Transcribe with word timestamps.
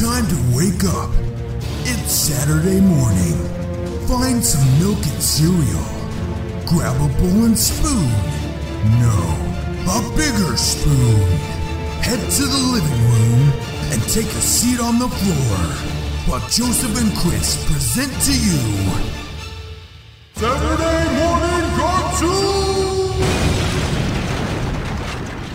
Time 0.00 0.26
to 0.26 0.56
wake 0.56 0.84
up. 0.84 1.10
It's 1.84 2.12
Saturday 2.12 2.80
morning. 2.80 3.36
Find 4.08 4.42
some 4.42 4.64
milk 4.80 4.96
and 4.96 5.22
cereal. 5.22 5.84
Grab 6.64 6.96
a 6.96 7.08
bowl 7.20 7.44
and 7.44 7.58
spoon. 7.58 8.08
No, 9.02 9.12
a 9.92 10.00
bigger 10.16 10.56
spoon. 10.56 11.20
Head 12.00 12.18
to 12.18 12.42
the 12.42 12.58
living 12.72 13.02
room 13.12 13.52
and 13.92 14.02
take 14.04 14.24
a 14.24 14.40
seat 14.40 14.80
on 14.80 14.98
the 14.98 15.08
floor 15.08 15.58
while 16.26 16.40
Joseph 16.48 16.96
and 16.98 17.14
Chris 17.18 17.62
present 17.70 18.12
to 18.22 18.32
you 18.32 18.60
Saturday 20.36 21.04
Morning 21.20 21.68
Cartoon! 21.76 23.12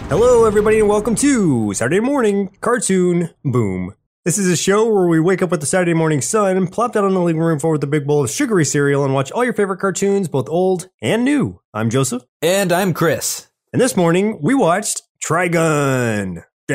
Hello, 0.09 0.45
everybody, 0.45 0.79
and 0.79 0.87
welcome 0.87 1.15
to 1.15 1.73
Saturday 1.73 2.01
Morning 2.01 2.51
Cartoon 2.61 3.31
Boom. 3.43 3.95
This 4.27 4.37
is 4.37 4.49
a 4.49 4.57
show 4.57 4.91
where 4.91 5.07
we 5.07 5.21
wake 5.21 5.41
up 5.41 5.51
with 5.51 5.61
the 5.61 5.65
Saturday 5.65 5.93
morning 5.93 6.19
sun, 6.19 6.67
plop 6.67 6.91
down 6.91 7.05
on 7.05 7.13
the 7.13 7.21
living 7.21 7.41
room 7.41 7.59
floor 7.59 7.71
with 7.71 7.83
a 7.85 7.87
big 7.87 8.05
bowl 8.05 8.25
of 8.25 8.29
sugary 8.29 8.65
cereal, 8.65 9.05
and 9.05 9.13
watch 9.13 9.31
all 9.31 9.45
your 9.45 9.53
favorite 9.53 9.77
cartoons, 9.77 10.27
both 10.27 10.49
old 10.49 10.89
and 11.01 11.23
new. 11.23 11.61
I'm 11.73 11.89
Joseph, 11.89 12.23
And 12.41 12.73
I'm 12.73 12.93
Chris. 12.93 13.47
and 13.71 13.81
this 13.81 13.95
morning 13.95 14.39
we 14.41 14.53
watched 14.53 15.03
Trigun. 15.25 16.43
I 16.69 16.73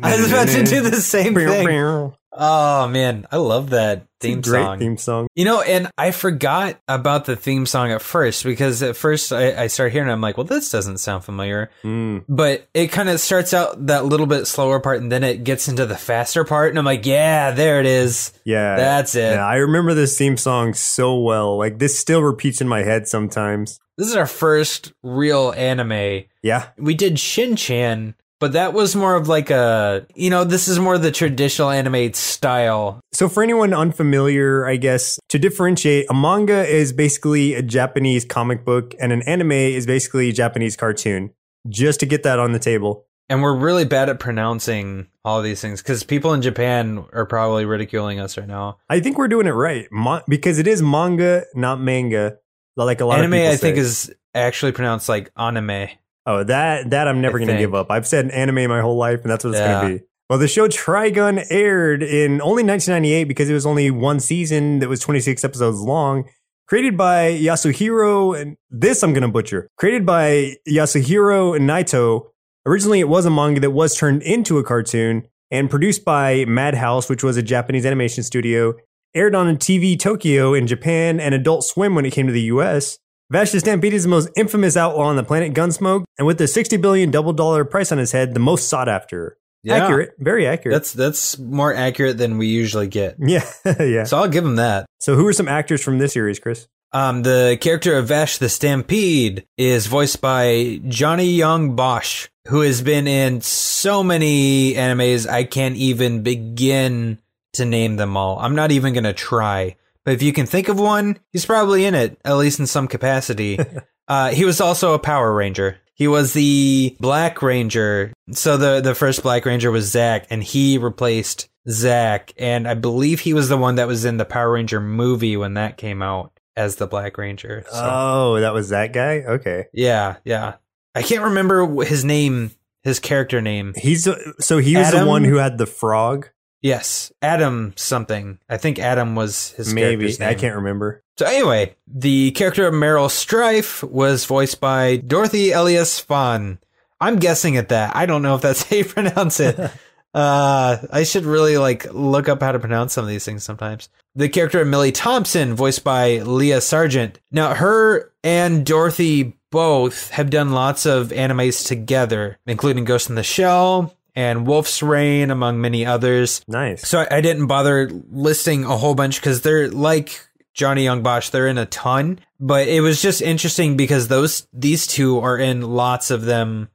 I 0.04 0.20
was 0.20 0.30
about 0.30 0.46
to 0.50 0.62
do 0.62 0.88
the 0.88 1.00
same 1.00 1.34
thing. 1.34 2.14
Oh 2.32 2.86
man, 2.88 3.26
I 3.32 3.36
love 3.38 3.70
that 3.70 4.06
theme 4.20 4.40
Great 4.40 4.62
song. 4.62 4.78
theme 4.78 4.96
song. 4.96 5.28
You 5.34 5.44
know, 5.44 5.62
and 5.62 5.90
I 5.96 6.10
forgot 6.10 6.78
about 6.86 7.24
the 7.24 7.36
theme 7.36 7.66
song 7.66 7.90
at 7.90 8.02
first 8.02 8.44
because 8.44 8.82
at 8.82 8.96
first 8.96 9.32
I, 9.32 9.62
I 9.64 9.66
started 9.68 9.92
hearing 9.92 10.08
it, 10.08 10.12
I'm 10.12 10.20
like, 10.20 10.36
well, 10.36 10.44
this 10.44 10.70
doesn't 10.70 10.98
sound 10.98 11.24
familiar. 11.24 11.70
Mm. 11.82 12.24
But 12.28 12.68
it 12.74 12.88
kind 12.88 13.08
of 13.08 13.20
starts 13.20 13.54
out 13.54 13.86
that 13.86 14.04
little 14.04 14.26
bit 14.26 14.46
slower 14.46 14.80
part 14.80 15.00
and 15.00 15.10
then 15.10 15.24
it 15.24 15.44
gets 15.44 15.68
into 15.68 15.86
the 15.86 15.96
faster 15.96 16.44
part. 16.44 16.70
And 16.70 16.78
I'm 16.78 16.84
like, 16.84 17.06
yeah, 17.06 17.52
there 17.52 17.80
it 17.80 17.86
is. 17.86 18.32
Yeah, 18.44 18.76
That's 18.76 19.14
it. 19.14 19.34
Yeah, 19.34 19.46
I 19.46 19.56
remember 19.56 19.94
this 19.94 20.16
theme 20.18 20.36
song 20.36 20.74
so 20.74 21.18
well. 21.18 21.56
Like 21.56 21.78
this 21.78 21.98
still 21.98 22.22
repeats 22.22 22.60
in 22.60 22.68
my 22.68 22.82
head 22.82 23.08
sometimes. 23.08 23.80
This 23.96 24.08
is 24.08 24.16
our 24.16 24.26
first 24.26 24.92
real 25.02 25.52
anime. 25.56 26.24
Yeah, 26.42 26.68
We 26.76 26.94
did 26.94 27.18
Shin 27.18 27.56
Chan, 27.56 28.14
but 28.40 28.52
that 28.52 28.72
was 28.72 28.94
more 28.94 29.14
of 29.16 29.28
like 29.28 29.50
a, 29.50 30.06
you 30.14 30.30
know, 30.30 30.44
this 30.44 30.68
is 30.68 30.78
more 30.78 30.98
the 30.98 31.10
traditional 31.10 31.70
anime 31.70 32.12
style. 32.12 33.00
So, 33.12 33.28
for 33.28 33.42
anyone 33.42 33.74
unfamiliar, 33.74 34.66
I 34.66 34.76
guess, 34.76 35.18
to 35.28 35.38
differentiate, 35.38 36.06
a 36.08 36.14
manga 36.14 36.66
is 36.66 36.92
basically 36.92 37.54
a 37.54 37.62
Japanese 37.62 38.24
comic 38.24 38.64
book 38.64 38.94
and 39.00 39.12
an 39.12 39.22
anime 39.22 39.52
is 39.52 39.86
basically 39.86 40.28
a 40.28 40.32
Japanese 40.32 40.76
cartoon. 40.76 41.30
Just 41.68 42.00
to 42.00 42.06
get 42.06 42.22
that 42.22 42.38
on 42.38 42.52
the 42.52 42.58
table. 42.58 43.04
And 43.28 43.42
we're 43.42 43.56
really 43.56 43.84
bad 43.84 44.08
at 44.08 44.18
pronouncing 44.20 45.08
all 45.22 45.42
these 45.42 45.60
things 45.60 45.82
because 45.82 46.02
people 46.02 46.32
in 46.32 46.40
Japan 46.40 47.04
are 47.12 47.26
probably 47.26 47.66
ridiculing 47.66 48.20
us 48.20 48.38
right 48.38 48.48
now. 48.48 48.78
I 48.88 49.00
think 49.00 49.18
we're 49.18 49.28
doing 49.28 49.46
it 49.46 49.50
right 49.50 49.86
Mo- 49.92 50.22
because 50.28 50.58
it 50.58 50.66
is 50.66 50.80
manga, 50.80 51.44
not 51.54 51.78
manga. 51.78 52.38
Like 52.76 53.00
a 53.00 53.04
lot 53.04 53.18
Anime, 53.18 53.34
of 53.34 53.38
anime, 53.40 53.52
I 53.52 53.56
think, 53.56 53.76
is 53.76 54.14
actually 54.34 54.72
pronounced 54.72 55.08
like 55.08 55.30
anime. 55.36 55.88
Oh, 56.30 56.44
that 56.44 56.90
that 56.90 57.08
I'm 57.08 57.22
never 57.22 57.38
going 57.38 57.48
to 57.48 57.56
give 57.56 57.74
up. 57.74 57.90
I've 57.90 58.06
said 58.06 58.30
anime 58.30 58.68
my 58.68 58.82
whole 58.82 58.98
life, 58.98 59.22
and 59.22 59.30
that's 59.30 59.44
what 59.44 59.50
it's 59.52 59.60
Yeah. 59.60 59.80
going 59.80 59.92
to 59.94 59.98
be. 60.00 60.04
Well, 60.28 60.38
the 60.38 60.46
show 60.46 60.68
Trigun 60.68 61.42
aired 61.50 62.02
in 62.02 62.42
only 62.42 62.62
1998 62.62 63.24
because 63.24 63.48
it 63.48 63.54
was 63.54 63.64
only 63.64 63.90
one 63.90 64.20
season 64.20 64.80
that 64.80 64.88
was 64.90 65.00
26 65.00 65.42
episodes 65.42 65.80
long. 65.80 66.24
Created 66.68 66.98
by 66.98 67.30
Yasuhiro, 67.32 68.38
and 68.38 68.56
this 68.70 69.02
I'm 69.02 69.14
going 69.14 69.22
to 69.22 69.28
butcher. 69.28 69.68
Created 69.78 70.04
by 70.04 70.56
Yasuhiro 70.68 71.56
and 71.56 71.66
Naito. 71.66 72.26
Originally, 72.66 73.00
it 73.00 73.08
was 73.08 73.24
a 73.24 73.30
manga 73.30 73.58
that 73.60 73.70
was 73.70 73.96
turned 73.96 74.22
into 74.22 74.58
a 74.58 74.62
cartoon 74.64 75.22
and 75.50 75.70
produced 75.70 76.04
by 76.04 76.44
Madhouse, 76.44 77.08
which 77.08 77.24
was 77.24 77.38
a 77.38 77.42
Japanese 77.42 77.86
animation 77.86 78.22
studio. 78.22 78.74
Aired 79.14 79.34
on 79.34 79.56
TV 79.56 79.98
Tokyo 79.98 80.52
in 80.52 80.66
Japan 80.66 81.18
and 81.20 81.34
Adult 81.34 81.64
Swim 81.64 81.94
when 81.94 82.04
it 82.04 82.12
came 82.12 82.26
to 82.26 82.32
the 82.34 82.42
US. 82.42 82.98
Vash 83.30 83.50
the 83.50 83.60
Stampede 83.60 83.92
is 83.92 84.04
the 84.04 84.08
most 84.08 84.30
infamous 84.36 84.74
outlaw 84.74 85.04
on 85.04 85.16
the 85.16 85.22
planet 85.22 85.52
Gunsmoke, 85.52 86.04
and 86.16 86.26
with 86.26 86.38
the 86.38 86.48
60 86.48 86.78
billion 86.78 87.10
double 87.10 87.34
dollar 87.34 87.62
price 87.64 87.92
on 87.92 87.98
his 87.98 88.12
head, 88.12 88.32
the 88.32 88.40
most 88.40 88.68
sought 88.68 88.88
after. 88.88 89.36
Yeah. 89.62 89.84
Accurate, 89.84 90.14
very 90.18 90.46
accurate. 90.46 90.74
That's 90.74 90.92
that's 90.94 91.38
more 91.38 91.74
accurate 91.74 92.16
than 92.16 92.38
we 92.38 92.46
usually 92.46 92.86
get. 92.86 93.16
yeah, 93.20 93.44
yeah. 93.80 94.04
So 94.04 94.16
I'll 94.16 94.28
give 94.28 94.46
him 94.46 94.56
that. 94.56 94.86
So, 95.00 95.14
who 95.14 95.26
are 95.26 95.32
some 95.34 95.48
actors 95.48 95.82
from 95.82 95.98
this 95.98 96.14
series, 96.14 96.38
Chris? 96.38 96.68
Um, 96.92 97.22
the 97.22 97.58
character 97.60 97.98
of 97.98 98.08
Vash 98.08 98.38
the 98.38 98.48
Stampede 98.48 99.46
is 99.58 99.88
voiced 99.88 100.22
by 100.22 100.80
Johnny 100.88 101.32
Yong 101.32 101.76
Bosch, 101.76 102.28
who 102.46 102.62
has 102.62 102.80
been 102.80 103.06
in 103.06 103.42
so 103.42 104.02
many 104.02 104.72
animes 104.72 105.28
I 105.28 105.44
can't 105.44 105.76
even 105.76 106.22
begin 106.22 107.20
to 107.54 107.66
name 107.66 107.96
them 107.96 108.16
all. 108.16 108.38
I'm 108.38 108.54
not 108.54 108.72
even 108.72 108.94
gonna 108.94 109.12
try. 109.12 109.76
But 110.04 110.14
if 110.14 110.22
you 110.22 110.32
can 110.32 110.46
think 110.46 110.68
of 110.68 110.78
one, 110.78 111.18
he's 111.32 111.46
probably 111.46 111.84
in 111.84 111.94
it, 111.94 112.18
at 112.24 112.36
least 112.36 112.60
in 112.60 112.66
some 112.66 112.88
capacity. 112.88 113.58
uh, 114.08 114.30
he 114.30 114.44
was 114.44 114.60
also 114.60 114.94
a 114.94 114.98
Power 114.98 115.34
Ranger. 115.34 115.78
He 115.94 116.06
was 116.08 116.32
the 116.32 116.96
Black 117.00 117.42
Ranger. 117.42 118.12
So 118.32 118.56
the 118.56 118.80
the 118.80 118.94
first 118.94 119.22
Black 119.22 119.44
Ranger 119.44 119.70
was 119.70 119.90
Zack, 119.90 120.26
and 120.30 120.42
he 120.42 120.78
replaced 120.78 121.48
Zack. 121.68 122.32
And 122.38 122.68
I 122.68 122.74
believe 122.74 123.20
he 123.20 123.34
was 123.34 123.48
the 123.48 123.56
one 123.56 123.74
that 123.74 123.88
was 123.88 124.04
in 124.04 124.16
the 124.16 124.24
Power 124.24 124.52
Ranger 124.52 124.80
movie 124.80 125.36
when 125.36 125.54
that 125.54 125.76
came 125.76 126.00
out 126.00 126.32
as 126.56 126.76
the 126.76 126.86
Black 126.86 127.18
Ranger. 127.18 127.64
So, 127.70 127.80
Oh, 127.90 128.40
that 128.40 128.54
was 128.54 128.68
that 128.70 128.92
guy? 128.92 129.18
Okay. 129.26 129.66
yeah, 129.72 130.16
yeah. 130.24 130.54
I 130.94 131.02
can't 131.02 131.24
remember 131.24 131.84
his 131.84 132.04
name, 132.04 132.50
his 132.82 132.98
character 132.98 133.40
name. 133.40 133.74
He's 133.76 134.08
so 134.40 134.58
he 134.58 134.76
was 134.76 134.90
the 134.90 135.04
one 135.04 135.24
who 135.24 135.36
had 135.36 135.58
the 135.58 135.66
frog. 135.66 136.30
Yes, 136.60 137.12
Adam 137.22 137.72
something. 137.76 138.38
I 138.48 138.56
think 138.56 138.78
Adam 138.78 139.14
was 139.14 139.50
his 139.52 139.72
Maybe. 139.72 140.14
I 140.20 140.34
can't 140.34 140.56
remember. 140.56 141.02
So 141.16 141.26
anyway, 141.26 141.76
the 141.86 142.32
character 142.32 142.66
of 142.66 142.74
Meryl 142.74 143.08
Stryfe 143.08 143.82
was 143.82 144.24
voiced 144.24 144.60
by 144.60 144.96
Dorothy 144.96 145.52
Elias-Fahn. 145.52 146.58
I'm 147.00 147.16
guessing 147.16 147.56
at 147.56 147.68
that. 147.68 147.94
I 147.94 148.06
don't 148.06 148.22
know 148.22 148.34
if 148.34 148.42
that's 148.42 148.62
how 148.70 148.76
you 148.76 148.84
pronounce 148.84 149.40
it. 149.40 149.58
uh, 150.14 150.76
I 150.92 151.04
should 151.04 151.24
really 151.24 151.58
like 151.58 151.92
look 151.92 152.28
up 152.28 152.42
how 152.42 152.52
to 152.52 152.58
pronounce 152.58 152.92
some 152.92 153.04
of 153.04 153.08
these 153.10 153.24
things 153.24 153.44
sometimes. 153.44 153.88
The 154.14 154.28
character 154.28 154.60
of 154.60 154.68
Millie 154.68 154.92
Thompson, 154.92 155.54
voiced 155.54 155.84
by 155.84 156.18
Lia 156.18 156.60
Sargent. 156.60 157.20
Now, 157.30 157.54
her 157.54 158.12
and 158.24 158.66
Dorothy 158.66 159.38
both 159.50 160.10
have 160.10 160.30
done 160.30 160.52
lots 160.52 160.86
of 160.86 161.08
animes 161.08 161.66
together, 161.66 162.38
including 162.46 162.84
Ghost 162.84 163.08
in 163.08 163.14
the 163.14 163.22
Shell 163.22 163.94
and 164.18 164.48
Wolf's 164.48 164.82
Rain, 164.82 165.30
among 165.30 165.60
many 165.60 165.86
others. 165.86 166.42
Nice. 166.48 166.88
So 166.88 166.98
I, 166.98 167.18
I 167.18 167.20
didn't 167.20 167.46
bother 167.46 167.88
listing 168.10 168.64
a 168.64 168.76
whole 168.76 168.96
bunch 168.96 169.20
because 169.20 169.42
they're 169.42 169.68
like 169.68 170.26
Johnny 170.54 170.86
Yong 170.86 171.04
Bosch. 171.04 171.30
They're 171.30 171.46
in 171.46 171.56
a 171.56 171.66
ton, 171.66 172.18
but 172.40 172.66
it 172.66 172.80
was 172.80 173.00
just 173.00 173.22
interesting 173.22 173.76
because 173.76 174.08
those 174.08 174.48
these 174.52 174.88
two 174.88 175.20
are 175.20 175.38
in 175.38 175.62
lots 175.62 176.10
of 176.10 176.22
them 176.22 176.68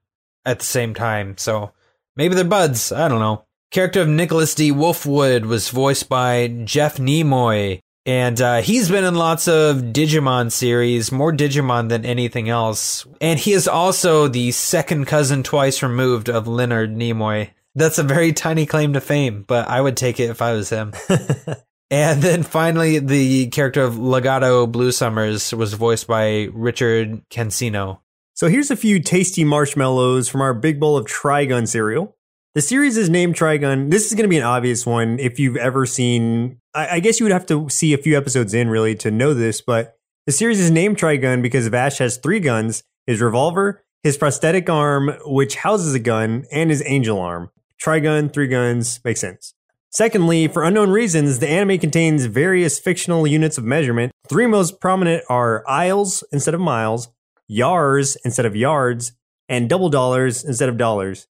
at 0.46 0.60
the 0.60 0.66
same 0.66 0.94
time. 0.94 1.38
So 1.38 1.74
maybe 2.16 2.34
they're 2.34 2.46
buds. 2.46 2.94
I 2.94 3.10
don't 3.10 3.20
know. 3.20 3.44
Character 3.72 4.00
of 4.00 4.08
Nicholas 4.08 4.56
D. 4.56 4.72
Wolfwood 4.72 5.44
was 5.44 5.68
voiced 5.68 6.08
by 6.08 6.48
Jeff 6.64 6.96
Nimoy. 6.96 7.82
And 8.06 8.42
uh, 8.42 8.62
he's 8.62 8.90
been 8.90 9.06
in 9.06 9.16
lots 9.16 9.48
of 9.48 9.78
Digimon 9.78 10.52
series, 10.52 11.12
more 11.12 11.32
Digimon 11.32 11.88
than 11.88 12.06
anything 12.06 12.50
else. 12.50 13.08
And 13.22 13.40
he 13.40 13.54
is 13.54 13.68
also 13.68 14.28
the 14.28 14.52
second 14.52 15.06
cousin 15.06 15.42
twice 15.42 15.82
removed 15.82 16.30
of 16.30 16.48
Leonard 16.48 16.94
Nimoy. 16.94 17.52
That's 17.76 17.98
a 17.98 18.04
very 18.04 18.34
tiny 18.34 18.66
claim 18.66 18.94
to 18.94 19.02
fame, 19.02 19.46
but 19.48 19.68
I 19.68 19.80
would 19.80 19.98
take 19.98 20.20
it 20.20 20.30
if 20.30 20.42
I 20.42 20.54
was 20.54 20.70
him. 20.70 20.94
and 21.90 22.22
then 22.22 22.44
finally, 22.44 23.00
the 23.00 23.48
character 23.48 23.82
of 23.82 23.98
Legato 23.98 24.68
Bluesummers 24.68 25.54
was 25.54 25.74
voiced 25.74 26.06
by 26.06 26.50
Richard 26.54 27.22
Cansino. 27.30 28.00
So 28.36 28.48
here's 28.48 28.70
a 28.72 28.76
few 28.76 29.00
tasty 29.00 29.44
marshmallows 29.44 30.28
from 30.28 30.42
our 30.42 30.54
big 30.54 30.80
bowl 30.80 30.98
of 30.98 31.06
Trigun 31.06 31.68
cereal. 31.68 32.18
The 32.54 32.62
series 32.62 32.98
is 32.98 33.10
named 33.10 33.36
Trigun. 33.36 33.90
This 33.90 34.08
is 34.08 34.14
going 34.14 34.24
to 34.24 34.30
be 34.30 34.38
an 34.38 34.44
obvious 34.44 34.86
one 34.86 35.18
if 35.20 35.40
you've 35.40 35.58
ever 35.58 35.86
seen. 35.86 36.60
I, 36.74 36.96
I 36.96 37.00
guess 37.00 37.20
you 37.20 37.26
would 37.26 37.34
have 37.34 37.46
to 37.48 37.70
see 37.70 37.94
a 37.94 37.98
few 37.98 38.18
episodes 38.18 38.54
in 38.54 38.70
really 38.70 38.96
to 38.96 39.12
know 39.12 39.34
this, 39.34 39.62
but 39.62 39.98
the 40.26 40.32
series 40.32 40.60
is 40.60 40.72
named 40.72 40.98
Trigun 40.98 41.42
because 41.42 41.68
Vash 41.68 41.98
has 41.98 42.18
three 42.18 42.40
guns: 42.40 42.84
his 43.06 43.22
revolver, 43.22 43.84
his 44.04 44.18
prosthetic 44.18 44.70
arm, 44.70 45.12
which 45.26 45.56
houses 45.56 45.94
a 45.94 46.00
gun, 46.00 46.46
and 46.52 46.70
his 46.70 46.84
angel 46.86 47.20
arm. 47.20 47.50
Trigun, 47.82 48.32
three 48.32 48.48
guns, 48.48 49.00
makes 49.04 49.20
sense. 49.20 49.54
Secondly, 49.90 50.48
for 50.48 50.64
unknown 50.64 50.90
reasons, 50.90 51.40
the 51.40 51.48
anime 51.48 51.78
contains 51.78 52.26
various 52.26 52.80
fictional 52.80 53.28
units 53.28 53.58
of 53.60 53.64
measurement. 53.64 54.12
Three 54.28 54.48
most 54.48 54.82
prominent 54.82 55.24
are 55.30 55.64
aisles 55.68 56.24
instead 56.32 56.56
of 56.56 56.62
miles, 56.62 57.10
yars 57.48 58.18
instead 58.26 58.46
of 58.46 58.56
yards, 58.56 59.12
and 59.48 59.70
double 59.70 59.90
dollars 59.90 60.44
instead 60.44 60.70
of 60.70 60.78
dollars. 60.78 61.28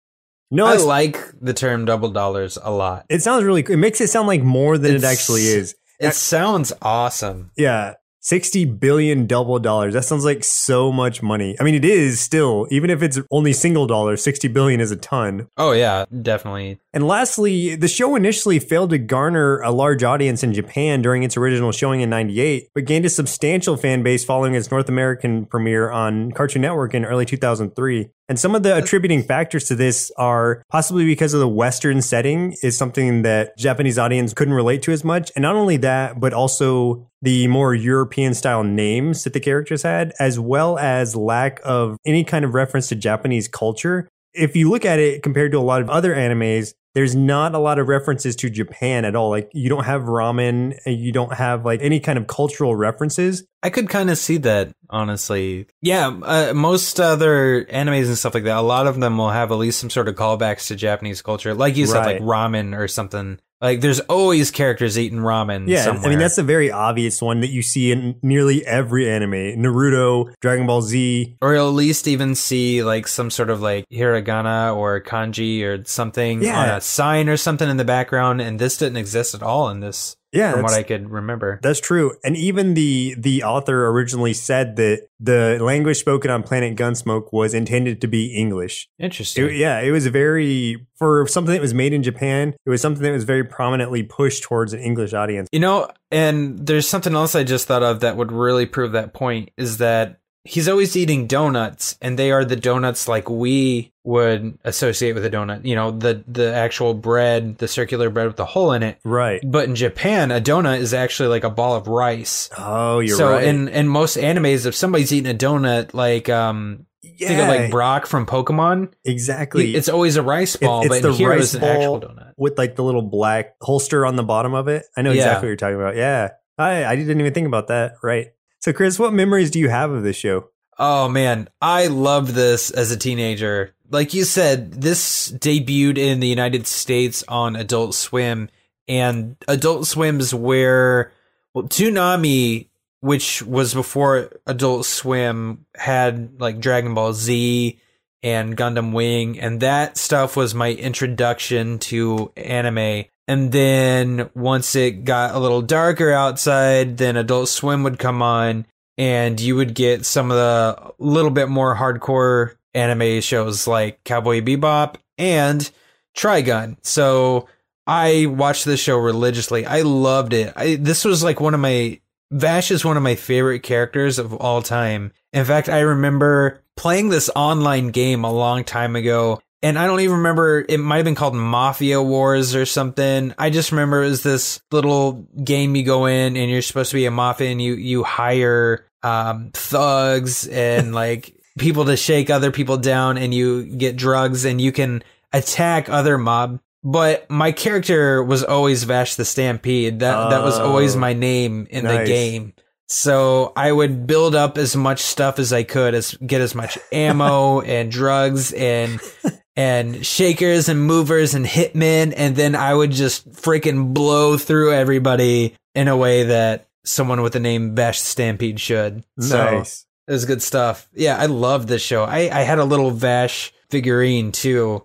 No, 0.51 0.65
I 0.65 0.75
like 0.77 1.18
the 1.39 1.53
term 1.53 1.86
double 1.86 2.09
dollars 2.09 2.57
a 2.62 2.71
lot. 2.71 3.06
it 3.09 3.21
sounds 3.24 3.44
really. 3.44 3.62
It 3.62 3.77
makes 3.77 4.01
it 4.01 4.09
sound 4.09 4.27
like 4.27 4.44
more 4.44 4.77
than 4.77 4.95
it 4.95 5.03
actually 5.03 5.42
is. 5.44 5.75
It 6.00 6.13
sounds 6.13 6.74
awesome. 6.81 7.51
Yeah. 7.56 7.94
60 8.24 8.65
billion 8.65 9.25
double 9.25 9.57
dollars. 9.57 9.95
That 9.95 10.06
sounds 10.06 10.24
like 10.24 10.44
so 10.44 10.92
much 10.92 11.24
money. 11.24 11.56
I 11.59 11.63
mean, 11.63 11.74
it 11.74 11.83
is 11.83 12.19
still, 12.19 12.68
even 12.69 12.92
if 12.92 13.01
it's 13.01 13.19
only 13.31 13.51
single 13.51 13.88
dollar, 13.88 14.15
60 14.15 14.48
billion 14.50 14.80
is 14.80 14.92
a 14.92 14.95
ton. 14.95 15.48
Oh 15.57 15.71
yeah, 15.71 16.06
definitely. 16.21 16.80
And 16.94 17.07
lastly, 17.07 17.75
the 17.75 17.88
show 17.88 18.15
initially 18.15 18.59
failed 18.59 18.92
to 18.92 19.00
garner 19.00 19.59
a 19.62 19.71
large 19.71 20.03
audience 20.03 20.44
in 20.44 20.53
Japan 20.53 21.01
during 21.01 21.24
its 21.24 21.36
original 21.36 21.71
showing 21.71 22.01
in 22.01 22.12
98, 22.12 22.69
but 22.75 22.86
gained 22.86 23.06
a 23.06 23.09
substantial 23.09 23.75
fan 23.75 24.03
base 24.03 24.24
following 24.24 24.53
its 24.53 24.69
North 24.69 24.88
American 24.88 25.48
premiere 25.48 25.89
on 25.89 26.31
Cartoon 26.31 26.62
Network 26.62 26.94
in 26.94 27.06
early 27.06 27.25
2003. 27.25 28.09
And 28.31 28.39
some 28.39 28.56
of 28.56 28.63
the 28.63 28.78
attributing 28.78 29.24
factors 29.24 29.66
to 29.66 29.75
this 29.75 30.10
are 30.16 30.63
possibly 30.69 31.04
because 31.04 31.33
of 31.33 31.42
the 31.42 31.50
Western 31.50 32.01
setting 32.01 32.56
is 32.63 32.78
something 32.78 33.24
that 33.24 33.57
Japanese 33.57 34.00
audience 34.00 34.33
couldn't 34.33 34.54
relate 34.54 34.81
to 34.83 34.94
as 34.94 35.04
much. 35.04 35.33
And 35.36 35.44
not 35.44 35.57
only 35.57 35.75
that, 35.75 36.18
but 36.18 36.31
also 36.31 37.10
the 37.22 37.50
more 37.50 37.75
European 37.75 38.33
style 38.33 38.63
names 38.63 39.25
that 39.25 39.33
the 39.33 39.42
characters 39.42 39.83
had, 39.83 40.13
as 40.18 40.39
well 40.39 40.80
as 40.80 41.13
lack 41.13 41.60
of 41.66 41.98
any 42.06 42.24
kind 42.24 42.45
of 42.45 42.54
reference 42.54 42.88
to 42.88 42.95
Japanese 42.95 43.50
culture. 43.50 44.07
If 44.34 44.56
you 44.56 44.69
look 44.69 44.86
at 44.86 44.98
it 44.98 45.24
compared 45.24 45.51
to 45.51 45.57
a 45.57 45.60
lot 45.60 45.81
of 45.81 45.89
other 45.89 46.16
animes, 46.16 46.74
there's 46.93 47.15
not 47.15 47.55
a 47.55 47.59
lot 47.59 47.79
of 47.79 47.88
references 47.88 48.35
to 48.38 48.49
Japan 48.49 49.05
at 49.05 49.15
all. 49.15 49.29
Like 49.29 49.49
you 49.53 49.69
don't 49.69 49.85
have 49.85 50.03
ramen, 50.03 50.77
you 50.85 51.11
don't 51.11 51.33
have 51.33 51.65
like 51.65 51.81
any 51.81 51.99
kind 51.99 52.17
of 52.17 52.27
cultural 52.27 52.75
references. 52.75 53.43
I 53.63 53.69
could 53.69 53.89
kind 53.89 54.09
of 54.09 54.17
see 54.17 54.38
that, 54.38 54.73
honestly. 54.89 55.67
Yeah, 55.81 56.07
uh, 56.07 56.53
most 56.53 56.99
other 56.99 57.65
animes 57.65 58.07
and 58.07 58.17
stuff 58.17 58.33
like 58.33 58.43
that, 58.43 58.57
a 58.57 58.61
lot 58.61 58.88
of 58.88 58.99
them 58.99 59.17
will 59.17 59.29
have 59.29 59.51
at 59.51 59.55
least 59.55 59.79
some 59.79 59.89
sort 59.89 60.07
of 60.07 60.15
callbacks 60.15 60.67
to 60.67 60.75
Japanese 60.75 61.21
culture. 61.21 61.53
Like 61.53 61.77
you 61.77 61.85
said, 61.85 62.05
like 62.05 62.21
ramen 62.21 62.77
or 62.77 62.88
something. 62.88 63.39
Like 63.62 63.81
there's 63.81 64.00
always 64.02 64.50
characters 64.50 64.98
eating 64.98 65.19
ramen 65.19 65.68
Yeah, 65.68 65.84
somewhere. 65.84 66.06
I 66.08 66.10
mean 66.10 66.19
that's 66.19 66.38
a 66.40 66.44
very 66.44 66.72
obvious 66.72 67.22
one 67.22 67.42
that 67.42 67.52
you 67.52 67.62
see 67.62 67.92
in 67.92 68.16
nearly 68.24 68.66
every 68.66 69.10
anime. 69.10 69.31
Naruto, 69.62 70.34
Dragon 70.42 70.66
Ball 70.66 70.81
Z. 70.81 71.38
or 71.42 71.56
at 71.56 71.62
least 71.62 72.08
even 72.08 72.34
see 72.36 72.84
like 72.84 73.08
some 73.08 73.30
sort 73.30 73.50
of 73.52 73.62
like 73.62 73.86
hiragana 73.92 74.75
or 74.75 75.00
kanji 75.02 75.62
or 75.63 75.84
something 75.86 76.42
Yeah. 76.42 76.60
on 76.60 76.69
a 76.78 76.81
sign 76.81 77.30
or 77.30 77.38
something 77.38 77.69
in 77.69 77.78
the 77.78 77.86
background. 77.86 78.42
And 78.42 78.58
this 78.60 78.78
didn't 78.78 78.98
exist 78.98 79.36
at 79.36 79.44
all 79.44 79.69
in 79.69 79.80
this, 79.80 80.16
Yeah, 80.31 80.54
from 80.54 80.63
what 80.63 80.74
I 80.74 80.83
could 80.83 81.10
remember. 81.10 81.60
That's 81.62 81.80
true. 81.80 82.16
And 82.24 82.38
even 82.38 82.74
the 82.74 83.16
the 83.18 83.44
author 83.44 83.88
originally 83.88 84.33
said 84.33 84.78
that 84.78 85.07
the 85.19 85.60
language 85.62 85.98
spoken 85.98 86.31
on 86.31 86.42
Planet 86.44 86.75
Gunsmoke 86.78 87.33
was 87.33 87.54
intended 87.54 88.01
to 88.01 88.07
be 88.07 88.33
English. 88.33 88.88
Interesting. 88.98 89.45
It- 89.45 89.56
yeah, 89.56 89.80
it 89.80 89.92
was 89.92 90.07
very 90.07 90.88
for 90.95 91.28
something 91.28 91.54
that 91.54 91.62
was 91.62 91.74
made 91.74 91.94
in 91.94 92.04
Japan. 92.04 92.54
It 92.66 92.69
was 92.69 92.81
something 92.81 93.04
that 93.04 93.12
was 93.12 93.25
very 93.25 93.44
prominently 93.44 94.04
pushed 94.04 94.44
towards 94.44 94.72
an 94.74 94.80
English 94.80 95.13
audience. 95.13 95.50
You 95.51 95.60
know, 95.60 95.89
and 96.12 96.66
there's 96.66 96.88
something 96.88 97.13
else 97.13 97.36
I 97.36 97.44
just 97.44 97.68
thought 97.68 97.84
of 97.84 98.00
that 98.00 98.16
would 98.18 98.31
really 98.31 98.66
prove 98.66 98.94
that 98.94 99.13
point 99.13 99.51
is 99.57 99.77
that 99.80 100.20
he's 100.43 100.67
always 100.67 100.95
eating 100.95 101.27
donuts 101.27 101.97
and 102.01 102.17
they 102.17 102.31
are 102.31 102.43
the 102.43 102.55
donuts 102.55 103.07
like 103.07 103.29
we 103.29 103.93
would 104.03 104.57
associate 104.63 105.13
with 105.13 105.23
a 105.25 105.29
donut. 105.29 105.65
You 105.65 105.75
know, 105.75 105.91
the 105.91 106.23
the 106.27 106.53
actual 106.53 106.93
bread, 106.93 107.57
the 107.59 107.67
circular 107.67 108.09
bread 108.09 108.27
with 108.27 108.38
the 108.38 108.45
hole 108.45 108.73
in 108.73 108.81
it. 108.83 108.99
Right. 109.03 109.39
But 109.43 109.67
in 109.69 109.75
Japan, 109.75 110.31
a 110.31 110.41
donut 110.41 110.79
is 110.79 110.93
actually 110.93 111.29
like 111.29 111.43
a 111.43 111.49
ball 111.49 111.75
of 111.75 111.88
rice. 111.88 112.49
Oh, 112.57 112.99
you're 112.99 113.17
so 113.17 113.31
right. 113.33 113.43
in 113.43 113.67
in 113.67 113.88
most 113.88 114.17
animes, 114.17 114.65
if 114.65 114.75
somebody's 114.75 115.13
eating 115.13 115.31
a 115.31 115.38
donut, 115.38 115.93
like 115.93 116.29
um, 116.29 116.85
yeah, 117.03 117.27
think 117.27 117.39
of 117.41 117.47
like 117.47 117.71
Brock 117.71 118.07
from 118.07 118.25
Pokemon, 118.25 118.93
exactly. 119.05 119.75
it's 119.75 119.89
always 119.89 120.15
a 120.15 120.23
rice 120.23 120.55
ball, 120.55 120.81
it's 120.81 120.89
but 120.89 121.01
the 121.03 121.13
here 121.13 121.29
rice 121.29 121.53
an 121.53 121.63
actual 121.63 121.99
ball 121.99 122.09
donut. 122.09 122.33
with 122.38 122.57
like 122.57 122.75
the 122.75 122.83
little 122.83 123.03
black 123.03 123.55
holster 123.61 124.05
on 124.05 124.15
the 124.15 124.23
bottom 124.23 124.53
of 124.55 124.67
it. 124.67 124.85
I 124.97 125.03
know 125.03 125.11
Yeah. 125.11 125.17
exactly 125.17 125.45
what 125.45 125.49
you're 125.49 125.55
talking 125.57 125.75
about. 125.79 125.95
Yeah. 125.95 126.29
I 126.57 126.85
I 126.85 126.95
didn't 126.95 127.19
even 127.19 127.33
think 127.33 127.47
about 127.47 127.67
that. 127.67 127.93
Right. 128.01 128.29
So 128.62 128.72
Chris, 128.72 129.00
what 129.00 129.12
memories 129.12 129.50
do 129.50 129.60
you 129.60 129.69
have 129.69 129.90
of 129.92 130.04
this 130.04 130.16
show? 130.16 130.50
Oh 130.78 131.10
man, 131.10 131.50
I 131.62 131.88
loved 131.88 132.30
this 132.30 132.69
as 132.69 132.92
a 132.92 132.98
teenager. 132.98 133.74
Like 133.90 134.13
you 134.13 134.24
said, 134.24 134.81
this 134.81 135.31
debuted 135.31 135.98
in 135.98 136.19
the 136.19 136.28
United 136.28 136.68
States 136.68 137.24
on 137.28 137.56
Adult 137.56 137.96
Swim, 137.96 138.50
and 138.88 139.36
Adult 139.48 139.88
Swim's 139.88 140.34
where 140.34 141.12
well, 141.54 141.66
Toonami, 141.66 142.69
which 143.00 143.42
was 143.42 143.74
before 143.74 144.31
Adult 144.46 144.86
Swim, 144.86 145.66
had 145.75 146.40
like 146.40 146.60
Dragon 146.60 146.94
Ball 146.94 147.13
Z 147.13 147.80
and 148.22 148.56
Gundam 148.56 148.94
Wing, 148.94 149.40
and 149.40 149.60
that 149.62 149.98
stuff 149.98 150.38
was 150.38 150.54
my 150.54 150.72
introduction 150.72 151.80
to 151.80 152.31
anime. 152.38 153.06
And 153.31 153.50
then 153.50 154.30
once 154.36 154.75
it 154.75 155.06
got 155.06 155.33
a 155.33 155.39
little 155.39 155.62
darker 155.62 156.12
outside, 156.12 156.98
then 156.98 157.16
Adult 157.16 157.48
Swim 157.48 157.81
would 157.83 157.98
come 157.98 158.22
on, 158.22 158.66
and 158.98 159.39
you 159.39 159.56
would 159.56 159.74
get 159.74 160.06
some 160.06 160.31
of 160.31 160.36
the 160.36 160.92
little 161.00 161.31
bit 161.31 161.48
more 161.48 161.74
hardcore 161.74 162.56
anime 162.74 163.22
shows 163.22 163.68
like 163.68 164.04
Cowboy 164.04 164.42
Bebop 164.42 164.98
and 165.18 165.72
Trigun. 166.13 166.75
So 166.81 167.48
I 167.88 168.25
watched 168.25 168.66
this 168.66 168.81
show 168.81 168.98
religiously. 168.98 169.66
I 169.66 169.84
loved 169.84 170.34
it. 170.34 170.51
I, 170.57 170.75
this 170.75 171.06
was 171.06 171.24
like 171.24 171.39
one 171.39 171.54
of 171.54 171.62
my 171.62 172.01
Vash 172.31 172.69
is 172.69 172.84
one 172.84 172.98
of 172.98 173.04
my 173.04 173.16
favorite 173.16 173.63
characters 173.63 174.19
of 174.19 174.34
all 174.34 174.62
time. 174.62 175.13
In 175.31 175.45
fact, 175.45 175.69
I 175.69 175.80
remember 175.80 176.62
playing 176.75 177.07
this 177.07 177.30
online 177.34 177.92
game 177.92 178.25
a 178.25 178.31
long 178.34 178.66
time 178.66 178.98
ago. 178.98 179.42
And 179.63 179.78
I 179.78 179.86
don't 179.86 180.00
even 180.00 180.18
remember, 180.18 180.66
it 180.68 180.80
might 180.80 180.98
have 180.98 181.06
been 181.06 181.16
called 181.16 181.36
Mafia 181.36 182.02
Wars 182.02 182.56
or 182.56 182.66
something. 182.66 183.34
I 183.38 183.52
just 183.52 183.72
remember 183.72 184.04
it 184.04 184.10
was 184.10 184.24
this 184.24 184.60
little 184.72 185.28
game 185.44 185.75
you 185.75 185.84
go 185.84 186.06
in 186.08 186.36
and 186.36 186.50
you're 186.50 186.63
supposed 186.63 186.90
to 186.92 186.96
be 186.96 187.06
a 187.06 187.12
mafia 187.12 187.52
and 187.52 187.62
you, 187.62 187.75
you 187.75 188.04
hire, 188.04 188.88
um, 189.04 189.52
thugs 189.54 190.48
and 190.48 190.96
like 190.96 191.36
people 191.60 191.86
to 191.86 191.96
shake 191.98 192.30
other 192.30 192.52
people 192.52 192.78
down 192.78 193.18
and 193.18 193.34
you 193.34 193.63
get 193.63 193.96
drugs 193.96 194.46
and 194.46 194.60
you 194.60 194.72
can 194.72 195.04
attack 195.31 195.90
other 195.90 196.18
mob. 196.18 196.60
But 196.84 197.30
my 197.30 197.52
character 197.52 198.24
was 198.24 198.44
always 198.44 198.84
Vash 198.84 199.13
the 199.13 199.25
Stampede. 199.25 200.00
That 200.00 200.31
that 200.31 200.44
was 200.44 200.58
always 200.58 200.96
Oh, 200.96 201.00
my 201.00 201.13
name 201.13 201.68
in 201.69 201.86
the 201.86 202.04
game. 202.06 202.54
So 202.88 203.54
I 203.56 203.72
would 203.72 204.08
build 204.08 204.34
up 204.34 204.58
as 204.58 204.75
much 204.75 205.00
stuff 205.00 205.38
as 205.38 205.54
I 205.54 205.62
could, 205.63 205.94
as 205.94 206.16
get 206.16 206.42
as 206.42 206.56
much 206.56 206.80
ammo 206.92 207.62
and 207.62 207.92
drugs 207.92 208.52
and 208.52 209.00
and 209.62 210.04
shakers 210.04 210.69
and 210.69 210.81
movers 210.84 211.36
and 211.36 211.46
hitmen, 211.46 212.13
and 212.18 212.36
then 212.36 212.56
I 212.56 212.74
would 212.74 212.92
just 212.92 213.31
freaking 213.31 213.94
blow 213.94 214.36
through 214.38 214.74
everybody 214.74 215.54
in 215.75 215.88
a 215.88 215.96
way 215.96 216.24
that 216.24 216.68
someone 216.84 217.22
with 217.22 217.34
the 217.34 217.40
name 217.40 217.75
Vash 217.75 218.00
Stampede 218.00 218.60
should. 218.60 219.04
So 219.19 219.38
Nice. 219.38 219.86
it 220.08 220.12
was 220.13 220.25
good 220.25 220.42
stuff. 220.42 220.90
Yeah, 220.94 221.16
I 221.16 221.28
loved 221.28 221.68
this 221.68 221.84
show. 221.84 222.04
I, 222.04 222.30
I 222.31 222.42
had 222.42 222.58
a 222.58 222.63
little 222.66 222.90
Vash 222.90 223.54
figurine 223.69 224.31
too. 224.31 224.84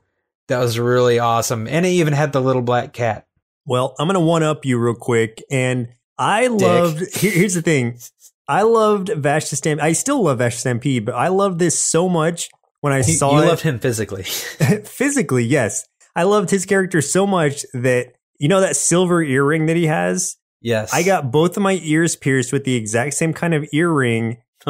That 0.49 0.58
was 0.58 0.78
really 0.78 1.19
awesome. 1.19 1.67
And 1.67 1.87
it 1.87 1.90
even 1.90 2.12
had 2.12 2.32
the 2.32 2.43
little 2.43 2.62
black 2.62 2.92
cat. 2.92 3.26
Well, 3.64 3.95
I'm 3.99 4.06
gonna 4.09 4.21
one 4.21 4.42
up 4.42 4.64
you 4.66 4.78
real 4.78 4.95
quick, 4.95 5.42
and 5.50 5.88
I 6.18 6.49
loved. 6.49 7.16
Here, 7.16 7.33
here's 7.33 7.54
the 7.54 7.62
thing: 7.62 7.99
I 8.47 8.62
loved 8.62 9.09
Vash 9.09 9.49
the 9.49 9.56
Stampede. 9.56 9.85
I 9.85 9.92
still 9.92 10.23
love 10.23 10.38
Vash 10.38 10.54
the 10.56 10.61
Stampede, 10.61 11.06
but 11.06 11.14
I 11.14 11.28
loved 11.28 11.59
this 11.59 11.76
so 11.78 12.09
much 12.09 12.50
when 12.80 12.92
I 12.92 12.99
You, 12.99 13.04
saw 13.04 13.37
you 13.37 13.45
it 13.45 13.49
loved 13.49 13.62
him 13.62 13.78
physically. 13.78 14.23
physically. 14.85 15.45
Yes, 15.45 15.87
I 16.14 16.25
loved 16.25 16.50
his 16.50 16.66
character 16.66 17.00
so 17.00 17.26
much 17.26 17.64
that 17.73 18.14
you 18.38 18.49
know 18.49 18.61
that 18.61 18.76
silver 18.76 19.23
earring 19.23 19.66
that 19.66 19.76
he 19.76 19.87
has. 19.87 20.37
yes. 20.61 20.92
I 20.92 21.02
got 21.02 21.30
both 21.30 21.56
of 21.56 21.62
my 21.62 21.80
ears 21.83 22.16
pierced 22.16 22.52
with 22.52 22.64
the 22.64 22.75
exact 22.75 23.14
same 23.14 23.33
kind 23.33 23.54
of 23.54 23.66
earring 23.73 24.38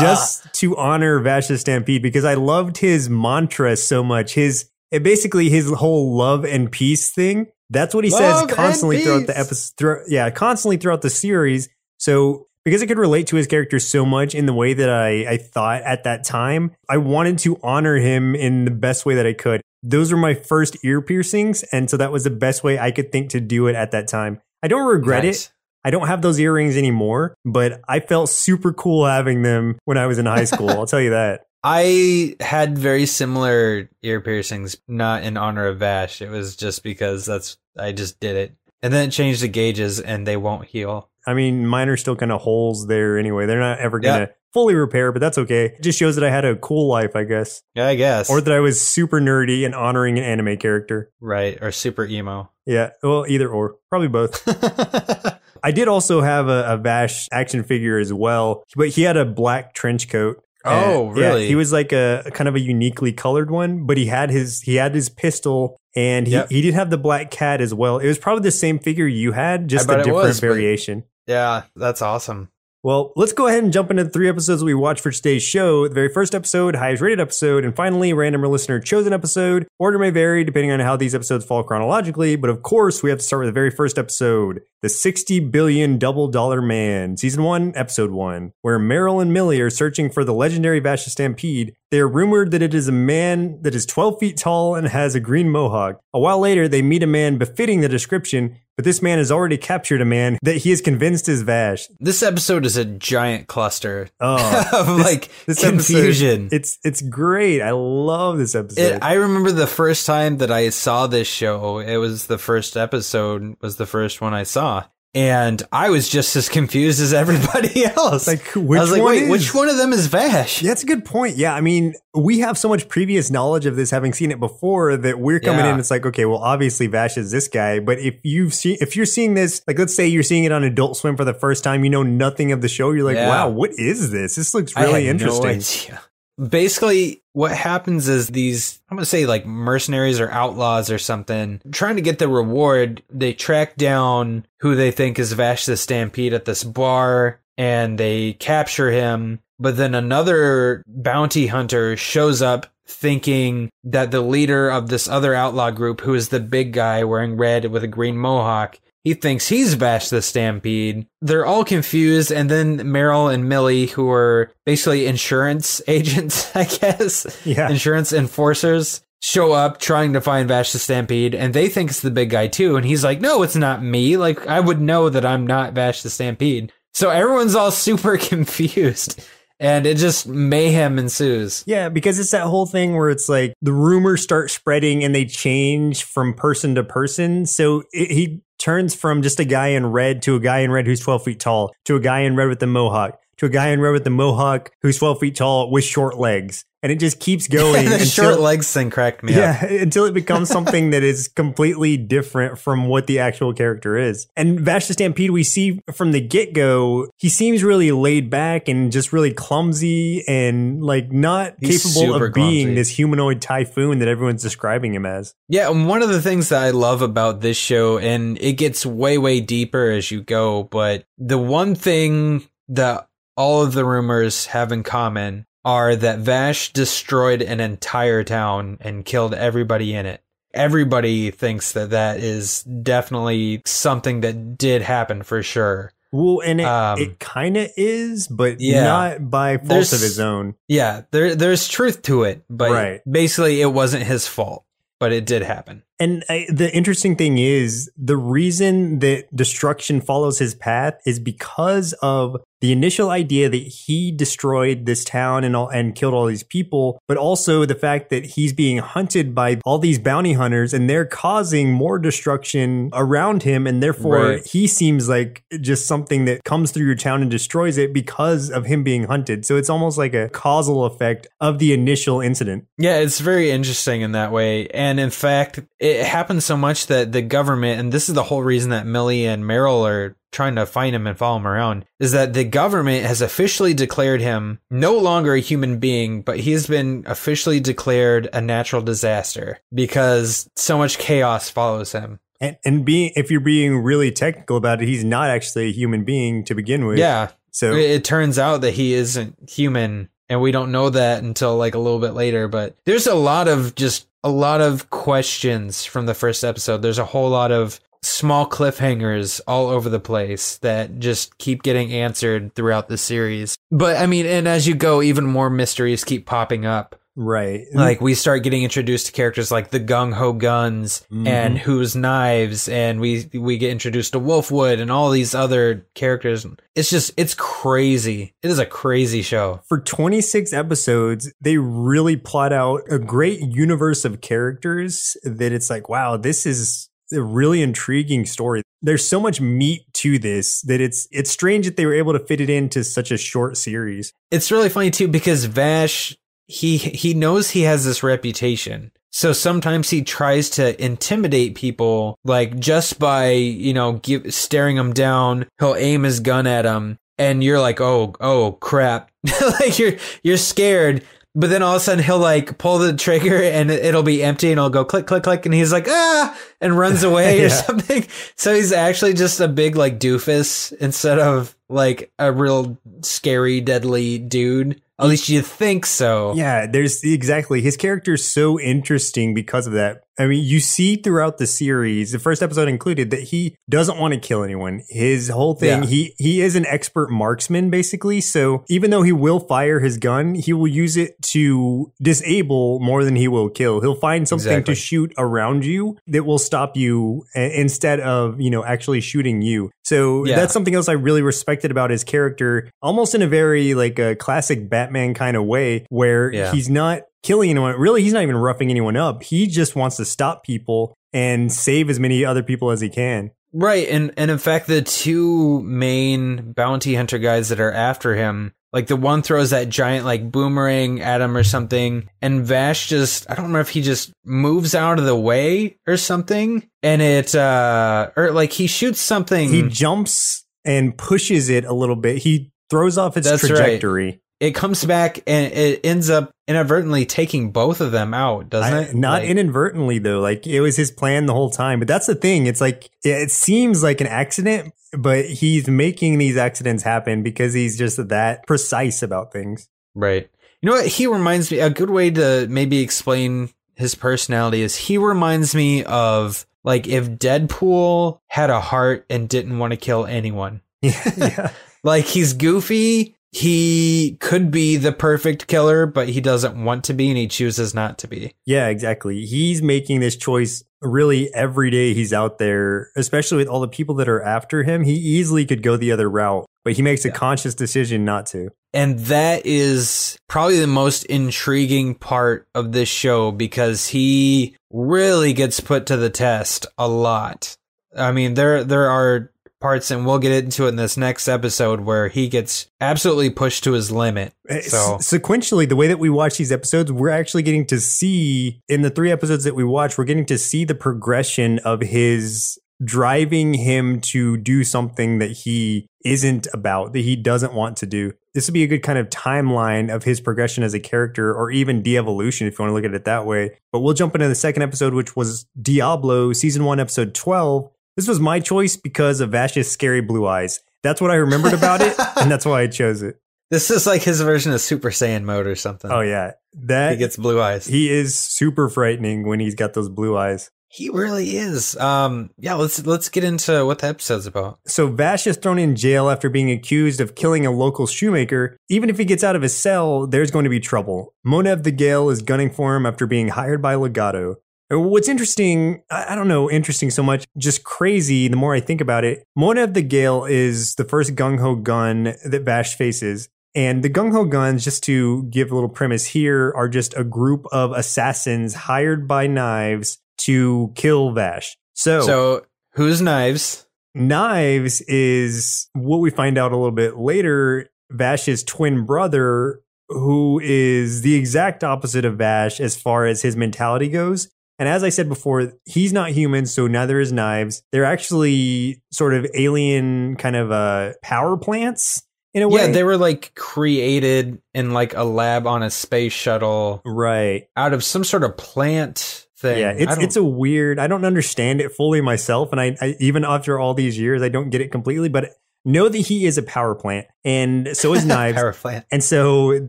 just 0.00 0.52
to 0.54 0.76
honor 0.76 1.18
Vash 1.20 1.48
the 1.48 1.58
Stampede 1.58 2.02
because 2.02 2.24
I 2.24 2.34
loved 2.34 2.78
his 2.78 3.08
mantra 3.08 3.76
so 3.76 4.02
much. 4.02 4.34
His 4.34 4.68
it 4.90 5.02
basically 5.02 5.48
his 5.50 5.70
whole 5.72 6.16
love 6.16 6.44
and 6.44 6.70
peace 6.70 7.10
thing. 7.12 7.46
That's 7.68 7.94
what 7.94 8.04
he 8.04 8.10
Love 8.10 8.48
says 8.48 8.56
constantly 8.56 9.02
throughout 9.02 9.26
the 9.28 9.38
episode. 9.38 9.72
Through, 9.76 10.02
yeah, 10.08 10.30
constantly 10.30 10.76
throughout 10.76 11.02
the 11.02 11.10
series. 11.10 11.68
So 11.98 12.46
because 12.64 12.82
I 12.82 12.86
could 12.86 12.98
relate 12.98 13.26
to 13.28 13.36
his 13.36 13.46
character 13.46 13.78
so 13.78 14.04
much 14.04 14.34
in 14.34 14.46
the 14.46 14.52
way 14.52 14.74
that 14.74 14.88
I, 14.90 15.32
I 15.32 15.36
thought 15.36 15.82
at 15.82 16.04
that 16.04 16.24
time, 16.24 16.72
I 16.88 16.96
wanted 16.98 17.38
to 17.40 17.58
honor 17.62 17.96
him 17.96 18.34
in 18.34 18.64
the 18.64 18.70
best 18.70 19.06
way 19.06 19.14
that 19.14 19.26
I 19.26 19.32
could. 19.32 19.60
Those 19.82 20.12
were 20.12 20.18
my 20.18 20.34
first 20.34 20.76
ear 20.84 21.00
piercings, 21.00 21.62
and 21.72 21.88
so 21.88 21.96
that 21.96 22.12
was 22.12 22.24
the 22.24 22.30
best 22.30 22.62
way 22.62 22.78
I 22.78 22.90
could 22.90 23.10
think 23.12 23.30
to 23.30 23.40
do 23.40 23.66
it 23.66 23.74
at 23.74 23.92
that 23.92 24.08
time. 24.08 24.40
I 24.62 24.68
don't 24.68 24.86
regret 24.86 25.24
Nice. 25.24 25.46
it. 25.46 25.52
I 25.84 25.90
don't 25.90 26.06
have 26.08 26.20
those 26.20 26.38
earrings 26.38 26.76
anymore, 26.76 27.34
but 27.46 27.80
I 27.88 28.00
felt 28.00 28.28
super 28.28 28.72
cool 28.74 29.06
having 29.06 29.42
them 29.42 29.78
when 29.86 29.96
I 29.96 30.06
was 30.06 30.18
in 30.18 30.26
high 30.26 30.44
school. 30.44 30.68
I'll 30.68 30.86
tell 30.86 31.00
you 31.00 31.10
that. 31.10 31.46
I 31.64 32.36
had 32.40 32.76
very 32.78 33.06
similar 33.06 33.88
ear 34.02 34.20
piercings, 34.20 34.76
not 34.88 35.22
in 35.22 35.36
honor 35.36 35.66
of 35.66 35.78
Vash. 35.78 36.20
It 36.22 36.30
was 36.30 36.56
just 36.56 36.82
because 36.82 37.26
that's 37.26 37.58
I 37.78 37.92
just 37.92 38.18
did 38.20 38.36
it. 38.36 38.54
And 38.82 38.92
then 38.92 39.08
it 39.08 39.12
changed 39.12 39.42
the 39.42 39.48
gauges 39.48 40.00
and 40.00 40.26
they 40.26 40.38
won't 40.38 40.68
heal. 40.68 41.09
I 41.26 41.34
mean, 41.34 41.66
mine 41.66 41.88
are 41.88 41.96
still 41.96 42.16
kind 42.16 42.32
of 42.32 42.40
holes 42.40 42.86
there 42.86 43.18
anyway. 43.18 43.46
They're 43.46 43.60
not 43.60 43.78
ever 43.78 43.98
going 44.00 44.14
to 44.14 44.20
Yeah. 44.28 44.34
fully 44.54 44.74
repair, 44.74 45.12
but 45.12 45.20
that's 45.20 45.38
okay. 45.38 45.66
It 45.66 45.82
just 45.82 45.98
shows 45.98 46.16
that 46.16 46.24
I 46.24 46.30
had 46.30 46.44
a 46.44 46.56
cool 46.56 46.88
life, 46.88 47.14
I 47.14 47.24
guess. 47.24 47.62
Yeah, 47.74 47.88
I 47.88 47.94
guess. 47.94 48.30
Or 48.30 48.40
that 48.40 48.52
I 48.52 48.60
was 48.60 48.80
super 48.80 49.20
nerdy 49.20 49.64
and 49.64 49.74
honoring 49.74 50.18
an 50.18 50.24
anime 50.24 50.56
character. 50.56 51.10
right, 51.20 51.58
or 51.62 51.72
super 51.72 52.04
emo. 52.06 52.50
Yeah. 52.66 52.90
Well, 53.02 53.24
either 53.28 53.48
or. 53.48 53.76
Probably 53.90 54.08
both. 54.08 54.42
I 55.62 55.72
did 55.72 55.88
also 55.88 56.22
have 56.22 56.48
a, 56.48 56.64
a 56.72 56.76
Vash 56.78 57.28
action 57.32 57.62
figure 57.64 57.98
as 57.98 58.12
well, 58.12 58.64
but 58.76 58.88
he 58.88 59.02
had 59.02 59.16
a 59.16 59.24
black 59.26 59.74
trench 59.74 60.08
coat. 60.08 60.42
Oh, 60.64 61.08
And, 61.08 61.16
yeah, 61.18 61.28
really? 61.28 61.48
he 61.48 61.54
was 61.54 61.72
like 61.72 61.92
a, 61.92 62.22
a 62.26 62.30
kind 62.30 62.46
of 62.48 62.54
a 62.54 62.60
uniquely 62.60 63.12
colored 63.12 63.50
one, 63.50 63.86
but 63.86 63.96
he 63.96 64.06
had 64.06 64.30
his 64.30 64.60
he 64.60 64.74
had 64.76 64.94
his 64.94 65.08
pistol 65.08 65.79
and 65.94 66.26
he, 66.26 66.32
Yep. 66.34 66.50
he 66.50 66.60
did 66.62 66.74
have 66.74 66.90
the 66.90 66.98
black 66.98 67.30
cat 67.30 67.60
as 67.60 67.74
well. 67.74 67.98
It 67.98 68.06
was 68.06 68.18
probably 68.18 68.42
the 68.42 68.50
same 68.50 68.78
figure 68.78 69.06
you 69.06 69.32
had, 69.32 69.68
just 69.68 69.88
a 69.88 69.96
different 69.96 70.14
was, 70.14 70.40
variation. 70.40 71.04
Yeah, 71.26 71.62
that's 71.76 72.02
awesome. 72.02 72.50
Well, 72.82 73.12
let's 73.14 73.34
go 73.34 73.46
ahead 73.46 73.62
and 73.62 73.74
jump 73.74 73.90
into 73.90 74.04
the 74.04 74.10
three 74.10 74.26
episodes 74.26 74.64
we 74.64 74.72
watched 74.72 75.02
for 75.02 75.10
today's 75.10 75.42
show. 75.42 75.86
The 75.86 75.92
very 75.92 76.08
first 76.08 76.34
episode, 76.34 76.76
highest 76.76 77.02
rated 77.02 77.20
episode, 77.20 77.62
and 77.62 77.76
finally, 77.76 78.14
random 78.14 78.42
or 78.42 78.48
listener 78.48 78.80
chosen 78.80 79.12
episode. 79.12 79.68
Order 79.78 79.98
may 79.98 80.08
vary 80.08 80.44
depending 80.44 80.70
on 80.70 80.80
how 80.80 80.96
these 80.96 81.14
episodes 81.14 81.44
fall 81.44 81.62
chronologically, 81.62 82.36
but 82.36 82.48
of 82.48 82.62
course, 82.62 83.02
we 83.02 83.10
have 83.10 83.18
to 83.18 83.24
start 83.24 83.40
with 83.40 83.48
the 83.48 83.52
very 83.52 83.70
first 83.70 83.98
episode, 83.98 84.62
The 84.80 84.88
60 84.88 85.40
Billion 85.40 85.98
Double 85.98 86.28
Dollar 86.28 86.62
Man, 86.62 87.18
Season 87.18 87.42
1, 87.42 87.74
Episode 87.76 88.12
1, 88.12 88.52
where 88.62 88.78
Meryl 88.78 89.20
and 89.20 89.30
Millie 89.30 89.60
are 89.60 89.68
searching 89.68 90.08
for 90.08 90.24
the 90.24 90.32
legendary 90.32 90.80
Vasha 90.80 91.10
Stampede. 91.10 91.74
They 91.90 92.00
are 92.00 92.08
rumored 92.08 92.50
that 92.52 92.62
it 92.62 92.72
is 92.72 92.88
a 92.88 92.92
man 92.92 93.60
that 93.60 93.74
is 93.74 93.84
12 93.84 94.18
feet 94.18 94.38
tall 94.38 94.74
and 94.74 94.88
has 94.88 95.14
a 95.14 95.20
green 95.20 95.50
mohawk. 95.50 96.00
A 96.14 96.18
while 96.18 96.40
later, 96.40 96.66
they 96.66 96.80
meet 96.80 97.02
a 97.02 97.06
man 97.06 97.36
befitting 97.36 97.82
the 97.82 97.88
description, 97.90 98.56
but 98.80 98.84
this 98.86 99.02
man 99.02 99.18
has 99.18 99.30
already 99.30 99.58
captured 99.58 100.00
a 100.00 100.06
man 100.06 100.38
that 100.40 100.56
he 100.56 100.70
is 100.70 100.80
convinced 100.80 101.28
is 101.28 101.42
Vash. 101.42 101.86
This 102.00 102.22
episode 102.22 102.64
is 102.64 102.78
a 102.78 102.84
giant 102.86 103.46
cluster 103.46 104.08
Oh, 104.18 104.68
of 104.72 104.88
like 104.88 105.28
this 105.44 105.60
confusion. 105.62 106.46
Episode, 106.46 106.56
it's 106.56 106.78
it's 106.82 107.02
great. 107.02 107.60
I 107.60 107.72
love 107.72 108.38
this 108.38 108.54
episode. 108.54 108.80
It, 108.80 109.02
I 109.02 109.12
remember 109.16 109.52
the 109.52 109.66
first 109.66 110.06
time 110.06 110.38
that 110.38 110.50
I 110.50 110.70
saw 110.70 111.06
this 111.06 111.28
show. 111.28 111.80
It 111.80 111.98
was 111.98 112.26
the 112.26 112.38
first 112.38 112.74
episode. 112.74 113.54
Was 113.60 113.76
the 113.76 113.84
first 113.84 114.22
one 114.22 114.32
I 114.32 114.44
saw, 114.44 114.84
and 115.12 115.62
I 115.72 115.90
was 115.90 116.08
just 116.08 116.36
as 116.36 116.48
confused 116.48 117.00
as 117.00 117.12
everybody 117.12 117.84
else. 117.96 118.26
like 118.26 118.44
which 118.54 118.78
I 118.78 118.82
was 118.82 118.92
like, 118.92 119.02
one 119.02 119.12
wait, 119.14 119.22
is? 119.24 119.30
which 119.30 119.54
one 119.54 119.68
of 119.68 119.76
them 119.76 119.92
is 119.92 120.06
Vash? 120.06 120.62
Yeah, 120.62 120.68
that's 120.68 120.82
a 120.84 120.86
good 120.86 121.04
point. 121.04 121.36
Yeah, 121.36 121.54
I 121.54 121.60
mean, 121.60 121.94
we 122.14 122.40
have 122.40 122.56
so 122.56 122.68
much 122.68 122.88
previous 122.88 123.30
knowledge 123.30 123.66
of 123.66 123.76
this, 123.76 123.90
having 123.90 124.12
seen 124.12 124.30
it 124.30 124.38
before, 124.38 124.96
that 124.96 125.18
we're 125.18 125.40
coming 125.40 125.64
Yeah. 125.64 125.74
in. 125.74 125.80
It's 125.80 125.90
like, 125.90 126.06
okay, 126.06 126.24
well, 126.26 126.38
obviously 126.38 126.86
Vash 126.86 127.16
is 127.16 127.30
this 127.32 127.48
guy, 127.48 127.80
but 127.80 127.98
if 127.98 128.20
you've 128.22 128.54
seen, 128.54 128.76
if 128.80 128.94
you're 128.96 129.06
seeing 129.06 129.34
this, 129.34 129.62
like, 129.66 129.78
let's 129.78 129.94
say 129.94 130.06
you're 130.06 130.22
seeing 130.22 130.44
it 130.44 130.52
on 130.52 130.62
Adult 130.64 130.96
Swim 130.96 131.16
for 131.16 131.24
the 131.24 131.34
first 131.34 131.64
time, 131.64 131.82
you 131.84 131.90
know 131.90 132.02
nothing 132.04 132.52
of 132.52 132.60
the 132.62 132.68
show. 132.68 132.92
You're 132.92 133.04
like, 133.04 133.16
Yeah. 133.16 133.28
wow, 133.28 133.48
what 133.48 133.70
is 133.78 134.10
this? 134.12 134.36
This 134.36 134.54
looks 134.54 134.76
really 134.76 135.04
no 135.04 135.10
interesting. 135.10 135.46
idea. 135.90 136.02
Basically, 136.48 137.22
what 137.32 137.52
happens 137.52 138.08
is 138.08 138.28
these, 138.28 138.80
I'm 138.90 138.96
to 138.98 139.04
say 139.04 139.26
like 139.26 139.44
mercenaries 139.46 140.20
or 140.20 140.30
outlaws 140.30 140.90
or 140.90 140.98
something, 140.98 141.60
trying 141.72 141.96
to 141.96 142.02
get 142.02 142.18
the 142.18 142.28
reward, 142.28 143.02
they 143.10 143.32
track 143.32 143.76
down 143.76 144.46
who 144.60 144.74
they 144.74 144.90
think 144.90 145.18
is 145.18 145.32
Vash 145.32 145.66
the 145.66 145.76
Stampede 145.76 146.32
at 146.32 146.46
this 146.46 146.64
bar 146.64 147.40
and 147.58 147.98
they 147.98 148.32
capture 148.34 148.90
him. 148.90 149.40
But 149.58 149.76
then 149.76 149.94
another 149.94 150.82
bounty 150.86 151.48
hunter 151.48 151.96
shows 151.96 152.40
up 152.40 152.66
thinking 152.86 153.70
that 153.84 154.10
the 154.10 154.22
leader 154.22 154.70
of 154.70 154.88
this 154.88 155.06
other 155.08 155.34
outlaw 155.34 155.70
group, 155.70 156.00
who 156.00 156.14
is 156.14 156.30
the 156.30 156.40
big 156.40 156.72
guy 156.72 157.04
wearing 157.04 157.36
red 157.36 157.66
with 157.66 157.84
a 157.84 157.88
green 157.88 158.16
mohawk, 158.16 158.78
he 159.04 159.14
thinks 159.14 159.48
he's 159.48 159.74
Vash 159.74 160.08
the 160.10 160.20
Stampede. 160.22 161.06
They're 161.22 161.46
all 161.46 161.64
confused, 161.64 162.30
and 162.30 162.50
then 162.50 162.78
Meryl 162.80 163.32
and 163.32 163.48
Millie, 163.48 163.86
who 163.86 164.10
are 164.10 164.52
basically 164.66 165.06
insurance 165.06 165.80
agents, 165.88 166.54
I 166.54 166.64
guess, 166.64 167.26
Yeah. 167.46 167.70
insurance 167.70 168.12
enforcers, 168.12 169.00
show 169.22 169.52
up 169.52 169.78
trying 169.78 170.12
to 170.14 170.20
find 170.20 170.48
Vash 170.48 170.72
the 170.72 170.78
Stampede, 170.78 171.34
and 171.34 171.52
they 171.54 171.68
think 171.68 171.90
it's 171.90 172.00
the 172.00 172.10
big 172.10 172.30
guy 172.30 172.46
too. 172.46 172.76
And 172.76 172.86
he's 172.86 173.04
like, 173.04 173.20
"No, 173.20 173.42
it's 173.42 173.56
not 173.56 173.82
me. 173.82 174.16
Like, 174.16 174.46
I 174.46 174.60
would 174.60 174.80
know 174.80 175.08
that 175.08 175.24
I'm 175.26 175.46
not 175.46 175.72
Vash 175.74 176.02
the 176.02 176.10
Stampede." 176.10 176.72
So 176.94 177.10
everyone's 177.10 177.54
all 177.54 177.70
super 177.86 178.16
confused, 178.18 179.22
and 179.58 179.86
it 179.86 179.96
just 179.96 180.26
mayhem 180.26 180.98
ensues. 180.98 181.62
Yeah, 181.66 181.88
because 181.88 182.18
it's 182.18 182.30
that 182.32 182.44
whole 182.46 182.66
thing 182.66 182.96
where 182.96 183.10
it's 183.10 183.28
like 183.28 183.52
the 183.62 183.72
rumors 183.72 184.22
start 184.22 184.50
spreading 184.50 185.04
and 185.04 185.14
they 185.14 185.24
change 185.24 186.02
from 186.04 186.34
person 186.34 186.74
to 186.76 186.82
person. 186.84 187.46
So 187.46 187.82
it, 187.92 188.10
he 188.10 188.42
turns 188.60 188.94
from 188.94 189.22
just 189.22 189.40
a 189.40 189.44
guy 189.44 189.68
in 189.68 189.86
red 189.86 190.22
to 190.22 190.36
a 190.36 190.40
guy 190.40 190.58
in 190.58 190.70
red 190.70 190.86
who's 190.86 191.00
12 191.00 191.24
feet 191.24 191.40
tall 191.40 191.74
to 191.84 191.96
a 191.96 192.00
guy 192.00 192.20
in 192.20 192.36
red 192.36 192.48
with 192.48 192.60
the 192.60 192.66
mohawk 192.66 193.18
to 193.38 193.46
a 193.46 193.48
guy 193.48 193.68
in 193.68 193.80
red 193.80 193.92
with 193.92 194.04
the 194.04 194.10
mohawk 194.10 194.70
who's 194.82 194.98
12 194.98 195.18
feet 195.18 195.34
tall 195.34 195.70
with 195.70 195.82
short 195.82 196.18
legs. 196.18 196.66
And 196.82 196.90
it 196.90 196.98
just 196.98 197.20
keeps 197.20 197.46
going. 197.60 197.84
the 197.86 197.92
until- 197.92 198.06
short 198.06 198.40
legs 198.40 198.72
thing 198.72 198.90
cracked 198.90 199.22
me 199.22 199.32
up. 199.34 199.38
yeah, 199.38 199.64
until 199.82 200.04
it 200.06 200.14
becomes 200.14 200.48
something 200.48 200.90
that 200.90 201.02
is 201.02 201.28
completely 201.28 201.96
different 201.96 202.58
from 202.58 202.86
what 202.88 203.06
the 203.06 203.18
actual 203.18 203.52
character 203.52 203.96
is. 203.98 204.26
And 204.36 204.60
Vash 204.60 204.86
the 204.86 204.94
Stampede, 204.94 205.30
we 205.30 205.42
see 205.42 205.82
from 205.92 206.12
the 206.12 206.20
get 206.20 206.52
go, 206.54 207.10
he 207.16 207.28
seems 207.28 207.62
really 207.62 207.92
laid 207.92 208.30
back 208.30 208.68
and 208.68 208.90
just 208.90 209.12
really 209.12 209.32
clumsy 209.32 210.24
and 210.26 210.82
like 210.82 211.12
not 211.12 211.54
He's 211.60 211.82
capable 211.94 212.14
of 212.14 212.32
being 212.32 212.66
clumsy. 212.68 212.74
this 212.74 212.88
humanoid 212.90 213.40
typhoon 213.42 213.98
that 213.98 214.08
everyone's 214.08 214.42
describing 214.42 214.94
him 214.94 215.04
as. 215.04 215.34
Yeah, 215.48 215.70
and 215.70 215.86
one 215.88 216.02
of 216.02 216.08
the 216.08 216.22
things 216.22 216.48
that 216.48 216.62
I 216.62 216.70
love 216.70 217.02
about 217.02 217.40
this 217.40 217.56
show, 217.56 217.98
and 217.98 218.38
it 218.40 218.54
gets 218.54 218.86
way, 218.86 219.18
way 219.18 219.40
deeper 219.40 219.90
as 219.90 220.10
you 220.10 220.22
go, 220.22 220.62
but 220.64 221.04
the 221.18 221.38
one 221.38 221.74
thing 221.74 222.48
that 222.68 223.06
all 223.36 223.62
of 223.62 223.72
the 223.72 223.84
rumors 223.84 224.46
have 224.46 224.72
in 224.72 224.82
common 224.82 225.46
are 225.64 225.94
that 225.96 226.20
Vash 226.20 226.72
destroyed 226.72 227.42
an 227.42 227.60
entire 227.60 228.24
town 228.24 228.78
and 228.80 229.04
killed 229.04 229.34
everybody 229.34 229.94
in 229.94 230.06
it. 230.06 230.22
Everybody 230.52 231.30
thinks 231.30 231.72
that 231.72 231.90
that 231.90 232.18
is 232.18 232.62
definitely 232.64 233.62
something 233.66 234.20
that 234.22 234.58
did 234.58 234.82
happen 234.82 235.22
for 235.22 235.42
sure. 235.42 235.92
Well, 236.12 236.40
and 236.44 236.60
it, 236.60 236.64
Um, 236.66 236.98
it 236.98 237.20
kind 237.20 237.56
of 237.56 237.70
is, 237.76 238.26
but 238.26 238.60
yeah. 238.60 238.82
not 238.82 239.30
by 239.30 239.58
fault 239.58 239.92
of 239.92 240.00
his 240.00 240.18
own. 240.18 240.56
Yeah, 240.66 241.02
there 241.12 241.36
there's 241.36 241.68
truth 241.68 242.02
to 242.02 242.24
it, 242.24 242.42
but 242.50 242.70
Right. 242.72 243.00
basically 243.08 243.60
it 243.60 243.72
wasn't 243.72 244.02
his 244.02 244.26
fault, 244.26 244.64
but 244.98 245.12
it 245.12 245.24
did 245.24 245.42
happen. 245.42 245.84
And 246.00 246.24
I, 246.28 246.46
the 246.48 246.74
interesting 246.74 247.14
thing 247.14 247.38
is 247.38 247.90
the 247.96 248.16
reason 248.16 249.00
that 249.00 249.34
destruction 249.36 250.00
follows 250.00 250.38
his 250.38 250.54
path 250.54 250.94
is 251.06 251.18
because 251.20 251.92
of 252.02 252.38
the 252.62 252.72
initial 252.72 253.08
idea 253.08 253.48
that 253.48 253.56
he 253.56 254.12
destroyed 254.12 254.84
this 254.84 255.02
town 255.02 255.44
and 255.44 255.56
all, 255.56 255.68
and 255.68 255.94
killed 255.94 256.12
all 256.12 256.26
these 256.26 256.42
people, 256.42 256.98
but 257.08 257.16
also 257.16 257.64
the 257.64 257.74
fact 257.74 258.10
that 258.10 258.26
he's 258.26 258.52
being 258.52 258.76
hunted 258.78 259.34
by 259.34 259.58
all 259.64 259.78
these 259.78 259.98
bounty 259.98 260.34
hunters 260.34 260.74
and 260.74 260.88
they're 260.88 261.06
causing 261.06 261.72
more 261.72 261.98
destruction 261.98 262.90
around 262.92 263.44
him, 263.44 263.66
and 263.66 263.82
therefore 263.82 264.16
Right. 264.18 264.46
he 264.46 264.66
seems 264.66 265.08
like 265.08 265.42
just 265.60 265.86
something 265.86 266.26
that 266.26 266.44
comes 266.44 266.70
through 266.70 266.84
your 266.84 266.94
town 266.96 267.22
and 267.22 267.30
destroys 267.30 267.78
it 267.78 267.94
because 267.94 268.50
of 268.50 268.66
him 268.66 268.84
being 268.84 269.04
hunted. 269.04 269.46
So 269.46 269.56
it's 269.56 269.70
almost 269.70 269.96
like 269.96 270.12
a 270.12 270.28
causal 270.28 270.84
effect 270.84 271.28
of 271.40 271.60
the 271.60 271.72
initial 271.72 272.20
incident. 272.20 272.66
Yeah, 272.76 272.98
it's 272.98 273.20
very 273.20 273.50
interesting 273.50 274.02
in 274.02 274.12
that 274.12 274.32
way. 274.32 274.68
And 274.68 275.00
in 275.00 275.10
fact, 275.10 275.60
it 275.78 275.89
happens 276.06 276.44
so 276.44 276.56
much 276.56 276.86
that 276.86 277.12
the 277.12 277.22
government, 277.22 277.80
and 277.80 277.92
this 277.92 278.08
is 278.08 278.14
the 278.14 278.24
whole 278.24 278.42
reason 278.42 278.70
that 278.70 278.86
Millie 278.86 279.26
and 279.26 279.44
Meryl 279.44 279.88
are 279.88 280.16
trying 280.32 280.54
to 280.54 280.66
find 280.66 280.94
him 280.94 281.06
and 281.06 281.18
follow 281.18 281.38
him 281.38 281.46
around, 281.46 281.84
is 281.98 282.12
that 282.12 282.34
the 282.34 282.44
government 282.44 283.04
has 283.04 283.20
officially 283.20 283.74
declared 283.74 284.20
him 284.20 284.60
no 284.70 284.96
longer 284.96 285.34
a 285.34 285.40
human 285.40 285.78
being, 285.78 286.22
but 286.22 286.40
he 286.40 286.52
has 286.52 286.66
been 286.66 287.04
officially 287.06 287.60
declared 287.60 288.28
a 288.32 288.40
natural 288.40 288.82
disaster 288.82 289.58
because 289.74 290.48
so 290.56 290.78
much 290.78 290.98
chaos 290.98 291.50
follows 291.50 291.92
him. 291.92 292.20
And, 292.40 292.56
and 292.64 292.84
being, 292.84 293.12
if 293.16 293.30
you're 293.30 293.40
being 293.40 293.78
really 293.78 294.10
technical 294.10 294.56
about 294.56 294.80
it, 294.80 294.88
he's 294.88 295.04
not 295.04 295.28
actually 295.28 295.68
a 295.68 295.72
human 295.72 296.04
being 296.04 296.44
to 296.44 296.54
begin 296.54 296.86
with. 296.86 296.98
Yeah. 296.98 297.30
So 297.50 297.72
It, 297.72 297.90
it 297.90 298.04
turns 298.04 298.38
out 298.38 298.62
that 298.62 298.72
he 298.72 298.94
isn't 298.94 299.50
human, 299.50 300.08
and 300.28 300.40
we 300.40 300.52
don't 300.52 300.72
know 300.72 300.88
that 300.90 301.22
until 301.22 301.56
like 301.56 301.74
a 301.74 301.78
little 301.78 301.98
bit 301.98 302.14
later. 302.14 302.48
But 302.48 302.76
there's 302.84 303.06
a 303.06 303.14
lot 303.14 303.48
of 303.48 303.74
just 303.74 304.06
a 304.22 304.30
lot 304.30 304.60
of 304.60 304.90
questions 304.90 305.84
from 305.84 306.06
the 306.06 306.14
first 306.14 306.44
episode. 306.44 306.82
There's 306.82 306.98
a 306.98 307.04
whole 307.04 307.30
lot 307.30 307.52
of 307.52 307.80
small 308.02 308.48
cliffhangers 308.48 309.40
all 309.46 309.68
over 309.68 309.88
the 309.88 310.00
place 310.00 310.58
that 310.58 310.98
just 310.98 311.36
keep 311.38 311.62
getting 311.62 311.92
answered 311.92 312.54
throughout 312.54 312.88
the 312.88 312.98
series. 312.98 313.56
But 313.70 313.96
I 313.96 314.06
mean, 314.06 314.26
and 314.26 314.48
as 314.48 314.66
you 314.66 314.74
go, 314.74 315.02
even 315.02 315.24
more 315.24 315.50
mysteries 315.50 316.04
keep 316.04 316.26
popping 316.26 316.64
up. 316.66 316.99
Right, 317.16 317.64
Like 317.74 318.00
we 318.00 318.14
start 318.14 318.42
getting 318.42 318.62
introduced 318.62 319.06
to 319.06 319.12
characters 319.12 319.50
like 319.50 319.70
the 319.70 319.80
Gung 319.80 320.12
Ho 320.14 320.32
Guns 320.32 321.02
Mhm. 321.12 321.26
and 321.26 321.58
Who's 321.58 321.94
Knives, 321.96 322.68
and 322.68 323.00
we 323.00 323.28
we 323.34 323.58
get 323.58 323.70
introduced 323.70 324.12
to 324.12 324.20
Wolfwood 324.20 324.80
and 324.80 324.90
all 324.90 325.10
these 325.10 325.34
other 325.34 325.86
characters. 325.94 326.46
It's 326.74 326.90
just 326.90 327.12
it's 327.16 327.34
crazy. 327.34 328.34
It 328.42 328.50
is 328.50 328.58
a 328.58 328.66
crazy 328.66 329.22
show. 329.22 329.60
for 329.68 329.78
26 329.80 330.52
episodes, 330.52 331.32
they 331.40 331.56
really 331.58 332.16
plot 332.16 332.52
out 332.52 332.80
a 332.90 332.98
great 332.98 333.40
universe 333.40 334.04
of 334.04 334.20
characters 334.20 335.16
that 335.24 335.52
it's 335.52 335.68
like, 335.70 335.88
wow, 335.88 336.16
this 336.16 336.46
is 336.46 336.88
a 337.12 337.20
really 337.20 337.60
intriguing 337.60 338.24
story. 338.24 338.62
There's 338.82 339.06
so 339.06 339.20
much 339.20 339.40
meat 339.40 339.82
to 339.94 340.18
this 340.18 340.62
that 340.62 340.80
it's 340.80 341.06
it's 341.10 341.30
strange 341.30 341.66
that 341.66 341.76
they 341.76 341.84
were 341.86 341.94
able 341.94 342.12
to 342.12 342.18
fit 342.24 342.40
it 342.40 342.48
into 342.48 342.82
such 342.84 343.10
a 343.10 343.16
short 343.18 343.56
series. 343.56 344.12
It's 344.30 344.50
really 344.50 344.68
funny 344.68 344.90
too 344.90 345.08
because 345.08 345.44
Vash 345.44 346.16
he 346.50 346.76
he 346.76 347.14
knows 347.14 347.50
he 347.50 347.62
has 347.62 347.84
this 347.84 348.02
reputation 348.02 348.90
So 349.12 349.32
sometimes 349.32 349.90
he 349.90 350.02
tries 350.02 350.50
to 350.50 350.82
intimidate 350.82 351.54
people, 351.56 352.18
like 352.24 352.58
just 352.58 352.98
by, 352.98 353.30
you 353.32 353.74
know, 353.74 353.94
give, 353.94 354.32
staring 354.32 354.76
them 354.76 354.92
down. 354.92 355.46
He'll 355.58 355.74
aim 355.74 356.04
his 356.04 356.20
gun 356.20 356.46
at 356.46 356.62
them 356.62 356.98
and 357.18 357.42
you're 357.42 357.60
like, 357.60 357.80
oh, 357.80 358.14
oh 358.20 358.52
crap. 358.52 359.10
like 359.60 359.78
you're, 359.78 359.94
you're 360.22 360.36
scared. 360.36 361.04
But 361.34 361.50
then 361.50 361.62
all 361.62 361.74
of 361.74 361.82
a 361.82 361.84
sudden 361.84 362.04
he'll 362.04 362.18
like 362.18 362.58
pull 362.58 362.78
the 362.78 362.92
trigger 362.92 363.42
and 363.42 363.70
it'll 363.70 364.02
be 364.04 364.22
empty 364.22 364.50
and 364.50 364.58
it'll 364.58 364.70
go 364.70 364.84
click, 364.84 365.06
click, 365.06 365.24
click. 365.24 365.44
And 365.44 365.54
he's 365.54 365.72
like, 365.72 365.86
ah, 365.88 366.38
and 366.60 366.76
runs 366.78 367.02
away 367.02 367.38
Yeah. 367.40 367.46
or 367.46 367.50
something. 367.50 368.06
So 368.36 368.54
he's 368.54 368.72
actually 368.72 369.14
just 369.14 369.40
a 369.40 369.48
big 369.48 369.76
like 369.76 369.98
doofus 369.98 370.72
instead 370.74 371.18
of 371.18 371.56
like 371.68 372.12
a 372.18 372.32
real 372.32 372.78
scary, 373.02 373.60
deadly 373.60 374.18
dude. 374.18 374.80
At 374.98 375.06
least 375.06 375.30
you 375.30 375.40
think 375.40 375.86
so. 375.86 376.34
Yeah, 376.34 376.66
there's 376.66 377.02
exactly 377.02 377.62
his 377.62 377.78
character 377.78 378.14
is 378.14 378.30
so 378.30 378.60
interesting 378.60 379.32
because 379.32 379.66
of 379.66 379.72
that. 379.72 380.02
I 380.18 380.26
mean, 380.26 380.44
you 380.44 380.60
see 380.60 380.96
throughout 380.96 381.38
the 381.38 381.46
series, 381.46 382.12
the 382.12 382.18
first 382.18 382.42
episode 382.42 382.68
included, 382.68 383.10
that 383.10 383.22
he 383.22 383.56
doesn't 383.70 383.96
want 383.96 384.12
to 384.12 384.20
kill 384.20 384.44
anyone. 384.44 384.82
His 384.90 385.30
whole 385.30 385.54
thing, 385.54 385.84
Yeah. 385.84 385.88
he 385.88 386.14
he 386.18 386.42
is 386.42 386.54
an 386.54 386.66
expert 386.66 387.10
marksman, 387.10 387.70
basically. 387.70 388.20
So 388.20 388.62
even 388.68 388.90
though 388.90 389.00
he 389.00 389.12
will 389.12 389.40
fire 389.40 389.80
his 389.80 389.96
gun, 389.96 390.34
he 390.34 390.52
will 390.52 390.66
use 390.68 390.98
it 390.98 391.14
to 391.32 391.90
disable 392.02 392.78
more 392.80 393.02
than 393.02 393.16
he 393.16 393.28
will 393.28 393.48
kill. 393.48 393.80
He'll 393.80 393.94
find 393.94 394.28
something 394.28 394.48
Exactly. 394.52 394.74
to 394.74 394.78
shoot 394.80 395.14
around 395.16 395.64
you 395.64 395.96
that 396.08 396.24
will 396.26 396.38
stop 396.50 396.76
you 396.76 397.24
a- 397.36 397.60
instead 397.60 398.00
of 398.00 398.40
you 398.40 398.50
know 398.50 398.64
actually 398.64 399.00
shooting 399.00 399.40
you. 399.40 399.70
So 399.84 400.24
Yeah. 400.26 400.34
that's 400.36 400.52
something 400.52 400.74
else 400.74 400.88
I 400.88 400.92
really 400.94 401.22
respected 401.22 401.70
about 401.70 401.90
his 401.90 402.02
character, 402.02 402.68
almost 402.82 403.14
in 403.14 403.22
a 403.22 403.28
very 403.28 403.74
like 403.74 403.98
a 404.00 404.16
classic 404.16 404.68
Batman 404.68 405.14
kind 405.14 405.36
of 405.36 405.44
way, 405.44 405.86
where 405.90 406.32
Yeah. 406.32 406.50
he's 406.52 406.68
not 406.68 407.02
killing 407.22 407.50
anyone. 407.50 407.78
Really, 407.78 408.02
he's 408.02 408.12
not 408.12 408.22
even 408.24 408.36
roughing 408.36 408.70
anyone 408.70 408.96
up. 408.96 409.22
He 409.22 409.46
just 409.46 409.76
wants 409.76 409.96
to 409.98 410.04
stop 410.04 410.42
people 410.42 410.94
and 411.12 411.52
save 411.52 411.88
as 411.90 412.00
many 412.00 412.24
other 412.24 412.42
people 412.42 412.70
as 412.70 412.80
he 412.80 412.88
can. 412.88 413.30
Right, 413.52 413.88
and 413.88 414.12
and 414.16 414.30
in 414.30 414.38
fact, 414.38 414.66
the 414.66 414.82
two 414.82 415.62
main 415.62 416.52
bounty 416.52 416.94
hunter 416.94 417.18
guys 417.18 417.48
that 417.48 417.58
are 417.60 417.72
after 417.72 418.14
him, 418.14 418.52
like 418.72 418.86
the 418.86 418.94
one 418.96 419.22
throws 419.22 419.50
that 419.50 419.68
giant 419.68 420.04
like 420.04 420.30
boomerang 420.30 421.00
at 421.00 421.20
him 421.20 421.36
or 421.36 421.42
something, 421.42 422.08
and 422.22 422.44
Vash 422.46 422.88
just 422.88 423.28
I 423.28 423.34
don't 423.34 423.46
remember 423.46 423.60
if 423.60 423.70
he 423.70 423.82
just 423.82 424.12
moves 424.24 424.74
out 424.74 424.98
of 425.00 425.04
the 425.04 425.16
way 425.16 425.76
or 425.86 425.96
something, 425.96 426.68
and 426.82 427.02
it 427.02 427.34
uh 427.34 428.10
or 428.16 428.30
like 428.30 428.52
he 428.52 428.66
shoots 428.68 429.00
something. 429.00 429.48
He 429.50 429.62
jumps 429.68 430.44
and 430.64 430.96
pushes 430.96 431.48
it 431.48 431.64
a 431.64 431.72
little 431.72 431.96
bit. 431.96 432.18
He 432.18 432.52
throws 432.68 432.98
off 432.98 433.16
its 433.16 433.28
That's 433.28 433.42
right. 433.42 433.56
trajectory. 433.56 434.20
it 434.38 434.54
comes 434.54 434.84
back 434.84 435.20
and 435.26 435.52
it 435.52 435.80
ends 435.84 436.08
up 436.08 436.30
inadvertently 436.50 437.06
taking 437.06 437.52
both 437.52 437.80
of 437.80 437.92
them 437.92 438.12
out, 438.12 438.50
doesn't 438.50 438.74
I- 438.74 438.82
it? 438.82 438.94
not 438.94 439.22
Like- 439.22 439.30
inadvertently 439.30 439.98
though. 439.98 440.20
Like 440.20 440.46
it 440.46 440.60
was 440.60 440.76
his 440.76 440.90
plan 440.90 441.26
the 441.26 441.32
whole 441.34 441.50
time. 441.50 441.78
But 441.78 441.88
that's 441.88 442.06
the 442.06 442.14
thing. 442.14 442.46
It's 442.46 442.60
like 442.60 442.90
it 443.04 443.30
seems 443.30 443.82
like 443.82 444.00
an 444.00 444.06
accident, 444.08 444.72
but 444.96 445.24
he's 445.24 445.68
making 445.68 446.18
these 446.18 446.36
accidents 446.36 446.82
happen 446.82 447.22
because 447.22 447.54
he's 447.54 447.78
just 447.78 448.08
that 448.08 448.46
precise 448.46 449.02
about 449.02 449.32
things. 449.32 449.68
Right. 449.94 450.28
You 450.60 450.68
know 450.68 450.76
what? 450.76 450.86
He 450.86 451.06
reminds 451.06 451.50
me, 451.50 451.60
a 451.60 451.70
good 451.70 451.90
way 451.90 452.10
to 452.10 452.46
maybe 452.50 452.80
explain 452.80 453.50
his 453.76 453.94
personality 453.94 454.60
is 454.62 454.76
he 454.76 454.98
reminds 454.98 455.54
me 455.54 455.84
of 455.84 456.44
like 456.64 456.86
if 456.86 457.08
Deadpool 457.10 458.18
had 458.26 458.50
a 458.50 458.60
heart 458.60 459.06
and 459.08 459.28
didn't 459.28 459.58
want 459.58 459.70
to 459.72 459.76
kill 459.76 460.04
anyone. 460.06 460.60
Yeah, 460.82 461.12
yeah. 461.16 461.50
Like 461.82 462.04
he's 462.04 462.34
goofy. 462.34 463.16
He 463.32 464.16
could 464.20 464.50
be 464.50 464.76
the 464.76 464.92
perfect 464.92 465.46
killer, 465.46 465.86
but 465.86 466.08
he 466.08 466.20
doesn't 466.20 466.62
want 466.62 466.84
to 466.84 466.94
be 466.94 467.08
and 467.08 467.16
he 467.16 467.28
chooses 467.28 467.74
not 467.74 467.96
to 467.98 468.08
be. 468.08 468.34
Yeah, 468.44 468.68
exactly. 468.68 469.24
He's 469.24 469.62
making 469.62 470.00
this 470.00 470.16
choice 470.16 470.64
really 470.82 471.32
every 471.34 471.70
day 471.70 471.94
he's 471.94 472.12
out 472.12 472.38
there, 472.38 472.88
especially 472.96 473.36
with 473.38 473.46
all 473.48 473.60
the 473.60 473.68
people 473.68 473.94
that 473.96 474.08
are 474.08 474.22
after 474.22 474.62
him. 474.62 474.82
He 474.82 474.94
easily 474.94 475.44
could 475.46 475.62
go 475.62 475.76
the 475.76 475.92
other 475.92 476.08
route, 476.10 476.46
but 476.64 476.72
he 476.74 476.82
makes 476.82 477.04
a 477.04 477.08
Yeah. 477.08 477.14
conscious 477.14 477.54
decision 477.54 478.04
not 478.04 478.26
to. 478.26 478.48
And 478.72 478.98
that 479.00 479.44
is 479.46 480.16
probably 480.28 480.58
the 480.58 480.66
most 480.66 481.04
intriguing 481.04 481.94
part 481.94 482.46
of 482.54 482.72
this 482.72 482.88
show 482.88 483.30
because 483.30 483.88
he 483.88 484.56
really 484.72 485.32
gets 485.32 485.60
put 485.60 485.86
to 485.86 485.96
the 485.96 486.10
test 486.10 486.66
a 486.78 486.88
lot. 486.88 487.54
I 487.96 488.12
mean, 488.12 488.34
there 488.34 488.64
there 488.64 488.88
are 488.88 489.30
parts, 489.60 489.90
and 489.90 490.06
we'll 490.06 490.18
get 490.18 490.32
into 490.32 490.66
it 490.66 490.70
in 490.70 490.76
this 490.76 490.96
next 490.96 491.28
episode, 491.28 491.80
where 491.80 492.08
he 492.08 492.28
gets 492.28 492.66
absolutely 492.80 493.30
pushed 493.30 493.64
to 493.64 493.72
his 493.72 493.90
limit. 493.90 494.32
Eh, 494.48 494.60
so 494.62 494.96
S- 494.96 495.12
sequentially, 495.12 495.68
the 495.68 495.76
way 495.76 495.86
that 495.86 495.98
we 495.98 496.10
watch 496.10 496.38
these 496.38 496.52
episodes, 496.52 496.90
we're 496.90 497.10
actually 497.10 497.42
getting 497.42 497.66
to 497.66 497.80
see 497.80 498.60
in 498.68 498.82
the 498.82 498.90
three 498.90 499.10
episodes 499.12 499.44
that 499.44 499.54
we 499.54 499.64
watch, 499.64 499.98
we're 499.98 500.04
getting 500.04 500.26
to 500.26 500.38
see 500.38 500.64
the 500.64 500.74
progression 500.74 501.58
of 501.60 501.80
his 501.80 502.58
driving 502.82 503.54
him 503.54 504.00
to 504.00 504.38
do 504.38 504.64
something 504.64 505.18
that 505.18 505.30
he 505.30 505.86
isn't 506.04 506.46
about, 506.54 506.94
that 506.94 507.00
he 507.00 507.14
doesn't 507.14 507.52
want 507.52 507.76
to 507.76 507.86
do. 507.86 508.12
This 508.32 508.46
would 508.48 508.54
be 508.54 508.62
a 508.62 508.66
good 508.68 508.82
kind 508.82 508.98
of 508.98 509.10
timeline 509.10 509.94
of 509.94 510.04
his 510.04 510.20
progression 510.20 510.64
as 510.64 510.72
a 510.72 510.80
character 510.80 511.34
or 511.34 511.50
even 511.50 511.82
de 511.82 511.98
evolution, 511.98 512.46
if 512.46 512.58
you 512.58 512.62
want 512.62 512.70
to 512.70 512.74
look 512.74 512.84
at 512.84 512.94
it 512.94 513.04
that 513.04 513.26
way. 513.26 513.58
But 513.70 513.80
we'll 513.80 513.92
jump 513.92 514.14
into 514.14 514.28
the 514.28 514.34
second 514.34 514.62
episode, 514.62 514.94
which 514.94 515.14
was 515.14 515.46
Diablo, 515.60 516.32
season 516.32 516.64
one, 516.64 516.80
episode 516.80 517.14
12. 517.14 517.70
This 517.96 518.08
was 518.08 518.20
my 518.20 518.40
choice 518.40 518.76
because 518.76 519.20
of 519.20 519.30
Vash's 519.30 519.70
scary 519.70 520.00
blue 520.00 520.26
eyes. 520.26 520.60
That's 520.82 521.00
what 521.00 521.10
I 521.10 521.16
remembered 521.16 521.52
about 521.52 521.80
it, 521.82 521.94
and 522.16 522.30
that's 522.30 522.46
why 522.46 522.62
I 522.62 522.66
chose 522.66 523.02
it. 523.02 523.20
this 523.50 523.70
is 523.70 523.86
like 523.86 524.02
his 524.02 524.20
version 524.20 524.52
of 524.52 524.60
Super 524.60 524.90
Saiyan 524.90 525.24
mode 525.24 525.46
or 525.46 525.56
something. 525.56 525.90
Oh 525.90 526.00
yeah, 526.00 526.32
that 526.54 526.92
he 526.92 526.96
gets 526.96 527.16
blue 527.16 527.40
eyes. 527.40 527.66
He, 527.66 527.90
is 527.90 528.14
super 528.14 528.68
frightening 528.68 529.26
when 529.26 529.40
he's 529.40 529.54
got 529.54 529.74
those 529.74 529.88
blue 529.88 530.16
eyes. 530.16 530.50
He 530.72 530.88
really 530.88 531.36
is. 531.36 531.76
Um, 531.76 532.30
yeah. 532.38 532.54
Let's 532.54 532.86
let's 532.86 533.08
get 533.08 533.24
into 533.24 533.66
what 533.66 533.80
the 533.80 533.88
episode's 533.88 534.26
about. 534.26 534.60
So 534.66 534.86
Vash 534.86 535.26
is 535.26 535.36
thrown 535.36 535.58
in 535.58 535.74
jail 535.74 536.08
after 536.08 536.30
being 536.30 536.48
accused 536.48 537.00
of 537.00 537.16
killing 537.16 537.44
a 537.44 537.50
local 537.50 537.88
shoemaker. 537.88 538.56
Even 538.68 538.88
if 538.88 538.96
he 538.96 539.04
gets 539.04 539.24
out 539.24 539.34
of 539.34 539.42
his 539.42 539.56
cell, 539.56 540.06
there's 540.06 540.30
going 540.30 540.44
to 540.44 540.50
be 540.50 540.60
trouble. 540.60 541.12
Monev 541.26 541.64
the 541.64 541.72
Gale 541.72 542.08
is 542.08 542.22
gunning 542.22 542.50
for 542.50 542.76
him 542.76 542.86
after 542.86 543.04
being 543.04 543.28
hired 543.28 543.60
by 543.60 543.74
Legato. 543.74 544.36
What's 544.70 545.08
interesting, 545.08 545.82
I 545.90 546.14
don't 546.14 546.28
know, 546.28 546.48
interesting 546.48 546.90
so 546.90 547.02
much, 547.02 547.24
just 547.36 547.64
crazy 547.64 548.28
the 548.28 548.36
more 548.36 548.54
I 548.54 548.60
think 548.60 548.80
about 548.80 549.04
it. 549.04 549.24
Monev 549.36 549.74
the 549.74 549.82
Gale 549.82 550.24
is 550.24 550.76
the 550.76 550.84
first 550.84 551.16
gung 551.16 551.40
ho 551.40 551.56
gun 551.56 552.14
that 552.24 552.42
Vash 552.44 552.76
faces. 552.76 553.28
And 553.52 553.82
the 553.82 553.90
gung 553.90 554.12
ho 554.12 554.24
guns, 554.24 554.62
just 554.62 554.84
to 554.84 555.24
give 555.24 555.50
a 555.50 555.54
little 555.54 555.68
premise 555.68 556.06
here, 556.06 556.52
are 556.54 556.68
just 556.68 556.94
a 556.96 557.02
group 557.02 557.46
of 557.50 557.72
assassins 557.72 558.54
hired 558.54 559.08
by 559.08 559.26
knives 559.26 559.98
to 560.18 560.72
kill 560.76 561.12
Vash. 561.12 561.56
So, 561.74 562.02
So 562.02 562.46
whose 562.74 563.02
knives? 563.02 563.66
Knives 563.94 564.82
is 564.82 565.68
what 565.72 565.98
we 565.98 566.10
find 566.10 566.38
out 566.38 566.52
a 566.52 566.56
little 566.56 566.70
bit 566.70 566.96
later. 566.96 567.70
Vash's 567.90 568.44
twin 568.44 568.86
brother, 568.86 569.62
who 569.88 570.40
is 570.44 571.02
the 571.02 571.16
exact 571.16 571.64
opposite 571.64 572.04
of 572.04 572.18
Vash 572.18 572.60
as 572.60 572.80
far 572.80 573.06
as 573.06 573.22
his 573.22 573.34
mentality 573.34 573.88
goes. 573.88 574.28
And 574.60 574.68
as 574.68 574.84
I 574.84 574.90
said 574.90 575.08
before, 575.08 575.54
he's 575.64 575.90
not 575.90 576.10
human, 576.10 576.44
so 576.44 576.66
neither 576.66 577.00
is 577.00 577.12
Knives. 577.12 577.62
They're 577.72 577.86
actually 577.86 578.82
sort 578.92 579.14
of 579.14 579.26
alien 579.34 580.16
kind 580.16 580.36
of 580.36 580.52
uh, 580.52 580.92
power 581.02 581.38
plants 581.38 582.02
in 582.34 582.42
a 582.42 582.48
way. 582.48 582.66
Yeah, 582.66 582.72
they 582.72 582.84
were 582.84 582.98
like 582.98 583.34
created 583.34 584.38
in 584.52 584.72
like 584.72 584.94
a 584.94 585.02
lab 585.02 585.46
on 585.46 585.62
a 585.62 585.70
space 585.70 586.12
shuttle 586.12 586.82
right. 586.84 587.44
out 587.56 587.72
of 587.72 587.82
some 587.82 588.04
sort 588.04 588.22
of 588.22 588.36
plant 588.36 589.26
thing. 589.38 589.60
Yeah, 589.60 589.72
it's 589.74 589.96
it's 589.96 590.16
a 590.16 590.24
weird. 590.24 590.78
I 590.78 590.88
don't 590.88 591.06
understand 591.06 591.62
it 591.62 591.72
fully 591.72 592.02
myself, 592.02 592.52
and 592.52 592.60
I, 592.60 592.76
I 592.82 592.96
even 593.00 593.24
after 593.24 593.58
all 593.58 593.72
these 593.72 593.98
years, 593.98 594.20
I 594.20 594.28
don't 594.28 594.50
get 594.50 594.60
it 594.60 594.70
completely. 594.70 595.08
But 595.08 595.30
know 595.64 595.88
that 595.88 595.98
he 595.98 596.26
is 596.26 596.38
a 596.38 596.42
power 596.42 596.74
plant, 596.74 597.06
and 597.24 597.74
so 597.76 597.94
is 597.94 598.04
Knives. 598.06 598.36
power 598.36 598.52
plant. 598.52 598.84
And 598.92 599.02
so, 599.02 599.66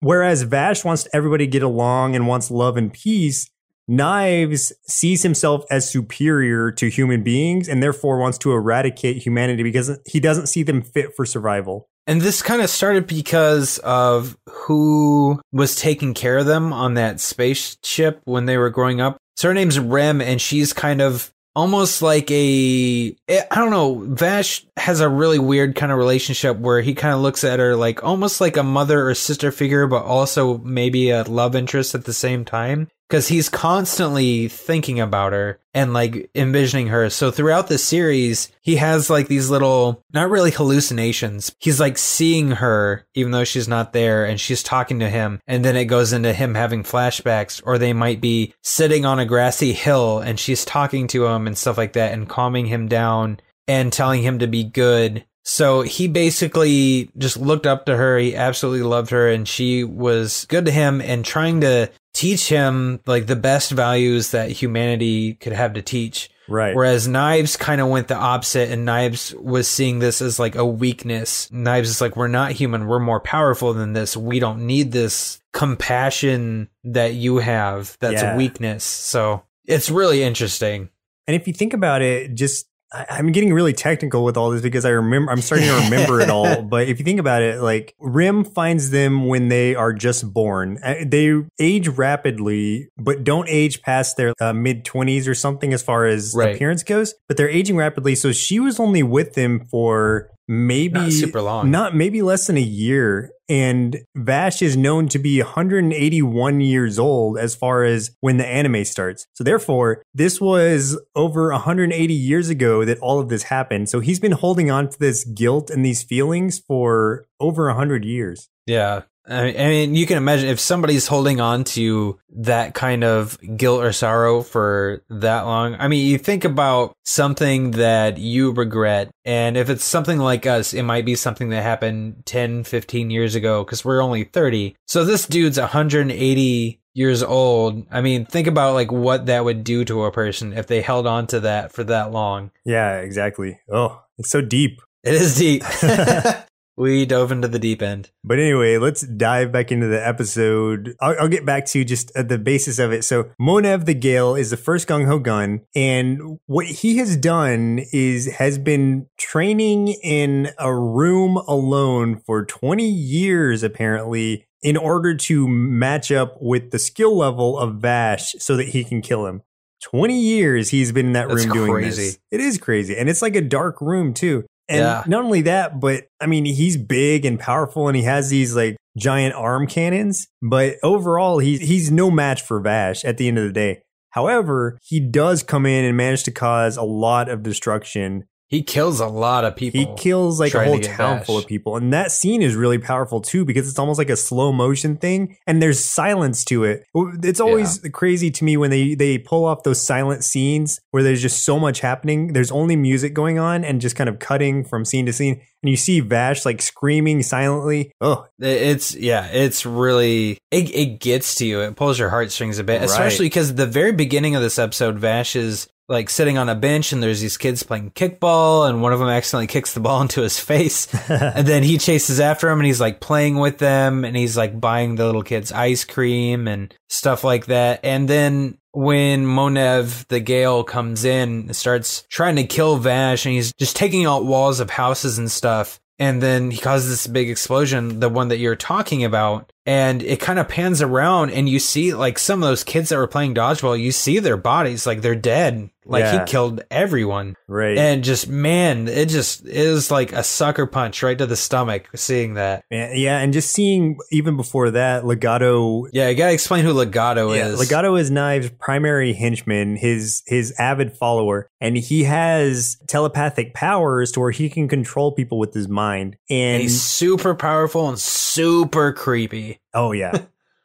whereas 0.00 0.42
Vash 0.42 0.84
wants 0.84 1.08
everybody 1.12 1.46
to 1.46 1.50
get 1.50 1.62
along 1.62 2.14
and 2.14 2.26
wants 2.26 2.50
love 2.50 2.76
and 2.76 2.92
peace, 2.92 3.48
Knives 3.86 4.72
sees 4.86 5.22
himself 5.22 5.64
as 5.70 5.90
superior 5.90 6.70
to 6.72 6.88
human 6.88 7.22
beings 7.22 7.68
and 7.68 7.82
therefore 7.82 8.18
wants 8.18 8.38
to 8.38 8.52
eradicate 8.52 9.18
humanity 9.18 9.62
because 9.62 9.98
he 10.06 10.20
doesn't 10.20 10.46
see 10.46 10.62
them 10.62 10.82
fit 10.82 11.14
for 11.14 11.26
survival. 11.26 11.88
And 12.06 12.20
this 12.20 12.42
kind 12.42 12.60
of 12.60 12.68
started 12.68 13.06
because 13.06 13.78
of 13.78 14.36
who 14.48 15.40
was 15.52 15.74
taking 15.76 16.12
care 16.12 16.38
of 16.38 16.46
them 16.46 16.72
on 16.72 16.94
that 16.94 17.20
spaceship 17.20 18.20
when 18.24 18.44
they 18.44 18.58
were 18.58 18.70
growing 18.70 19.00
up. 19.00 19.16
So 19.36 19.48
her 19.48 19.54
name's 19.54 19.78
Rem, 19.78 20.20
and 20.20 20.40
she's 20.40 20.72
kind 20.72 21.00
of 21.00 21.32
almost 21.56 22.02
like 22.02 22.30
a 22.30 23.16
eh, 23.28 23.44
I 23.50 23.54
don't 23.54 23.70
know. 23.70 24.06
Vash 24.14 24.66
has 24.76 25.00
a 25.00 25.08
really 25.08 25.38
weird 25.38 25.76
kind 25.76 25.92
of 25.92 25.98
relationship 25.98 26.58
where 26.58 26.80
he 26.80 26.94
kind 26.94 27.14
of 27.14 27.20
looks 27.20 27.44
at 27.44 27.58
her 27.58 27.76
like 27.76 28.04
almost 28.04 28.40
like 28.40 28.56
a 28.56 28.62
mother 28.62 29.08
or 29.08 29.14
sister 29.14 29.50
figure, 29.50 29.86
but 29.86 30.04
also 30.04 30.58
maybe 30.58 31.10
a 31.10 31.22
love 31.22 31.56
interest 31.56 31.94
at 31.94 32.04
the 32.04 32.12
same 32.12 32.44
time. 32.44 32.88
Because 33.14 33.28
he's 33.28 33.48
constantly 33.48 34.48
thinking 34.48 34.98
about 34.98 35.32
her 35.32 35.60
and 35.72 35.92
like 35.92 36.28
envisioning 36.34 36.88
her. 36.88 37.08
So 37.10 37.30
throughout 37.30 37.68
the 37.68 37.78
series, 37.78 38.50
he 38.60 38.74
has 38.74 39.08
like 39.08 39.28
these 39.28 39.48
little, 39.48 40.02
not 40.12 40.30
really 40.30 40.50
hallucinations. 40.50 41.54
He's 41.60 41.78
like 41.78 41.96
seeing 41.96 42.50
her 42.50 43.06
even 43.14 43.30
though 43.30 43.44
she's 43.44 43.68
not 43.68 43.92
there 43.92 44.24
and 44.24 44.40
she's 44.40 44.64
talking 44.64 44.98
to 44.98 45.08
him. 45.08 45.38
And 45.46 45.64
then 45.64 45.76
it 45.76 45.84
goes 45.84 46.12
into 46.12 46.32
him 46.32 46.56
having 46.56 46.82
flashbacks 46.82 47.62
or 47.64 47.78
they 47.78 47.92
might 47.92 48.20
be 48.20 48.52
sitting 48.64 49.04
on 49.04 49.20
a 49.20 49.26
grassy 49.26 49.72
hill 49.72 50.18
and 50.18 50.40
she's 50.40 50.64
talking 50.64 51.06
to 51.06 51.26
him 51.26 51.46
and 51.46 51.56
stuff 51.56 51.78
like 51.78 51.92
that 51.92 52.14
and 52.14 52.28
calming 52.28 52.66
him 52.66 52.88
down 52.88 53.38
and 53.68 53.92
telling 53.92 54.24
him 54.24 54.40
to 54.40 54.48
be 54.48 54.64
good. 54.64 55.24
So 55.44 55.82
he 55.82 56.08
basically 56.08 57.10
just 57.16 57.36
looked 57.36 57.66
up 57.66 57.86
to 57.86 57.96
her. 57.96 58.18
He 58.18 58.34
absolutely 58.34 58.82
loved 58.82 59.10
her 59.10 59.28
and 59.28 59.46
she 59.46 59.84
was 59.84 60.46
good 60.46 60.64
to 60.64 60.72
him 60.72 61.00
and 61.00 61.24
trying 61.24 61.60
to 61.60 61.92
teach 62.14 62.48
him 62.48 63.00
like 63.06 63.26
the 63.26 63.36
best 63.36 63.72
values 63.72 64.30
that 64.30 64.50
humanity 64.50 65.34
could 65.34 65.52
have 65.52 65.74
to 65.74 65.82
teach. 65.82 66.30
Right. 66.48 66.74
Whereas 66.74 67.08
Knives 67.08 67.56
kind 67.56 67.80
of 67.80 67.88
went 67.88 68.08
the 68.08 68.16
opposite 68.16 68.70
and 68.70 68.84
Knives 68.84 69.34
was 69.34 69.66
seeing 69.66 69.98
this 69.98 70.20
as 70.22 70.38
like 70.38 70.54
a 70.56 70.64
weakness. 70.64 71.50
Knives 71.50 71.88
is 71.90 72.00
like, 72.00 72.16
we're 72.16 72.28
not 72.28 72.52
human. 72.52 72.86
We're 72.86 73.00
more 73.00 73.20
powerful 73.20 73.72
than 73.74 73.94
this. 73.94 74.16
We 74.16 74.40
don't 74.40 74.66
need 74.66 74.92
this 74.92 75.40
compassion 75.52 76.68
that 76.84 77.14
you 77.14 77.38
have. 77.38 77.96
That's 78.00 78.22
Yeah. 78.22 78.34
a 78.34 78.36
weakness. 78.36 78.84
So 78.84 79.42
it's 79.66 79.90
really 79.90 80.22
interesting. 80.22 80.90
And 81.26 81.34
if 81.34 81.46
you 81.46 81.54
think 81.54 81.72
about 81.72 82.02
it, 82.02 82.34
just 82.34 82.66
I'm 83.10 83.32
getting 83.32 83.52
really 83.52 83.72
technical 83.72 84.24
with 84.24 84.36
all 84.36 84.50
this 84.50 84.62
because 84.62 84.84
I 84.84 84.90
remember 84.90 85.32
I'm 85.32 85.40
starting 85.40 85.66
to 85.68 85.74
remember 85.84 86.20
it 86.20 86.30
all. 86.30 86.62
But 86.74 86.88
if 86.88 86.98
you 86.98 87.04
think 87.04 87.20
about 87.20 87.42
it, 87.42 87.60
like 87.60 87.94
Rem 88.00 88.44
finds 88.44 88.90
them 88.90 89.26
when 89.26 89.48
they 89.48 89.74
are 89.74 89.92
just 89.92 90.32
born. 90.32 90.78
Uh, 90.82 90.94
They 91.04 91.42
age 91.58 91.88
rapidly, 91.88 92.88
but 92.96 93.24
don't 93.24 93.48
age 93.48 93.82
past 93.82 94.16
their 94.16 94.32
uh, 94.40 94.52
mid 94.52 94.84
20s 94.84 95.26
or 95.28 95.34
something 95.34 95.72
as 95.72 95.82
far 95.82 96.06
as 96.06 96.34
Right. 96.36 96.54
appearance 96.54 96.82
goes. 96.82 97.14
But 97.28 97.36
they're 97.36 97.48
aging 97.48 97.76
rapidly, 97.76 98.14
so 98.14 98.32
she 98.32 98.60
was 98.60 98.78
only 98.80 99.02
with 99.02 99.34
them 99.34 99.66
for 99.70 100.30
maybe 100.48 101.00
Not 101.00 101.12
super 101.12 101.40
long. 101.42 101.70
not 101.70 101.94
maybe 101.94 102.22
less 102.22 102.46
than 102.46 102.56
a 102.56 102.60
year. 102.60 103.30
And 103.46 104.04
Vash 104.16 104.62
is 104.62 104.74
known 104.74 105.08
to 105.08 105.18
be 105.18 105.38
181 105.42 106.60
years 106.62 106.98
old 106.98 107.36
as 107.36 107.54
far 107.54 107.84
as 107.84 108.10
when 108.20 108.38
the 108.38 108.46
anime 108.46 108.84
starts. 108.86 109.26
So 109.34 109.44
therefore, 109.44 110.02
this 110.14 110.40
was 110.40 110.98
over 111.14 111.50
180 111.50 112.14
years 112.14 112.48
ago 112.48 112.86
that 112.86 112.98
all 113.00 113.20
of 113.20 113.28
this 113.28 113.44
happened. 113.44 113.90
So 113.90 114.00
he's 114.00 114.18
been 114.18 114.32
holding 114.32 114.70
on 114.70 114.88
to 114.88 114.98
this 114.98 115.24
guilt 115.24 115.68
and 115.68 115.84
these 115.84 116.02
feelings 116.02 116.58
for 116.58 117.26
over 117.38 117.66
100 117.66 118.04
years. 118.06 118.48
Yeah. 118.66 119.02
I 119.26 119.52
mean, 119.52 119.94
you 119.94 120.06
can 120.06 120.18
imagine 120.18 120.48
if 120.50 120.60
somebody's 120.60 121.06
holding 121.06 121.40
on 121.40 121.64
to 121.64 122.18
that 122.36 122.74
kind 122.74 123.04
of 123.04 123.38
guilt 123.56 123.82
or 123.82 123.92
sorrow 123.92 124.42
for 124.42 125.02
that 125.08 125.42
long. 125.42 125.76
I 125.78 125.88
mean, 125.88 126.06
you 126.06 126.18
think 126.18 126.44
about 126.44 126.94
something 127.04 127.72
that 127.72 128.18
you 128.18 128.52
regret, 128.52 129.10
and 129.24 129.56
if 129.56 129.70
it's 129.70 129.84
something 129.84 130.18
like 130.18 130.46
us, 130.46 130.74
it 130.74 130.82
might 130.82 131.06
be 131.06 131.14
something 131.14 131.48
that 131.50 131.62
happened 131.62 132.26
10, 132.26 132.64
15 132.64 133.10
years 133.10 133.34
ago 133.34 133.64
because 133.64 133.84
we're 133.84 134.02
only 134.02 134.24
30. 134.24 134.76
So 134.86 135.04
this 135.04 135.26
dude's 135.26 135.58
180 135.58 136.80
years 136.92 137.22
old. 137.22 137.86
I 137.90 138.00
mean, 138.02 138.26
think 138.26 138.46
about 138.46 138.74
like 138.74 138.92
what 138.92 139.26
that 139.26 139.44
would 139.44 139.64
do 139.64 139.84
to 139.86 140.04
a 140.04 140.12
person 140.12 140.52
if 140.52 140.66
they 140.66 140.80
held 140.80 141.06
on 141.06 141.26
to 141.28 141.40
that 141.40 141.72
for 141.72 141.84
that 141.84 142.12
long. 142.12 142.50
Yeah, 142.64 142.98
exactly. 142.98 143.58
Oh, 143.70 144.02
it's 144.18 144.30
so 144.30 144.40
deep. 144.40 144.80
It 145.02 145.14
is 145.14 145.36
deep. 145.36 145.62
we 146.76 147.06
dove 147.06 147.30
into 147.32 147.48
the 147.48 147.58
deep 147.58 147.82
end. 147.82 148.10
But 148.22 148.38
anyway, 148.38 148.78
let's 148.78 149.02
dive 149.02 149.52
back 149.52 149.70
into 149.70 149.86
the 149.86 150.04
episode. 150.04 150.94
I'll, 151.00 151.14
I'll 151.20 151.28
get 151.28 151.46
back 151.46 151.66
to 151.66 151.84
just 151.84 152.12
the 152.14 152.38
basis 152.38 152.78
of 152.78 152.92
it. 152.92 153.04
So, 153.04 153.30
Monev 153.40 153.84
the 153.84 153.94
Gale 153.94 154.34
is 154.34 154.50
the 154.50 154.56
first 154.56 154.88
Gung 154.88 155.06
Ho 155.06 155.18
gun, 155.18 155.60
and 155.74 156.38
what 156.46 156.66
he 156.66 156.98
has 156.98 157.16
done 157.16 157.80
is 157.92 158.32
has 158.34 158.58
been 158.58 159.06
training 159.18 159.88
in 160.02 160.50
a 160.58 160.74
room 160.74 161.36
alone 161.48 162.20
for 162.26 162.44
20 162.44 162.88
years, 162.88 163.62
apparently, 163.62 164.46
in 164.62 164.76
order 164.76 165.14
to 165.14 165.46
match 165.46 166.10
up 166.10 166.36
with 166.40 166.70
the 166.70 166.78
skill 166.78 167.16
level 167.16 167.58
of 167.58 167.76
Vash 167.76 168.34
so 168.38 168.56
that 168.56 168.68
he 168.68 168.82
can 168.82 169.00
kill 169.02 169.26
him. 169.26 169.42
20 169.82 170.18
years 170.18 170.70
he's 170.70 170.92
been 170.92 171.06
in 171.08 171.12
that 171.12 171.28
That's 171.28 171.44
room 171.44 171.52
doing 171.52 171.72
crazy. 171.72 172.04
this. 172.04 172.18
It 172.30 172.40
is 172.40 172.56
crazy. 172.56 172.96
And 172.96 173.10
it's 173.10 173.20
like 173.20 173.36
a 173.36 173.42
dark 173.42 173.82
room, 173.82 174.14
too. 174.14 174.46
And 174.68 174.80
Yeah. 174.80 175.02
not 175.06 175.24
only 175.24 175.42
that, 175.42 175.80
but 175.80 176.04
I 176.20 176.26
mean, 176.26 176.44
he's 176.44 176.76
big 176.76 177.24
and 177.24 177.38
powerful 177.38 177.88
and 177.88 177.96
he 177.96 178.02
has 178.04 178.30
these 178.30 178.56
like 178.56 178.76
giant 178.96 179.34
arm 179.34 179.66
cannons, 179.66 180.28
but 180.42 180.76
overall, 180.82 181.38
he's, 181.38 181.60
he's 181.60 181.90
no 181.90 182.10
match 182.10 182.42
for 182.42 182.60
Vash 182.60 183.04
at 183.04 183.18
the 183.18 183.28
end 183.28 183.38
of 183.38 183.44
the 183.44 183.52
day. 183.52 183.82
However, 184.10 184.78
he 184.82 185.00
does 185.00 185.42
come 185.42 185.66
in 185.66 185.84
and 185.84 185.96
manage 185.96 186.22
to 186.24 186.30
cause 186.30 186.76
a 186.76 186.82
lot 186.84 187.28
of 187.28 187.42
destruction. 187.42 188.24
He 188.48 188.62
kills 188.62 189.00
a 189.00 189.06
lot 189.06 189.44
of 189.44 189.56
people. 189.56 189.80
He 189.80 189.86
kills 189.96 190.38
like 190.38 190.50
a 190.50 190.52
trying 190.52 190.80
to 190.82 190.88
whole 190.88 190.96
town 190.96 191.24
full 191.24 191.38
of 191.38 191.46
people. 191.46 191.76
And 191.76 191.92
that 191.92 192.12
scene 192.12 192.42
is 192.42 192.54
really 192.54 192.78
powerful 192.78 193.20
too 193.20 193.44
because 193.44 193.68
it's 193.68 193.78
almost 193.78 193.98
like 193.98 194.10
a 194.10 194.16
slow 194.16 194.52
motion 194.52 194.96
thing 194.96 195.36
and 195.46 195.60
there's 195.62 195.82
silence 195.82 196.44
to 196.46 196.64
it. 196.64 196.84
It's 196.94 197.40
always 197.40 197.78
crazy 197.92 198.30
to 198.30 198.44
me 198.44 198.56
when 198.56 198.70
they, 198.70 198.94
they 198.94 199.18
pull 199.18 199.44
off 199.44 199.62
those 199.62 199.80
silent 199.80 200.24
scenes 200.24 200.80
where 200.90 201.02
there's 201.02 201.22
just 201.22 201.44
so 201.44 201.58
much 201.58 201.80
happening. 201.80 202.32
There's 202.32 202.52
only 202.52 202.76
music 202.76 203.14
going 203.14 203.38
on 203.38 203.64
and 203.64 203.80
just 203.80 203.96
kind 203.96 204.08
of 204.08 204.18
cutting 204.18 204.64
from 204.64 204.84
scene 204.84 205.06
to 205.06 205.12
scene. 205.12 205.40
And 205.62 205.70
you 205.70 205.76
see 205.76 206.00
Vash 206.00 206.44
like 206.44 206.60
screaming 206.60 207.22
silently. 207.22 207.92
Oh, 208.00 208.26
It's 208.38 208.94
yeah, 208.94 209.26
it's 209.32 209.64
really 209.64 210.38
it, 210.50 210.70
it 210.74 211.00
gets 211.00 211.36
to 211.36 211.46
you. 211.46 211.60
It 211.60 211.74
pulls 211.74 211.98
your 211.98 212.10
heartstrings 212.10 212.58
a 212.58 212.64
bit, 212.64 212.82
especially 212.82 213.26
because 213.26 213.54
the 213.54 213.66
very 213.66 213.92
beginning 213.92 214.36
of 214.36 214.42
this 214.42 214.58
episode, 214.58 214.98
Vash 214.98 215.34
is 215.34 215.66
like 215.88 216.08
sitting 216.08 216.38
on 216.38 216.48
a 216.48 216.54
bench 216.54 216.92
and 216.92 217.02
there's 217.02 217.20
these 217.20 217.36
kids 217.36 217.62
playing 217.62 217.90
kickball 217.90 218.68
and 218.68 218.80
one 218.80 218.92
of 218.92 218.98
them 218.98 219.08
accidentally 219.08 219.46
kicks 219.46 219.74
the 219.74 219.80
ball 219.80 220.00
into 220.02 220.22
his 220.22 220.38
face. 220.38 220.88
And 221.34 221.46
then 221.46 221.62
he 221.62 221.78
chases 221.78 222.20
after 222.20 222.48
him 222.48 222.58
and 222.58 222.66
he's 222.66 222.80
like 222.80 223.00
playing 223.00 223.38
with 223.38 223.58
them 223.58 224.04
and 224.04 224.16
he's 224.16 224.36
like 224.36 224.60
buying 224.60 224.94
the 224.94 225.04
little 225.04 225.22
kids 225.22 225.52
ice 225.52 225.84
cream 225.84 226.48
and 226.48 226.74
stuff 226.88 227.24
like 227.24 227.46
that. 227.46 227.80
And 227.82 228.08
then 228.08 228.58
when 228.72 229.24
Monev 229.24 230.06
the 230.08 230.20
Gale 230.20 230.64
comes 230.64 231.04
in 231.04 231.28
and 231.28 231.56
starts 231.56 232.04
trying 232.08 232.36
to 232.36 232.44
kill 232.44 232.76
Vash 232.76 233.24
and 233.24 233.34
he's 233.34 233.52
just 233.52 233.76
taking 233.76 234.06
out 234.06 234.24
walls 234.24 234.60
of 234.60 234.70
houses 234.70 235.18
and 235.18 235.30
stuff 235.30 235.80
and 235.98 236.20
then 236.20 236.50
he 236.50 236.58
causes 236.58 236.90
this 236.90 237.06
big 237.06 237.30
explosion 237.30 238.00
the 238.00 238.08
one 238.08 238.28
that 238.28 238.38
you're 238.38 238.56
talking 238.56 239.04
about 239.04 239.52
and 239.66 240.02
it 240.02 240.20
kind 240.20 240.38
of 240.38 240.48
pans 240.48 240.82
around 240.82 241.30
and 241.30 241.48
you 241.48 241.58
see 241.58 241.94
like 241.94 242.18
some 242.18 242.42
of 242.42 242.48
those 242.48 242.64
kids 242.64 242.88
that 242.90 242.96
were 242.96 243.06
playing 243.06 243.34
dodgeball 243.34 243.80
you 243.80 243.92
see 243.92 244.18
their 244.18 244.36
bodies 244.36 244.86
like 244.86 245.00
they're 245.02 245.14
dead 245.14 245.70
like 245.86 246.02
Yeah. 246.02 246.20
he 246.24 246.30
killed 246.30 246.62
everyone 246.70 247.36
right. 247.46 247.76
and 247.76 248.02
just 248.04 248.26
man 248.28 248.88
it 248.88 249.08
just 249.10 249.46
is 249.46 249.90
like 249.90 250.12
a 250.12 250.22
sucker 250.22 250.66
punch 250.66 251.02
right 251.02 251.16
to 251.18 251.26
the 251.26 251.36
stomach 251.36 251.88
seeing 251.94 252.34
that 252.34 252.64
yeah. 252.70 253.18
And 253.18 253.32
just 253.32 253.52
seeing 253.52 253.98
even 254.10 254.36
before 254.36 254.70
that, 254.72 255.04
Legato 255.06 255.86
yeah 255.92 256.08
you 256.08 256.14
gotta 256.16 256.32
explain 256.32 256.64
who 256.64 256.72
legato 256.72 257.32
Yeah, 257.32 257.48
is 257.48 257.58
Legato 257.58 257.96
is 257.96 258.10
Knives' 258.10 258.50
primary 258.58 259.12
henchman, 259.12 259.76
his 259.76 260.22
his 260.26 260.52
avid 260.58 260.96
follower, 260.96 261.48
and 261.60 261.76
he 261.76 262.04
has 262.04 262.76
telepathic 262.86 263.54
powers 263.54 264.10
to 264.12 264.20
where 264.20 264.30
he 264.30 264.48
can 264.48 264.68
control 264.68 265.12
people 265.12 265.38
with 265.38 265.52
his 265.54 265.68
mind. 265.68 266.16
And, 266.30 266.54
and 266.54 266.62
he's 266.62 266.80
super 266.80 267.34
powerful 267.34 267.88
and 267.88 267.98
super 267.98 268.92
creepy 268.92 269.53
oh 269.72 269.92
yeah. 269.92 270.12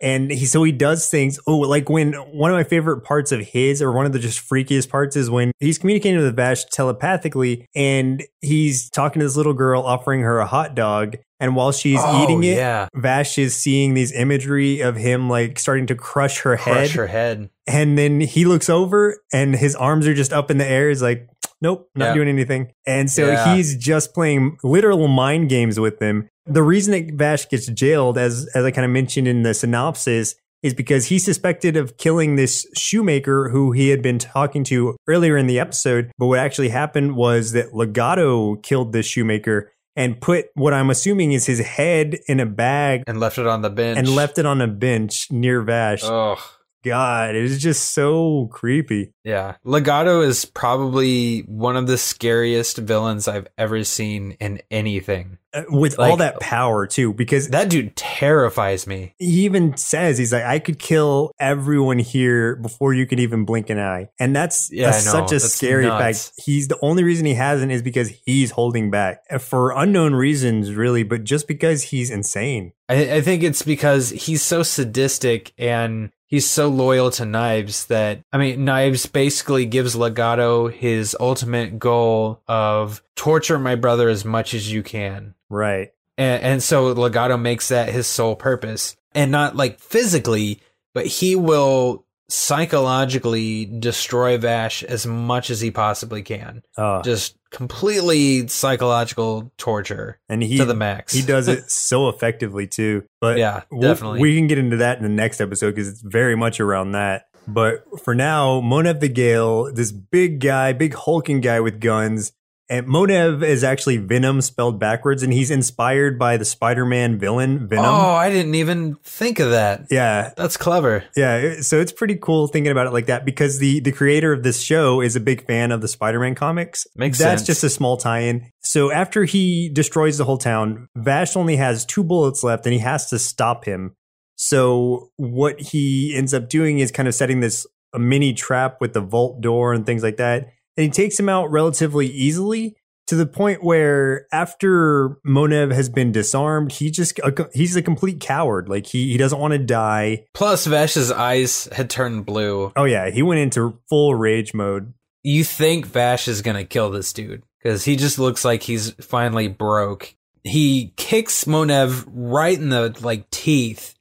And 0.01 0.31
he 0.31 0.45
so 0.45 0.63
he 0.63 0.71
does 0.71 1.09
things. 1.09 1.41
Oh, 1.45 1.57
like 1.57 1.89
when 1.89 2.13
one 2.13 2.51
of 2.51 2.55
my 2.55 2.63
favorite 2.63 3.01
parts 3.01 3.33
of 3.33 3.41
his, 3.41 3.81
or 3.81 3.91
one 3.91 4.05
of 4.05 4.13
the 4.13 4.19
just 4.19 4.39
freakiest 4.39 4.87
parts, 4.87 5.17
is 5.17 5.29
when 5.29 5.51
he's 5.59 5.77
communicating 5.77 6.21
with 6.21 6.35
Vash 6.37 6.63
telepathically, 6.65 7.67
and 7.75 8.23
he's 8.39 8.89
talking 8.89 9.19
to 9.19 9.25
this 9.25 9.35
little 9.35 9.53
girl, 9.53 9.83
offering 9.83 10.21
her 10.21 10.39
a 10.39 10.45
hot 10.45 10.73
dog, 10.73 11.17
and 11.41 11.53
while 11.53 11.73
she's 11.73 11.99
Oh, 12.01 12.23
eating 12.23 12.43
it, 12.45 12.55
yeah 12.55 12.87
Vash 12.93 13.37
is 13.37 13.55
seeing 13.55 13.93
these 13.93 14.13
imagery 14.13 14.79
of 14.79 14.95
him 14.95 15.29
like 15.29 15.59
starting 15.59 15.87
to 15.87 15.95
crush 15.95 16.39
her 16.41 16.55
head, 16.55 16.73
crush 16.73 16.93
her 16.93 17.07
head 17.07 17.49
and 17.67 17.97
then 17.97 18.19
he 18.19 18.45
looks 18.45 18.69
over 18.69 19.21
and 19.31 19.55
his 19.55 19.75
arms 19.75 20.07
are 20.07 20.13
just 20.13 20.33
up 20.33 20.49
in 20.49 20.57
the 20.57 20.65
air. 20.65 20.89
He's 20.89 21.01
like, 21.01 21.29
nope, 21.61 21.89
not 21.95 22.05
Yeah. 22.05 22.13
doing 22.15 22.27
anything. 22.29 22.71
And 22.87 23.09
so 23.09 23.27
Yeah. 23.27 23.55
he's 23.55 23.75
just 23.75 24.13
playing 24.13 24.57
literal 24.63 25.07
mind 25.07 25.49
games 25.49 25.79
with 25.79 25.99
them. 25.99 26.27
The 26.45 26.63
reason 26.63 26.91
that 26.93 27.13
Vash 27.15 27.47
gets 27.49 27.67
jailed, 27.67 28.17
as 28.17 28.47
as 28.55 28.65
I 28.65 28.71
kind 28.71 28.85
of 28.85 28.91
mentioned 28.91 29.27
in 29.27 29.43
the 29.43 29.53
synopsis, 29.53 30.35
is 30.63 30.73
because 30.73 31.05
he's 31.05 31.23
suspected 31.23 31.77
of 31.77 31.97
killing 31.97 32.35
this 32.35 32.65
shoemaker 32.75 33.49
who 33.49 33.71
he 33.71 33.89
had 33.89 34.01
been 34.01 34.19
talking 34.19 34.63
to 34.65 34.95
earlier 35.07 35.37
in 35.37 35.47
the 35.47 35.59
episode. 35.59 36.11
But 36.17 36.25
what 36.27 36.39
actually 36.39 36.69
happened 36.69 37.15
was 37.15 37.51
that 37.53 37.73
Legato 37.73 38.55
killed 38.57 38.91
this 38.91 39.05
shoemaker 39.05 39.71
and 39.95 40.19
put 40.19 40.47
what 40.55 40.73
I'm 40.73 40.89
assuming 40.89 41.31
is 41.33 41.45
his 41.45 41.59
head 41.59 42.17
in 42.27 42.39
a 42.39 42.45
bag 42.45 43.03
and 43.07 43.19
left 43.19 43.37
it 43.37 43.47
on 43.47 43.61
the 43.61 43.69
bench 43.69 43.97
and 43.99 44.09
left 44.09 44.37
it 44.37 44.45
on 44.45 44.59
a 44.61 44.67
bench 44.67 45.27
near 45.31 45.61
Vash. 45.61 46.01
oh 46.03 46.37
god, 46.83 47.35
it 47.35 47.43
is 47.43 47.61
just 47.61 47.93
so 47.93 48.47
creepy. 48.51 49.13
Yeah. 49.23 49.55
Legato 49.63 50.21
is 50.21 50.45
probably 50.45 51.41
one 51.41 51.75
of 51.75 51.87
the 51.87 51.97
scariest 51.97 52.77
villains 52.77 53.27
I've 53.27 53.47
ever 53.57 53.83
seen 53.83 54.31
in 54.39 54.61
anything. 54.71 55.37
Uh, 55.53 55.63
With 55.69 55.97
all 55.99 56.17
that 56.17 56.39
power 56.39 56.85
too, 56.85 57.11
because 57.13 57.47
That 57.49 57.69
dude 57.69 57.95
terrifies 57.95 58.85
me. 58.85 59.15
he 59.17 59.45
even 59.45 59.75
says 59.77 60.17
he's 60.19 60.31
like, 60.31 60.43
I 60.43 60.59
could 60.59 60.77
kill 60.77 61.31
everyone 61.39 61.97
here 61.97 62.55
before 62.55 62.93
you 62.93 63.07
could 63.07 63.19
even 63.19 63.45
blink 63.45 63.69
an 63.71 63.79
eye, 63.79 64.09
and 64.19 64.35
that's, 64.35 64.71
Yeah, 64.71 64.91
that's 64.91 65.03
such 65.03 65.31
a 65.31 65.35
That's 65.35 65.51
scary 65.53 65.85
nuts. 65.87 66.27
fact. 66.29 66.39
He's 66.45 66.67
the 66.67 66.77
only 66.83 67.03
reason 67.03 67.25
he 67.25 67.33
hasn't 67.33 67.71
is 67.71 67.81
because 67.81 68.09
he's 68.25 68.51
holding 68.51 68.91
back 68.91 69.23
Uh, 69.29 69.39
for 69.39 69.71
unknown 69.71 70.13
reasons, 70.13 70.73
really, 70.73 71.01
but 71.03 71.23
just 71.23 71.47
because 71.47 71.81
he's 71.83 72.11
insane. 72.11 72.73
I, 72.87 73.15
I 73.15 73.21
think 73.21 73.41
it's 73.43 73.63
because 73.63 74.09
he's 74.11 74.41
so 74.43 74.61
sadistic 74.63 75.51
and 75.57 76.11
he's 76.29 76.49
so 76.49 76.69
loyal 76.69 77.11
to 77.11 77.25
Knives 77.25 77.87
that 77.87 78.21
I 78.31 78.37
mean 78.37 78.63
Knives 78.63 79.05
basically 79.05 79.65
gives 79.65 79.95
Legato 79.95 80.69
his 80.69 81.17
ultimate 81.19 81.77
goal 81.77 82.41
of 82.47 83.03
torture 83.15 83.59
my 83.59 83.75
brother 83.75 84.07
as 84.07 84.23
much 84.23 84.53
as 84.53 84.71
you 84.71 84.81
can. 84.81 85.33
Right. 85.49 85.91
And, 86.17 86.43
and 86.43 86.63
so 86.63 86.91
Legato 86.91 87.35
makes 87.37 87.69
that 87.69 87.89
his 87.89 88.07
sole 88.07 88.35
purpose. 88.35 88.95
And 89.13 89.31
not 89.31 89.55
like 89.55 89.79
physically, 89.79 90.61
but 90.93 91.05
he 91.05 91.35
will 91.35 92.05
psychologically 92.27 93.65
destroy 93.65 94.37
Vash 94.37 94.83
as 94.83 95.07
much 95.07 95.49
as 95.49 95.61
he 95.61 95.71
possibly 95.71 96.21
can. 96.21 96.61
Uh, 96.77 97.01
Just 97.01 97.35
completely 97.51 98.47
psychological 98.47 99.51
torture 99.57 100.19
and 100.29 100.41
he 100.43 100.57
to 100.57 100.65
the 100.65 100.73
max. 100.75 101.13
he 101.13 101.21
does 101.21 101.47
it 101.47 101.69
so 101.71 102.09
effectively 102.09 102.67
too. 102.67 103.03
But 103.21 103.37
Yeah, 103.37 103.63
we'll- 103.71 103.81
definitely. 103.89 104.21
we 104.21 104.35
can 104.35 104.47
get 104.47 104.57
into 104.57 104.77
that 104.77 104.97
in 104.97 105.03
the 105.03 105.09
next 105.09 105.41
episode 105.41 105.71
because 105.75 105.87
it's 105.87 106.01
very 106.01 106.35
much 106.35 106.59
around 106.59 106.91
that. 106.93 107.25
But 107.47 107.83
for 108.03 108.13
now, 108.13 108.61
Monev 108.61 108.99
the 108.99 109.09
Gale, 109.09 109.73
this 109.73 109.91
big 109.91 110.39
guy, 110.39 110.71
big 110.73 110.93
hulking 110.93 111.41
guy 111.41 111.59
with 111.59 111.79
guns. 111.79 112.31
And 112.71 112.85
Monev 112.85 113.41
is 113.43 113.63
actually 113.63 113.97
Venom 113.97 114.41
spelled 114.41 114.79
backwards, 114.79 115.23
and 115.23 115.33
he's 115.33 115.49
inspired 115.49 116.19
by 116.19 116.37
the 116.37 116.45
Spider-Man 116.45 117.17
villain 117.17 117.67
Venom. 117.67 117.85
Oh, 117.85 118.11
I 118.13 118.29
didn't 118.29 118.53
even 118.53 118.95
think 119.03 119.39
of 119.39 119.49
that. 119.49 119.87
Yeah, 119.89 120.33
That's 120.37 120.55
clever. 120.55 121.03
yeah. 121.15 121.61
So 121.61 121.79
it's 121.79 121.91
pretty 121.91 122.15
cool 122.15 122.47
thinking 122.47 122.71
about 122.71 122.85
it 122.85 122.93
like 122.93 123.07
that 123.07 123.25
because 123.25 123.57
the 123.57 123.79
the 123.79 123.91
creator 123.91 124.31
of 124.33 124.43
this 124.43 124.61
show 124.61 125.01
is 125.01 125.15
a 125.15 125.19
big 125.19 125.47
fan 125.47 125.71
of 125.71 125.81
the 125.81 125.87
Spider-Man 125.87 126.35
comics. 126.35 126.85
Makes 126.95 127.17
That's 127.17 127.41
sense. 127.41 127.47
just 127.47 127.63
a 127.63 127.69
small 127.69 127.97
tie-in. 127.97 128.51
So 128.61 128.91
after 128.91 129.23
he 129.23 129.69
destroys 129.69 130.19
the 130.19 130.25
whole 130.25 130.37
town, 130.37 130.87
Vash 130.95 131.35
only 131.35 131.55
has 131.55 131.85
two 131.85 132.03
bullets 132.03 132.43
left, 132.43 132.67
and 132.67 132.73
he 132.73 132.79
has 132.79 133.09
to 133.09 133.17
stop 133.17 133.65
him. 133.65 133.95
So 134.35 135.09
what 135.17 135.59
he 135.59 136.15
ends 136.15 136.33
up 136.33 136.49
doing 136.49 136.79
is 136.79 136.91
kind 136.91 137.07
of 137.07 137.15
setting 137.15 137.39
this 137.39 137.65
a 137.93 137.99
mini 137.99 138.33
trap 138.33 138.77
with 138.79 138.93
the 138.93 139.01
vault 139.01 139.41
door 139.41 139.73
and 139.73 139.85
things 139.85 140.03
like 140.03 140.17
that. 140.17 140.49
And 140.79 140.85
he 140.85 140.89
takes 140.89 141.19
him 141.19 141.27
out 141.27 141.51
relatively 141.51 142.07
easily 142.07 142.77
to 143.07 143.15
the 143.15 143.25
point 143.25 143.61
where 143.63 144.27
after 144.31 145.17
Monev 145.27 145.73
has 145.73 145.89
been 145.89 146.13
disarmed, 146.13 146.71
he 146.71 146.89
just 146.89 147.19
he's 147.53 147.75
a 147.75 147.81
complete 147.81 148.21
coward. 148.21 148.69
Like 148.69 148.85
he 148.87 149.11
he 149.11 149.17
doesn't 149.17 149.39
want 149.39 149.51
to 149.51 149.57
die. 149.57 150.25
Plus, 150.33 150.65
Vash's 150.65 151.11
eyes 151.11 151.67
had 151.73 151.89
turned 151.89 152.25
blue. 152.25 152.71
Oh 152.77 152.85
yeah, 152.85 153.09
he 153.09 153.21
went 153.21 153.41
into 153.41 153.77
full 153.89 154.15
rage 154.15 154.53
mode. 154.53 154.93
You 155.21 155.43
think 155.43 155.85
Vash 155.85 156.29
is 156.29 156.41
gonna 156.41 156.63
kill 156.63 156.91
this 156.91 157.11
dude 157.11 157.43
because 157.61 157.83
he 157.83 157.97
just 157.97 158.17
looks 158.17 158.45
like 158.45 158.63
he's 158.63 158.91
finally 159.01 159.49
broke. 159.49 160.15
He 160.45 160.93
kicks 160.95 161.43
Monev 161.43 162.05
right 162.07 162.57
in 162.57 162.69
the 162.69 162.95
like 163.01 163.29
teeth, 163.31 163.95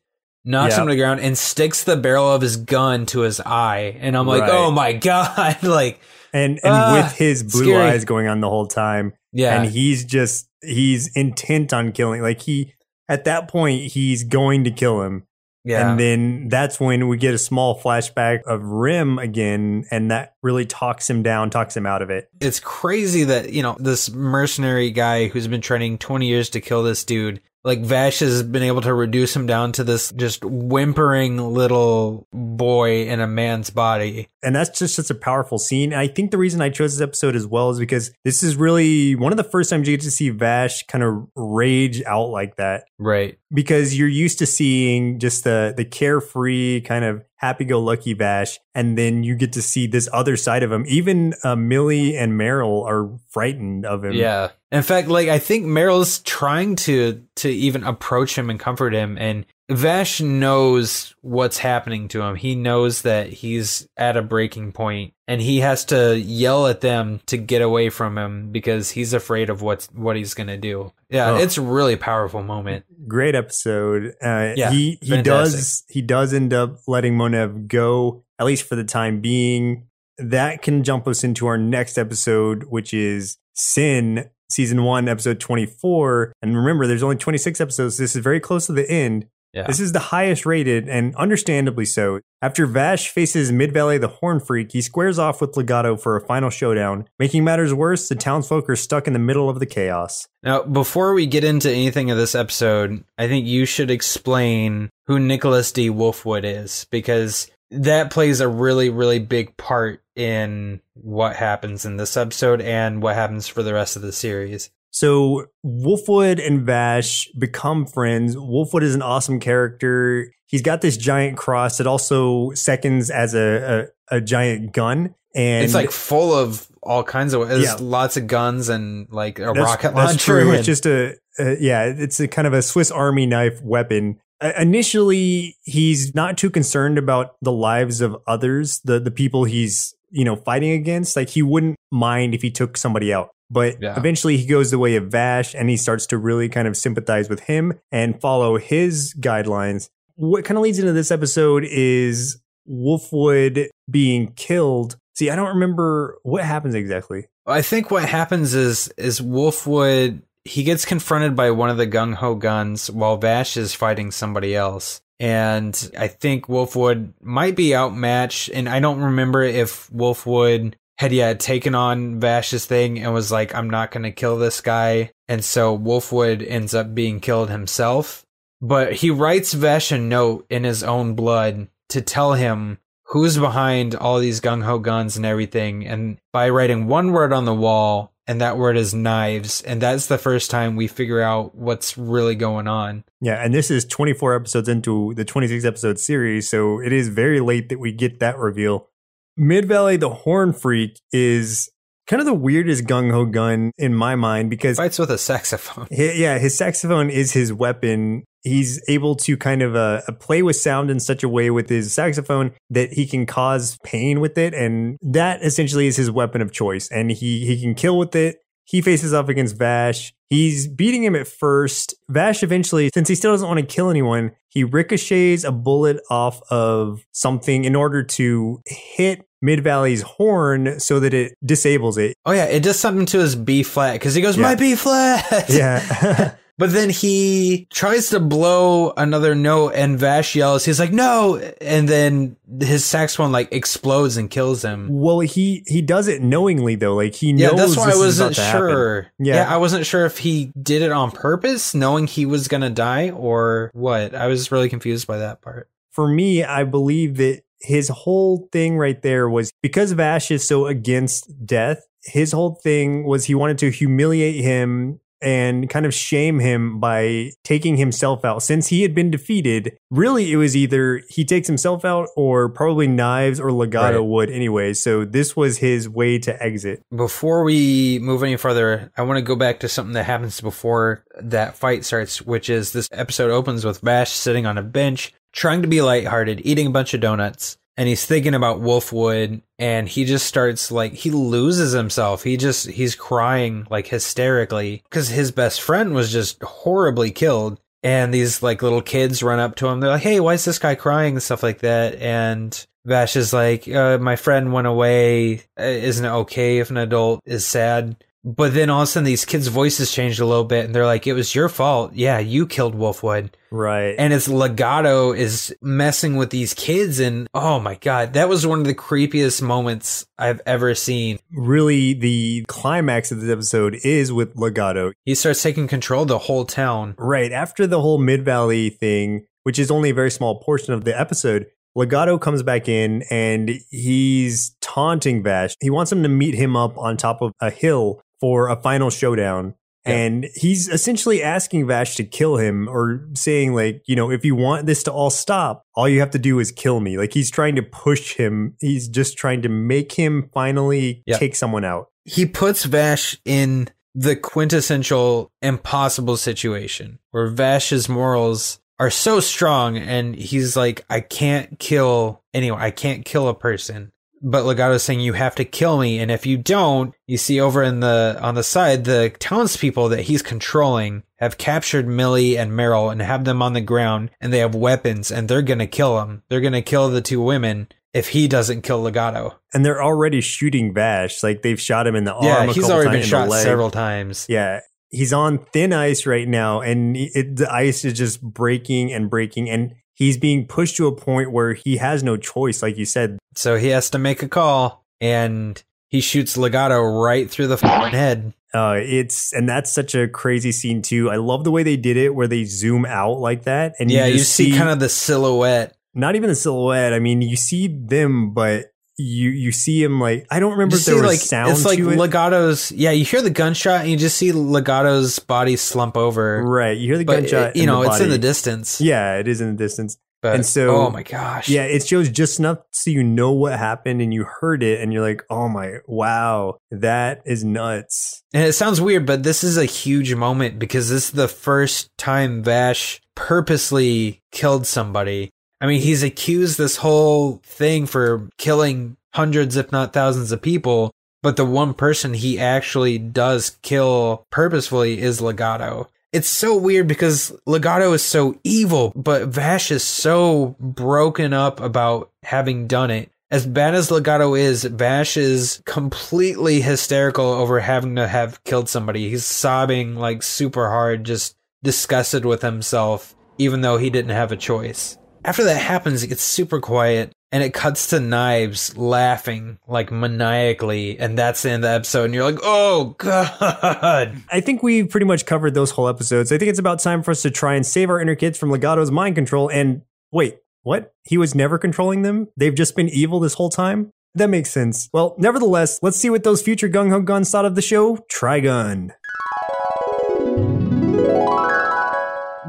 knocks 0.45 0.77
Yeah. 0.77 0.83
him 0.83 0.87
to 0.88 0.93
the 0.95 1.01
ground, 1.01 1.19
and 1.21 1.37
sticks 1.37 1.83
the 1.83 1.97
barrel 1.97 2.33
of 2.33 2.41
his 2.43 2.57
gun 2.57 3.05
to 3.07 3.21
his 3.23 3.41
eye. 3.41 3.97
And 3.99 4.17
I'm 4.17 4.29
like, 4.29 4.43
Right. 4.43 4.53
oh 4.53 4.71
my 4.71 4.93
god! 5.11 5.62
like, 5.64 5.99
And 6.38 6.61
and 6.62 6.72
Ah, 6.74 7.03
with 7.03 7.12
his 7.16 7.42
blue 7.42 7.64
scary. 7.64 7.90
eyes 7.90 8.05
going 8.05 8.29
on 8.29 8.40
the 8.40 8.48
whole 8.48 8.66
time. 8.66 9.12
yeah, 9.33 9.61
and 9.61 9.70
he's 9.70 10.05
just 10.05 10.48
he's 10.62 11.14
intent 11.16 11.72
on 11.72 11.92
killing 11.92 12.20
like 12.22 12.40
he 12.42 12.74
at 13.09 13.24
that 13.24 13.48
point 13.48 13.92
he's 13.92 14.24
going 14.24 14.64
to 14.64 14.70
kill 14.72 15.03
him 15.03 15.24
yeah. 15.64 15.88
and 15.90 16.01
then 16.01 16.48
that's 16.48 16.81
when 16.81 17.07
we 17.07 17.16
get 17.16 17.33
a 17.33 17.38
small 17.38 17.79
flashback 17.81 18.42
of 18.42 18.64
Rem 18.64 19.20
again 19.20 19.85
and 19.92 20.11
that 20.11 20.35
really 20.42 20.66
talks 20.66 21.09
him 21.09 21.22
down 21.22 21.51
talks 21.51 21.77
him 21.77 21.87
out 21.87 22.03
of 22.03 22.11
it 22.11 22.29
it's 22.40 22.59
crazy 22.59 23.22
that 23.24 23.53
you 23.53 23.62
know 23.62 23.77
this 23.79 24.11
mercenary 24.11 24.90
guy 24.90 25.29
who's 25.29 25.46
been 25.46 25.61
training 25.61 25.98
20 25.98 26.27
years 26.27 26.51
to 26.51 26.61
kill 26.61 26.83
this 26.83 27.05
dude 27.05 27.40
like 27.64 27.81
vash 27.81 28.21
has 28.21 28.42
been 28.42 28.62
able 28.62 28.81
to 28.81 28.94
reduce 28.94 29.35
him 29.35 29.47
down 29.47 29.73
to 29.73 29.85
this 29.85 30.12
just 30.12 30.44
whimpering 30.44 31.38
little 31.38 32.27
boy 32.33 33.07
in 33.07 33.21
a 33.21 33.27
man's 33.27 33.71
body. 33.71 34.29
And 34.42 34.55
that's 34.55 34.79
just 34.79 34.94
such 34.94 35.11
a 35.11 35.14
powerful 35.14 35.59
scene. 35.59 35.92
I 35.92 36.07
think 36.07 36.31
the 36.31 36.38
reason 36.38 36.61
i 36.61 36.71
chose 36.71 36.97
this 36.97 37.03
episode 37.03 37.35
as 37.35 37.47
well 37.47 37.71
is 37.71 37.79
because 37.79 38.12
this 38.25 38.42
is 38.42 38.57
really 38.57 39.16
one 39.16 39.33
of 39.33 39.37
the 39.37 39.44
first 39.44 39.71
times 39.71 39.88
you 39.88 39.97
get 39.97 40.05
to 40.05 40.11
see 40.11 40.31
vash 40.31 40.85
kind 40.87 41.03
of 41.03 41.27
rage 41.35 42.03
out 42.05 42.31
like 42.31 42.57
that. 42.57 42.85
Right. 42.99 43.38
Because 43.53 43.99
you're 43.99 44.09
used 44.09 44.38
to 44.38 44.47
seeing 44.47 45.18
just 45.18 45.44
the 45.44 45.75
the 45.77 45.85
carefree 45.85 46.83
kind 46.83 47.05
of 47.05 47.25
happy-go-lucky 47.38 48.12
Vash, 48.14 48.59
and 48.74 48.96
then 48.98 49.24
you 49.24 49.35
get 49.35 49.53
to 49.55 49.62
see 49.62 49.87
this 49.87 50.09
other 50.12 50.37
side 50.37 50.62
of 50.62 50.70
him. 50.70 50.85
Even 50.87 51.35
uh, 51.42 51.57
Millie 51.57 52.16
and 52.16 52.33
Meryl 52.38 52.85
are 52.85 53.11
frightened 53.29 53.87
of 53.87 54.05
him. 54.05 54.12
yeah 54.12 54.51
in 54.70 54.83
fact 54.83 55.09
like 55.09 55.29
i 55.29 55.38
think 55.38 55.64
meryl's 55.64 56.18
trying 56.20 56.77
to 56.77 57.22
to 57.37 57.48
even 57.48 57.85
approach 57.85 58.37
him 58.37 58.51
and 58.51 58.61
comfort 58.61 58.92
him 58.92 59.16
and 59.18 59.46
vash 59.71 60.21
knows 60.21 61.15
what's 61.21 61.59
happening 61.59 62.09
to 62.09 62.23
him 62.23 62.37
he 62.37 62.55
knows 62.55 63.03
that 63.03 63.29
he's 63.29 63.87
at 63.97 64.17
a 64.17 64.23
breaking 64.23 64.73
point 64.73 65.13
and 65.27 65.43
he 65.43 65.61
has 65.61 65.85
to 65.85 66.19
yell 66.19 66.67
at 66.67 66.81
them 66.81 67.21
to 67.27 67.37
get 67.37 67.61
away 67.61 67.91
from 67.91 68.17
him 68.17 68.51
because 68.51 68.91
he's 68.91 69.13
afraid 69.13 69.51
of 69.51 69.61
what's 69.61 69.87
what 69.93 70.17
he's 70.17 70.33
gonna 70.33 70.57
do 70.57 70.91
yeah 71.11 71.31
Oh. 71.33 71.37
it's 71.37 71.59
a 71.59 71.63
really 71.63 71.97
powerful 71.97 72.43
moment 72.43 72.85
great 73.07 73.35
episode. 73.35 74.15
Uh, 74.23 74.53
Yeah, 74.57 74.71
he 74.71 74.99
he 75.03 75.11
fantastic. 75.11 75.25
does 75.59 75.85
he 75.89 76.03
does 76.03 76.33
end 76.35 76.53
up 76.53 76.79
letting 76.87 77.15
Monev 77.17 77.67
go 77.69 78.23
at 78.39 78.45
least 78.47 78.65
for 78.65 78.77
the 78.77 78.85
time 78.85 79.21
being. 79.21 79.87
That 80.19 80.63
can 80.63 80.83
jump 80.85 81.07
us 81.09 81.23
into 81.25 81.47
our 81.47 81.57
next 81.57 81.97
episode, 81.97 82.65
which 82.65 82.93
is 82.93 83.39
Sin, 83.55 84.29
season 84.51 84.83
one, 84.85 85.09
episode 85.09 85.41
twenty 85.41 85.65
four. 85.67 86.33
And 86.43 86.57
remember, 86.57 86.87
there's 86.87 87.03
only 87.03 87.17
twenty 87.17 87.39
six 87.39 87.61
episodes. 87.61 87.97
This 87.97 88.15
is 88.17 88.23
very 88.23 88.41
close 88.41 88.67
to 88.67 88.73
the 88.73 88.89
end. 88.91 89.27
Yeah. 89.59 89.66
This 89.66 89.81
is 89.81 89.90
the 89.90 89.99
highest 89.99 90.47
rated, 90.47 90.88
and 90.88 91.16
understandably 91.16 91.85
so. 91.85 92.21
After 92.40 92.64
Vash 92.64 93.09
faces 93.09 93.51
Mid 93.51 93.73
Valley 93.73 93.99
the 93.99 94.07
Horn 94.07 94.38
Freak, 94.38 94.71
he 94.71 94.81
squares 94.81 95.18
off 95.18 95.40
with 95.40 95.57
Legato 95.57 95.97
for 95.97 96.14
a 96.14 96.25
final 96.25 96.49
showdown. 96.49 97.09
Making 97.18 97.42
matters 97.42 97.75
worse, 97.75 98.09
the 98.09 98.14
townsfolk 98.14 98.71
are 98.71 98.77
stuck 98.77 99.09
in 99.09 99.14
the 99.14 99.18
middle 99.18 99.51
of 99.51 99.59
the 99.59 99.66
chaos. 99.66 100.29
Now, 100.44 100.62
before 100.62 101.12
we 101.12 101.27
get 101.27 101.42
into 101.42 101.68
anything 101.68 102.12
of 102.12 102.16
this 102.16 102.37
episode, 102.37 103.03
I 103.18 103.27
think 103.27 103.47
you 103.47 103.66
should 103.66 103.90
explain 103.90 104.90
who 105.09 105.18
Nicholas 105.18 105.73
D. 105.73 105.90
Wolfwood 105.90 106.44
is 106.44 106.87
because 106.92 107.51
that 107.73 108.12
plays 108.12 108.38
a 108.38 108.47
really, 108.47 108.90
really 108.90 109.18
big 109.18 109.57
part 109.57 110.05
in 110.14 110.81
what 110.94 111.35
happens 111.35 111.85
in 111.85 111.97
this 111.97 112.16
episode 112.16 112.61
and 112.61 113.03
what 113.03 113.16
happens 113.16 113.49
for 113.49 113.64
the 113.64 113.75
rest 113.75 113.97
of 113.97 114.03
the 114.03 114.12
series. 114.12 114.71
So 114.90 115.46
Wolfwood 115.64 116.44
and 116.44 116.62
Vash 116.66 117.29
become 117.38 117.87
friends. 117.87 118.37
Wolfwood 118.37 118.83
is 118.83 118.94
an 118.94 119.03
awesome 119.03 119.38
character. 119.40 120.33
He's 120.46 120.62
got 120.62 120.81
this 120.81 120.96
giant 120.96 121.37
cross 121.37 121.79
that 121.79 121.87
also 121.87 122.53
seconds 122.55 123.11
as 123.11 123.35
a 123.35 123.88
a, 124.11 124.16
a 124.16 124.20
giant 124.20 124.72
gun, 124.72 125.14
and 125.35 125.64
it's 125.64 125.74
like 125.74 125.90
full 125.90 126.33
of 126.35 126.66
all 126.83 127.05
kinds 127.05 127.35
of 127.35 127.48
there's 127.48 127.64
Yeah. 127.64 127.77
lots 127.81 128.16
of 128.16 128.27
guns 128.27 128.68
and 128.70 129.07
like 129.11 129.38
a 129.38 129.53
that's, 129.55 129.59
rocket 129.59 129.94
that's 129.94 129.94
launcher. 130.12 130.24
true. 130.40 130.48
and- 130.48 130.57
It's 130.59 130.66
just 130.66 130.87
a, 130.87 131.16
a 131.38 131.57
yeah. 131.61 131.85
It's 131.85 132.18
a 132.18 132.27
kind 132.29 132.46
of 132.46 132.55
a 132.55 132.62
Swiss 132.62 132.90
Army 132.90 133.27
knife 133.27 133.61
weapon. 133.62 134.18
Uh, 134.40 134.53
initially, 134.59 135.57
he's 135.64 136.14
not 136.14 136.38
too 136.38 136.48
concerned 136.48 136.96
about 136.96 137.35
the 137.42 137.53
lives 137.53 138.01
of 138.01 138.16
others, 138.27 138.81
the 138.85 138.98
the 138.98 139.11
people 139.11 139.44
he's 139.44 139.94
you 140.11 140.24
know 140.24 140.37
fighting 140.37 140.70
against. 140.70 141.14
Like 141.14 141.29
he 141.29 141.42
wouldn't 141.42 141.77
mind 141.92 142.35
if 142.35 142.40
he 142.42 142.51
took 142.51 142.77
somebody 142.79 143.12
out. 143.12 143.29
But 143.51 143.81
Yeah. 143.81 143.95
eventually 143.97 144.37
he 144.37 144.47
goes 144.47 144.71
the 144.71 144.79
way 144.79 144.97
of 144.97 145.07
Vash 145.09 145.55
and 145.55 145.71
he 145.71 145.77
starts 145.77 146.07
to 146.07 146.19
really 146.19 146.49
kind 146.49 146.69
of 146.69 146.77
sympathize 146.77 147.29
with 147.29 147.41
him 147.41 147.75
and 147.91 148.21
follow 148.21 148.59
his 148.59 149.15
guidelines. 149.19 149.89
What 150.17 150.45
kind 150.45 150.59
of 150.59 150.63
leads 150.65 150.79
into 150.79 150.93
this 150.93 151.11
episode 151.11 151.65
is 151.65 152.39
Wolfwood 152.69 153.69
being 153.91 154.33
killed. 154.37 154.97
See, 155.15 155.31
I 155.31 155.37
don't 155.37 155.49
remember 155.49 156.19
what 156.23 156.45
happens 156.45 156.75
exactly. 156.75 157.27
I 157.47 157.63
think 157.63 157.91
what 157.91 158.05
happens 158.09 158.55
is 158.55 158.89
is 158.99 159.21
Wolfwood 159.21 160.23
he 160.45 160.63
gets 160.63 160.85
confronted 160.87 161.37
by 161.37 161.51
one 161.51 161.69
of 161.69 161.77
the 161.77 161.87
gung 161.87 162.15
ho 162.15 162.35
guns 162.35 162.91
while 162.91 163.17
Vash 163.19 163.57
is 163.57 163.75
fighting 163.75 164.11
somebody 164.11 164.55
else. 164.57 165.01
And 165.21 165.91
I 165.99 166.09
think 166.09 166.47
Wolfwood 166.47 167.13
might 167.21 167.57
be 167.57 167.75
outmatched. 167.75 168.51
And 168.55 168.69
I 168.69 168.81
don't 168.81 169.01
remember 169.01 169.43
if 169.43 169.91
Wolfwood 169.91 170.75
had 170.99 171.13
yeah 171.13 171.35
taken 171.35 171.75
on 171.75 172.21
Vash's 172.21 172.67
thing 172.67 172.99
and 172.99 173.15
was 173.15 173.33
like, 173.33 173.55
I'm 173.55 173.71
not 173.71 173.91
gonna 173.91 174.13
kill 174.13 174.37
this 174.37 174.61
guy. 174.61 175.11
And 175.29 175.45
so 175.45 175.77
Wolfwood 175.77 176.45
ends 176.47 176.75
up 176.75 176.95
being 176.95 177.21
killed 177.21 177.51
himself. 177.51 178.25
But 178.61 178.95
he 178.95 179.11
writes 179.11 179.53
Vash 179.53 179.93
a 179.93 179.99
note 179.99 180.47
in 180.51 180.65
his 180.65 180.83
own 180.83 181.15
blood 181.15 181.69
to 181.91 182.01
tell 182.01 182.35
him 182.35 182.79
who's 183.05 183.39
behind 183.39 183.95
all 183.95 184.19
these 184.19 184.41
gung 184.41 184.65
ho 184.65 184.79
guns 184.79 185.17
and 185.17 185.25
everything. 185.25 185.87
And 185.87 186.19
by 186.33 186.51
writing 186.51 186.87
one 186.87 187.13
word 187.13 187.33
on 187.33 187.45
the 187.45 187.55
wall, 187.55 188.13
and 188.27 188.43
that 188.43 188.59
word 188.59 188.77
is 188.77 188.93
knives. 188.93 189.63
And 189.63 189.81
that's 189.81 190.07
the 190.07 190.19
first 190.19 190.51
time 190.51 190.77
we 190.77 190.87
figure 190.87 191.23
out 191.23 191.55
what's 191.55 191.97
really 191.97 192.35
going 192.35 192.69
on. 192.69 193.05
Yeah, 193.23 193.43
and 193.43 193.55
this 193.55 193.71
is 193.71 193.87
24 193.87 194.37
episodes 194.37 194.69
into 194.69 195.15
the 195.15 195.25
26 195.25 195.65
episode 195.65 195.99
series, 195.99 196.49
so 196.49 196.79
it 196.81 196.93
is 196.93 197.09
very 197.09 197.41
late 197.41 197.71
that 197.71 197.81
we 197.81 197.91
get 197.91 198.21
that 198.21 198.39
reveal. 198.39 198.89
Mid 199.38 199.66
Valley, 199.66 199.96
the 199.96 200.11
Horn 200.11 200.53
Freak, 200.53 201.01
is 201.12 201.70
kind 202.09 202.20
of 202.20 202.27
the 202.27 202.35
weirdest 202.35 202.85
gung 202.85 203.12
ho 203.12 203.24
gun 203.24 203.70
in 203.79 203.94
my 203.94 204.16
mind 204.16 204.51
because 204.51 204.77
Fights 204.77 204.98
with 204.98 205.12
a 205.12 205.18
saxophone. 205.18 205.87
Yeah, 205.92 206.38
his 206.38 206.59
saxophone 206.59 207.09
is 207.09 207.33
his 207.33 207.53
weapon. 207.53 208.24
He's 208.42 208.83
able 208.88 209.14
to 209.16 209.37
kind 209.37 209.62
of 209.62 209.77
uh, 209.77 210.03
play 210.18 210.42
with 210.42 210.57
sound 210.57 210.90
in 210.90 210.98
such 210.98 211.22
a 211.22 211.29
way 211.29 211.51
with 211.51 211.68
his 211.68 211.94
saxophone 211.94 212.53
that 212.70 212.92
he 212.92 213.07
can 213.07 213.27
cause 213.27 213.79
pain 213.85 214.20
with 214.20 214.37
it, 214.37 214.55
and 214.55 214.98
that 215.03 215.44
essentially 215.44 215.87
is 215.87 215.96
his 215.96 216.11
weapon 216.11 216.40
of 216.42 216.51
choice. 216.51 216.88
And 216.90 217.12
he 217.12 217.46
he 217.46 217.61
can 217.61 217.74
kill 217.77 217.96
with 217.96 218.16
it. 218.16 218.38
He 218.64 218.83
faces 218.83 219.14
off 219.14 219.29
against 219.29 219.57
Vash. 219.57 220.12
He's 220.29 220.68
beating 220.68 221.03
him 221.03 221.16
at 221.16 221.27
first. 221.27 221.94
Vash 222.11 222.42
eventually, 222.42 222.90
since 222.92 223.09
he 223.09 223.14
still 223.14 223.33
doesn't 223.33 223.48
want 223.48 223.61
to 223.61 223.66
kill 223.66 223.88
anyone, 223.88 224.33
he 224.51 224.62
ricochets 224.62 225.44
a 225.44 225.53
bullet 225.53 226.01
off 226.11 226.40
of 226.51 227.01
something 227.12 227.64
in 227.64 227.74
order 227.74 228.03
to 228.03 228.61
hit 228.66 229.24
Mid 229.40 229.62
Valley's 229.62 230.03
horn 230.03 230.81
so 230.81 231.01
that 231.01 231.14
it 231.14 231.37
disables 231.44 231.98
it. 231.98 232.16
Oh 232.27 232.33
yeah, 232.33 232.44
it 232.46 232.62
does 232.62 232.79
something 232.79 233.07
to 233.07 233.18
his 233.18 233.37
B 233.37 233.62
flat 233.62 233.94
because 233.94 234.14
he 234.14 234.22
goes 234.22 234.37
Yeah. 234.37 234.42
my 234.42 234.55
B 234.55 234.74
flat. 234.74 235.48
Yeah. 235.48 236.35
But 236.59 236.72
then 236.72 236.90
he 236.90 237.68
tries 237.70 238.09
to 238.09 238.18
blow 238.18 238.92
another 238.96 239.37
note, 239.37 239.74
and 239.77 239.96
Vash 239.96 240.35
yells. 240.35 240.64
He's 240.64 240.81
like, 240.81 240.90
"No!" 240.92 241.37
And 241.61 241.88
then 241.88 242.35
his 242.61 242.85
saxophone 242.85 243.31
like 243.31 243.53
explodes 243.53 244.16
and 244.16 244.29
kills 244.29 244.64
him. 244.64 244.88
well, 244.90 245.20
he 245.20 245.62
he 245.68 245.81
does 245.83 246.09
it 246.09 246.20
knowingly 246.20 246.74
though. 246.74 246.96
Like 246.96 247.14
he 247.14 247.31
Yeah, 247.31 247.51
knows 247.51 247.77
that's 247.77 247.77
why 247.77 247.92
I 247.92 247.96
wasn't 247.96 248.35
to 248.35 248.42
sure. 248.42 249.07
Yeah. 249.20 249.37
yeah, 249.37 249.55
I 249.55 249.59
wasn't 249.59 249.87
sure 249.87 250.05
if 250.05 250.18
he 250.18 250.51
did 250.61 250.83
it 250.83 250.90
on 250.90 251.12
purpose, 251.12 251.77
knowing 251.77 252.09
he 252.09 252.27
was 252.27 252.48
gonna 252.48 252.70
die, 252.70 253.11
or 253.11 253.70
what. 253.72 254.16
I 254.16 254.27
was 254.27 254.51
really 254.51 254.68
confused 254.68 255.07
by 255.07 255.18
that 255.18 255.40
part. 255.40 255.68
for 255.92 256.09
me, 256.09 256.42
I 256.42 256.64
believe 256.64 257.18
that 257.18 257.42
his 257.61 257.88
whole 257.88 258.49
thing 258.53 258.77
right 258.77 259.01
there 259.03 259.29
was 259.29 259.51
because 259.62 259.92
Vash 259.92 260.31
is 260.31 260.47
so 260.47 260.66
against 260.66 261.47
death, 261.47 261.81
his 262.05 262.33
whole 262.33 262.55
thing 262.62 263.05
was 263.05 263.25
he 263.25 263.35
wanted 263.35 263.59
to 263.59 263.71
humiliate 263.71 264.42
him 264.42 265.01
and 265.21 265.68
kind 265.68 265.85
of 265.85 265.92
shame 265.92 266.38
him 266.38 266.79
by 266.79 267.33
taking 267.42 267.77
himself 267.77 268.25
out. 268.25 268.40
Since 268.40 268.68
he 268.68 268.83
had 268.83 268.94
been 268.94 269.11
defeated, 269.11 269.77
really 269.90 270.31
it 270.33 270.37
was 270.37 270.57
either 270.57 271.03
he 271.09 271.25
takes 271.25 271.49
himself 271.49 271.85
out 271.85 272.09
or 272.16 272.49
probably 272.49 272.87
Knives 272.87 273.40
or 273.40 273.51
Legato 273.51 273.99
Right. 273.99 274.07
would 274.09 274.31
anyway. 274.31 274.75
So 274.75 275.05
this 275.05 275.35
was 275.35 275.59
his 275.59 275.88
way 275.88 276.18
to 276.21 276.40
exit. 276.40 276.83
Before 276.94 277.42
we 277.42 277.99
move 277.99 278.23
any 278.23 278.37
further, 278.37 278.92
I 278.97 279.03
want 279.03 279.16
to 279.16 279.23
go 279.23 279.35
back 279.35 279.59
to 279.61 279.68
something 279.68 279.94
that 279.94 280.05
happens 280.05 280.40
before 280.40 281.05
that 281.21 281.57
fight 281.57 281.85
starts, 281.85 282.23
which 282.23 282.49
is 282.49 282.71
this 282.73 282.88
episode 282.92 283.33
opens 283.33 283.64
with 283.64 283.81
Vash 283.81 284.12
sitting 284.12 284.47
on 284.47 284.57
a 284.57 284.62
bench, 284.62 285.12
trying 285.33 285.62
to 285.62 285.69
be 285.69 285.83
lighthearted, 285.83 286.43
eating 286.45 286.69
a 286.69 286.71
bunch 286.71 286.95
of 286.95 287.01
donuts. 287.01 287.57
And 287.77 287.88
he's 287.88 288.05
thinking 288.05 288.35
about 288.35 288.61
Wolfwood 288.61 289.41
and 289.57 289.88
he 289.88 290.05
just 290.05 290.27
starts 290.27 290.73
like, 290.73 290.95
he 290.95 291.12
loses 291.12 291.73
himself. 291.73 292.25
He 292.25 292.37
just, 292.37 292.67
he's 292.69 292.97
crying 292.97 293.69
like 293.71 293.87
hysterically 293.87 294.83
because 294.91 295.11
his 295.11 295.31
best 295.31 295.62
friend 295.62 295.95
was 295.95 296.11
just 296.11 296.43
horribly 296.43 297.12
killed. 297.12 297.61
And 297.85 298.12
these 298.12 298.43
like 298.43 298.62
little 298.62 298.83
kids 298.83 299.23
run 299.23 299.38
up 299.38 299.55
to 299.57 299.69
him. 299.69 299.79
They're 299.79 299.91
like, 299.91 300.03
Hey, 300.03 300.19
why 300.19 300.35
is 300.35 300.45
this 300.45 300.59
guy 300.59 300.75
crying? 300.75 301.14
And 301.14 301.23
stuff 301.23 301.45
like 301.45 301.61
that. 301.61 301.95
And 302.01 302.67
Vash 302.85 303.14
is 303.14 303.33
like, 303.33 303.69
uh, 303.69 303.99
my 303.99 304.17
friend 304.17 304.53
went 304.53 304.67
away. 304.67 305.45
Uh, 305.57 305.62
Isn't 305.62 306.05
it 306.05 306.11
okay 306.11 306.59
if 306.59 306.71
an 306.71 306.79
adult 306.79 307.21
is 307.25 307.47
sad? 307.47 308.03
But 308.25 308.53
then 308.53 308.69
all 308.69 308.83
of 308.83 308.85
a 308.85 308.87
sudden, 308.87 309.05
these 309.05 309.25
kids' 309.25 309.47
voices 309.47 309.93
changed 309.93 310.21
a 310.21 310.27
little 310.27 310.45
bit, 310.45 310.65
and 310.65 310.75
they're 310.75 310.87
like, 310.87 311.07
"It 311.07 311.13
was 311.13 311.35
your 311.35 311.49
fault. 311.49 311.93
Yeah, 311.95 312.19
you 312.19 312.47
killed 312.47 312.75
Wolfwood." 312.75 313.31
Right. 313.51 313.95
And 313.97 314.13
it's 314.13 314.29
Legato 314.29 315.13
is 315.13 315.55
messing 315.63 316.17
with 316.17 316.31
these 316.31 316.53
kids, 316.53 316.99
and 317.01 317.29
oh 317.33 317.61
my 317.61 317.77
god, 317.77 318.13
that 318.15 318.29
was 318.29 318.47
one 318.47 318.59
of 318.59 318.67
the 318.67 318.75
creepiest 318.75 319.41
moments 319.41 320.05
I've 320.19 320.41
ever 320.47 320.75
seen. 320.75 321.19
really, 321.33 321.95
the 321.95 322.45
climax 322.49 323.13
of 323.13 323.21
this 323.21 323.31
episode 323.31 323.79
is 323.85 324.13
with 324.13 324.37
Legato. 324.37 324.93
He 325.05 325.15
starts 325.15 325.43
taking 325.43 325.69
control 325.69 326.03
of 326.03 326.09
the 326.09 326.19
whole 326.19 326.45
town. 326.45 326.97
Right. 326.99 327.33
After 327.33 327.67
the 327.67 327.81
whole 327.81 327.99
Mid 327.99 328.25
Valley 328.25 328.71
thing, 328.71 329.27
which 329.45 329.59
is 329.59 329.71
only 329.71 329.91
a 329.91 329.95
very 329.95 330.11
small 330.11 330.41
portion 330.41 330.75
of 330.75 330.85
the 330.85 330.99
episode, 330.99 331.47
Legato 331.75 332.19
comes 332.19 332.43
back 332.43 332.69
in 332.69 333.05
and 333.11 333.61
he's 333.71 334.57
taunting 334.61 335.23
Vash. 335.23 335.55
He 335.61 335.71
wants 335.71 335.93
him 335.93 336.03
to 336.03 336.09
meet 336.09 336.35
him 336.35 336.57
up 336.57 336.77
on 336.77 336.97
top 336.97 337.23
of 337.23 337.33
a 337.41 337.51
hill 337.51 338.01
for 338.21 338.49
a 338.49 338.57
final 338.57 338.91
showdown. 338.91 339.55
Yeah. 339.87 339.95
And 339.95 340.27
he's 340.35 340.69
essentially 340.69 341.23
asking 341.23 341.67
Vash 341.67 341.97
to 341.97 342.05
kill 342.05 342.37
him 342.37 342.69
or 342.69 343.09
saying, 343.15 343.55
like, 343.55 343.83
you 343.87 343.97
know, 343.97 344.11
if 344.11 344.25
you 344.25 344.35
want 344.35 344.67
this 344.67 344.83
to 344.83 344.93
all 344.93 345.09
stop, 345.09 345.65
all 345.75 345.89
you 345.89 346.01
have 346.01 346.11
to 346.11 346.19
do 346.19 346.39
is 346.41 346.51
kill 346.53 346.81
me. 346.81 346.99
Like, 346.99 347.15
he's 347.15 347.31
trying 347.31 347.55
to 347.57 347.63
push 347.63 348.15
him. 348.15 348.55
He's 348.61 348.89
just 348.89 349.17
trying 349.17 349.41
to 349.43 349.49
make 349.49 349.93
him 349.93 350.31
finally 350.35 351.03
Yeah. 351.07 351.17
take 351.17 351.37
someone 351.37 351.65
out. 351.65 351.87
He 352.05 352.27
puts 352.27 352.65
Vash 352.65 353.17
in 353.25 353.69
the 353.95 354.15
quintessential 354.17 355.33
impossible 355.43 356.17
situation 356.17 356.99
where 357.11 357.29
Vash's 357.29 357.89
morals 357.89 358.61
are 358.79 358.91
so 358.91 359.21
strong, 359.21 359.77
and 359.77 360.15
he's 360.15 360.57
like, 360.57 360.85
"I 360.89 361.01
can't 361.01 361.59
kill 361.59 362.23
anyone. 362.35 362.61
I 362.61 362.71
can't 362.71 363.05
kill 363.05 363.29
a 363.29 363.35
person." 363.35 363.91
But 364.21 364.45
Legato's 364.45 364.83
saying 364.83 365.01
you 365.01 365.13
have 365.13 365.35
to 365.37 365.45
kill 365.45 365.79
me, 365.79 365.99
and 365.99 366.11
if 366.11 366.27
you 366.27 366.37
don't, 366.37 366.95
you 367.07 367.17
see 367.17 367.41
over 367.41 367.63
in 367.63 367.81
the 367.81 368.19
on 368.21 368.35
the 368.35 368.43
side, 368.43 368.85
the 368.85 369.13
townspeople 369.19 369.89
that 369.91 370.03
he's 370.03 370.23
controlling 370.23 371.05
have 371.17 371.39
captured 371.39 371.87
Millie 371.87 372.37
and 372.37 372.53
Meryl 372.53 372.91
and 372.91 373.01
have 373.01 373.25
them 373.25 373.43
on 373.43 373.53
the 373.53 373.61
ground, 373.61 374.11
and 374.21 374.33
they 374.33 374.39
have 374.39 374.55
weapons, 374.55 375.11
and 375.11 375.29
they're 375.29 375.43
gonna 375.43 375.67
kill 375.67 376.01
him. 376.01 376.23
They're 376.29 376.41
gonna 376.41 376.63
kill 376.63 376.91
the 376.91 377.01
two 377.01 377.23
women 377.23 377.69
if 377.95 378.09
he 378.09 378.29
doesn't 378.29 378.63
kill 378.63 378.83
Legato. 378.83 379.39
And 379.55 379.65
they're 379.65 379.83
already 379.83 380.21
shooting 380.21 380.75
Vash. 380.75 381.23
Like, 381.23 381.43
they've 381.43 381.61
shot 381.61 381.87
him 381.87 381.97
in 381.97 382.05
the 382.05 382.13
arm. 382.13 382.25
Yeah, 382.25 382.43
a 382.45 382.47
he's 382.47 382.57
couple 382.57 382.73
already 382.73 382.99
times, 382.99 383.11
been 383.11 383.23
in 383.23 383.29
the 383.29 383.35
shot 383.37 383.43
several 383.43 383.71
times. 383.71 384.27
Yeah, 384.29 384.61
he's 384.91 385.13
on 385.13 385.39
thin 385.53 385.73
ice 385.73 386.07
right 386.07 386.29
now, 386.29 386.61
and 386.61 386.97
it, 386.97 387.37
the 387.37 387.53
ice 387.53 387.85
is 387.85 387.95
just 387.95 388.23
breaking 388.23 388.93
and 388.93 389.09
breaking, 389.09 389.49
and 389.49 389.73
he's 389.99 390.17
being 390.17 390.47
pushed 390.47 390.77
to 390.77 390.87
a 390.87 390.95
point 390.97 391.33
where 391.33 391.53
he 391.53 391.77
has 391.77 392.03
no 392.03 392.17
choice. 392.17 392.63
Like 392.63 392.79
you 392.79 392.85
said, 392.87 393.19
So 393.35 393.57
he 393.57 393.69
has 393.69 393.91
to 393.91 393.99
make 393.99 394.23
a 394.23 394.29
call, 394.29 394.85
and 395.01 395.63
he 395.89 396.01
shoots 396.01 396.37
Legato 396.37 396.81
right 396.81 397.29
through 397.31 397.49
the 397.49 397.57
head. 397.57 398.33
uh, 398.55 398.77
it's 398.81 399.33
and 399.33 399.49
that's 399.49 399.71
such 399.73 399.95
a 399.95 400.07
crazy 400.09 400.53
scene 400.53 400.81
too. 400.83 401.11
I 401.11 401.17
love 401.17 401.45
the 401.45 401.51
way 401.51 401.63
they 401.63 401.77
did 401.77 401.97
it, 401.97 402.15
where 402.15 402.29
they 402.29 402.45
zoom 402.45 402.87
out 402.87 403.19
like 403.19 403.43
that, 403.45 403.75
and 403.79 403.91
yeah, 403.91 404.07
you, 404.07 404.13
you 404.13 404.19
just 404.21 404.33
see 404.35 404.57
kind 404.57 404.71
of 404.71 404.81
the 404.81 404.89
silhouette. 404.89 405.77
not 405.95 406.15
even 406.17 406.29
the 406.31 406.35
silhouette. 406.37 406.93
I 406.95 406.99
mean, 407.01 407.21
you 407.23 407.37
see 407.37 407.67
them, 407.69 408.33
but 408.33 408.67
you 408.99 409.31
you 409.31 409.53
see 409.53 409.83
him 409.83 410.01
like 410.01 410.27
I 410.31 410.41
don't 410.41 410.53
remember 410.53 410.77
if 410.77 410.85
there 410.85 410.97
see, 410.97 411.01
was 411.01 411.09
like 411.11 411.21
sound 411.21 411.53
it's 411.53 411.65
like 411.65 411.79
to 411.79 411.91
it. 411.91 411.97
Legato's. 411.99 412.73
Yeah, 412.73 412.91
you 412.91 413.05
hear 413.05 413.23
the 413.23 413.31
gunshot, 413.31 413.83
and 413.83 413.91
you 413.91 413.97
just 413.97 414.19
see 414.19 414.33
Legato's 414.33 415.19
body 415.21 415.57
slump 415.57 415.97
over. 415.97 416.43
right, 416.43 416.77
you 416.77 416.89
hear 416.89 416.99
the 416.99 417.05
But 417.05 417.21
gunshot. 417.21 417.57
you 417.57 417.65
know, 417.67 417.83
it's 417.83 418.01
in 418.01 418.11
the 418.11 418.19
distance. 418.19 418.81
Yeah, 418.81 419.17
it 419.17 419.29
is 419.29 419.41
in 419.41 419.49
the 419.49 419.57
distance. 419.57 419.97
But, 420.21 420.35
and 420.35 420.45
so- 420.45 420.75
oh 420.75 420.91
my 420.91 421.05
gosh, 421.05 421.49
Yeah, 421.49 421.63
it 421.63 421.87
shows 421.87 422.09
just 422.09 422.41
enough 422.41 422.59
so 422.73 422.91
you 422.91 423.05
know 423.05 423.31
what 423.31 423.57
happened 423.57 424.03
and 424.03 424.13
you 424.13 424.25
heard 424.25 424.65
it 424.65 424.81
and 424.81 424.93
you're 424.93 425.01
like, 425.01 425.23
oh 425.31 425.49
my, 425.49 425.75
wow, 425.87 426.59
that 426.73 427.23
is 427.25 427.45
nuts. 427.45 428.25
And 428.35 428.43
it 428.43 428.55
sounds 428.55 428.81
weird, 428.81 429.07
but 429.07 429.23
this 429.23 429.45
is 429.45 429.57
a 429.57 429.65
huge 429.65 430.13
moment 430.17 430.59
because 430.59 430.91
this 430.91 431.05
is 431.05 431.11
the 431.13 431.29
first 431.29 431.97
time 431.99 432.43
Vash 432.43 433.01
purposely 433.15 434.21
killed 434.33 434.67
somebody. 434.67 435.31
I 435.61 435.66
mean, 435.66 435.81
he's 435.81 436.03
accused 436.03 436.59
this 436.59 436.77
whole 436.77 437.40
thing 437.44 437.87
for 437.87 438.29
killing 438.38 438.97
hundreds, 439.12 439.57
if 439.57 439.73
not 439.73 439.92
thousands 439.92 440.31
of 440.33 440.42
people, 440.42 440.92
but 441.23 441.37
the 441.37 441.44
one 441.44 441.75
person 441.75 442.14
he 442.14 442.38
actually 442.38 442.99
does 442.99 443.59
kill 443.62 444.25
purposefully 444.31 445.01
is 445.01 445.21
Legato. 445.21 445.88
It's 446.12 446.29
so 446.29 446.57
weird 446.57 446.87
because 446.88 447.37
Legato 447.44 447.92
is 447.92 448.03
so 448.03 448.38
evil, 448.44 448.92
but 448.94 449.29
Vash 449.29 449.71
is 449.71 449.83
so 449.83 450.57
broken 450.59 451.33
up 451.33 451.61
about 451.61 452.11
having 452.23 452.66
done 452.66 452.90
it. 452.90 453.11
As 453.31 453.47
bad 453.47 453.75
as 453.75 453.90
Legato 453.90 454.35
is, 454.35 454.64
Vash 454.64 455.18
is 455.18 455.61
completely 455.66 456.62
hysterical 456.62 457.27
over 457.27 457.61
having 457.61 457.97
to 457.97 458.09
have 458.09 458.42
killed 458.44 458.71
somebody. 458.71 459.11
He's 459.11 459.27
sobbing 459.27 459.97
like 459.97 460.23
super 460.23 460.68
hard, 460.71 461.05
just 461.05 461.37
disgusted 461.62 462.25
with 462.25 462.40
himself, 462.40 463.14
even 463.37 463.61
though 463.61 463.77
he 463.77 463.90
didn't 463.90 464.12
have 464.12 464.33
a 464.33 464.37
choice. 464.37 464.97
After 465.25 465.45
that 465.45 465.61
happens, 465.61 466.03
it 466.03 466.09
gets 466.09 466.23
super 466.23 466.61
quiet 466.61 467.13
and 467.31 467.43
it 467.43 467.53
cuts 467.53 467.89
to 467.89 468.01
Knives 468.01 468.75
laughing 468.79 469.59
like 469.69 469.91
maniacally, 469.93 470.99
and 470.99 471.19
that's 471.19 471.43
the 471.43 471.51
end 471.51 471.65
of 471.65 471.69
the 471.69 471.75
episode. 471.75 472.05
And 472.05 472.15
you're 472.15 472.25
like, 472.25 472.41
oh 472.43 472.95
god. 472.99 474.23
I 474.33 474.41
think 474.41 474.63
we 474.63 474.85
pretty 474.85 475.05
much 475.05 475.27
covered 475.27 475.53
those 475.53 475.73
whole 475.73 475.89
episodes. 475.89 476.33
I 476.33 476.39
think 476.39 476.49
it's 476.49 476.59
about 476.59 476.79
time 476.79 477.03
for 477.03 477.11
us 477.11 477.21
to 477.23 477.31
try 477.31 477.55
and 477.55 477.67
save 477.67 477.91
our 477.91 478.01
inner 478.01 478.15
kids 478.15 478.39
from 478.39 478.51
Legato's 478.51 478.91
mind 478.91 479.14
control. 479.16 479.51
And 479.51 479.83
wait, 480.11 480.39
What? 480.62 480.93
He 481.05 481.16
was 481.16 481.35
never 481.35 481.59
controlling 481.59 482.03
them? 482.03 482.29
They've 482.37 482.55
just 482.55 482.77
been 482.77 482.89
evil 482.89 483.21
this 483.21 483.35
whole 483.35 483.51
time? 483.51 483.91
That 484.14 484.29
makes 484.29 484.51
sense. 484.51 484.89
Well, 484.93 485.14
nevertheless, 485.19 485.79
let's 485.83 485.97
see 485.97 486.11
what 486.11 486.25
those 486.25 486.43
future 486.43 486.69
Gung 486.69 486.91
Ho 486.91 487.01
Guns 487.01 487.31
thought 487.31 487.45
of 487.45 487.55
the 487.55 487.62
show 487.62 487.99
Trigun. 488.12 488.91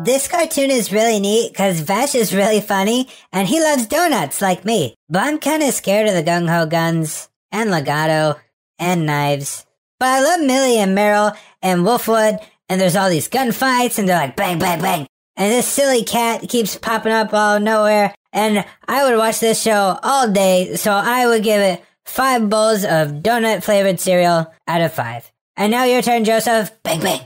This 0.10 0.28
cartoon 0.28 0.72
is 0.72 0.92
really 0.92 1.20
neat 1.20 1.52
because 1.52 1.82
Vash 1.82 2.16
is 2.16 2.34
really 2.34 2.62
funny 2.62 3.08
and 3.32 3.48
he 3.48 3.62
loves 3.62 3.86
donuts 3.86 4.42
like 4.42 4.66
me. 4.66 4.96
But 5.08 5.22
I'm 5.22 5.38
kind 5.38 5.62
of 5.62 5.72
scared 5.72 6.08
of 6.08 6.16
the 6.16 6.24
gung 6.24 6.50
ho 6.50 6.66
guns 6.66 7.30
and 7.52 7.70
legato 7.70 8.40
and 8.80 9.06
knives. 9.06 9.68
But 10.00 10.08
I 10.08 10.22
love 10.22 10.42
Millie 10.42 10.80
and 10.80 10.98
Meryl 10.98 11.38
and 11.62 11.82
Wolfwood 11.82 12.44
and 12.68 12.82
there's 12.82 12.96
all 12.96 13.12
these 13.12 13.30
gunfights 13.30 14.00
and 14.00 14.10
they're 14.10 14.18
like 14.18 14.36
bang, 14.36 14.58
bang, 14.58 14.82
bang. 14.82 15.08
And 15.38 15.52
this 15.52 15.68
silly 15.68 16.04
cat 16.04 16.50
keeps 16.50 16.76
popping 16.76 17.12
up 17.12 17.32
all 17.32 17.58
of 17.58 17.62
nowhere. 17.62 18.16
And 18.34 18.66
I 18.88 19.08
would 19.08 19.16
watch 19.16 19.40
this 19.40 19.62
show 19.62 20.00
all 20.02 20.32
day, 20.32 20.76
so 20.76 20.92
I 20.92 21.28
would 21.28 21.44
give 21.44 21.62
it 21.62 21.86
five 22.06 22.50
bowls 22.50 22.84
of 22.84 23.22
donut 23.22 23.64
flavored 23.64 24.00
cereal 24.00 24.52
out 24.68 24.82
of 24.82 24.92
five. 24.92 25.32
And 25.56 25.70
now 25.70 25.84
your 25.84 26.02
turn, 26.02 26.26
Joseph. 26.26 26.72
Bang, 26.82 27.00
bang. 27.00 27.22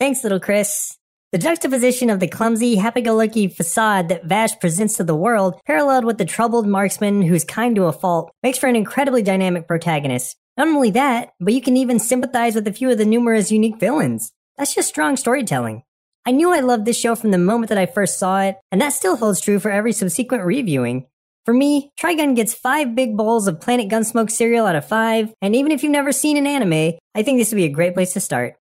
Thanks, 0.00 0.24
little 0.24 0.40
Chris. 0.40 0.97
The 1.30 1.36
juxtaposition 1.36 2.08
of 2.08 2.20
the 2.20 2.26
clumsy, 2.26 2.76
happy-go-lucky 2.76 3.48
facade 3.48 4.08
that 4.08 4.24
Vash 4.24 4.58
presents 4.58 4.96
to 4.96 5.04
the 5.04 5.14
world, 5.14 5.60
paralleled 5.66 6.06
with 6.06 6.16
the 6.16 6.24
troubled 6.24 6.66
marksman 6.66 7.20
who's 7.20 7.44
kind 7.44 7.76
to 7.76 7.84
a 7.84 7.92
fault, 7.92 8.30
makes 8.42 8.56
for 8.56 8.66
an 8.66 8.76
incredibly 8.76 9.22
dynamic 9.22 9.68
protagonist. 9.68 10.38
Not 10.56 10.68
only 10.68 10.90
that, 10.92 11.34
but 11.38 11.52
you 11.52 11.60
can 11.60 11.76
even 11.76 11.98
sympathize 11.98 12.54
with 12.54 12.66
a 12.66 12.72
few 12.72 12.90
of 12.90 12.96
the 12.96 13.04
numerous 13.04 13.52
unique 13.52 13.78
villains. 13.78 14.32
That's 14.56 14.74
just 14.74 14.88
strong 14.88 15.18
storytelling. 15.18 15.82
I 16.24 16.30
knew 16.30 16.50
I 16.50 16.60
loved 16.60 16.86
this 16.86 16.98
show 16.98 17.14
from 17.14 17.30
the 17.30 17.36
moment 17.36 17.68
that 17.68 17.76
I 17.76 17.84
first 17.84 18.18
saw 18.18 18.40
it, 18.40 18.56
and 18.72 18.80
that 18.80 18.94
still 18.94 19.16
holds 19.16 19.42
true 19.42 19.58
for 19.58 19.70
every 19.70 19.92
subsequent 19.92 20.44
reviewing. 20.44 21.08
For 21.44 21.52
me, 21.52 21.90
Trigun 22.00 22.36
gets 22.36 22.54
five 22.54 22.94
big 22.94 23.18
bowls 23.18 23.46
of 23.46 23.60
Planet 23.60 23.90
Gunsmoke 23.90 24.30
cereal 24.30 24.64
out 24.64 24.76
of 24.76 24.88
five, 24.88 25.34
and 25.42 25.54
even 25.54 25.72
if 25.72 25.82
you've 25.82 25.92
never 25.92 26.10
seen 26.10 26.38
an 26.38 26.46
anime, 26.46 26.98
I 27.14 27.22
think 27.22 27.38
this 27.38 27.50
would 27.50 27.56
be 27.56 27.66
a 27.66 27.68
great 27.68 27.92
place 27.92 28.14
to 28.14 28.20
start. 28.20 28.54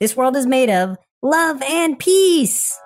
This 0.00 0.16
world 0.16 0.36
is 0.36 0.46
made 0.46 0.70
of 0.70 0.96
love 1.24 1.62
and 1.62 1.98
peace. 1.98 2.78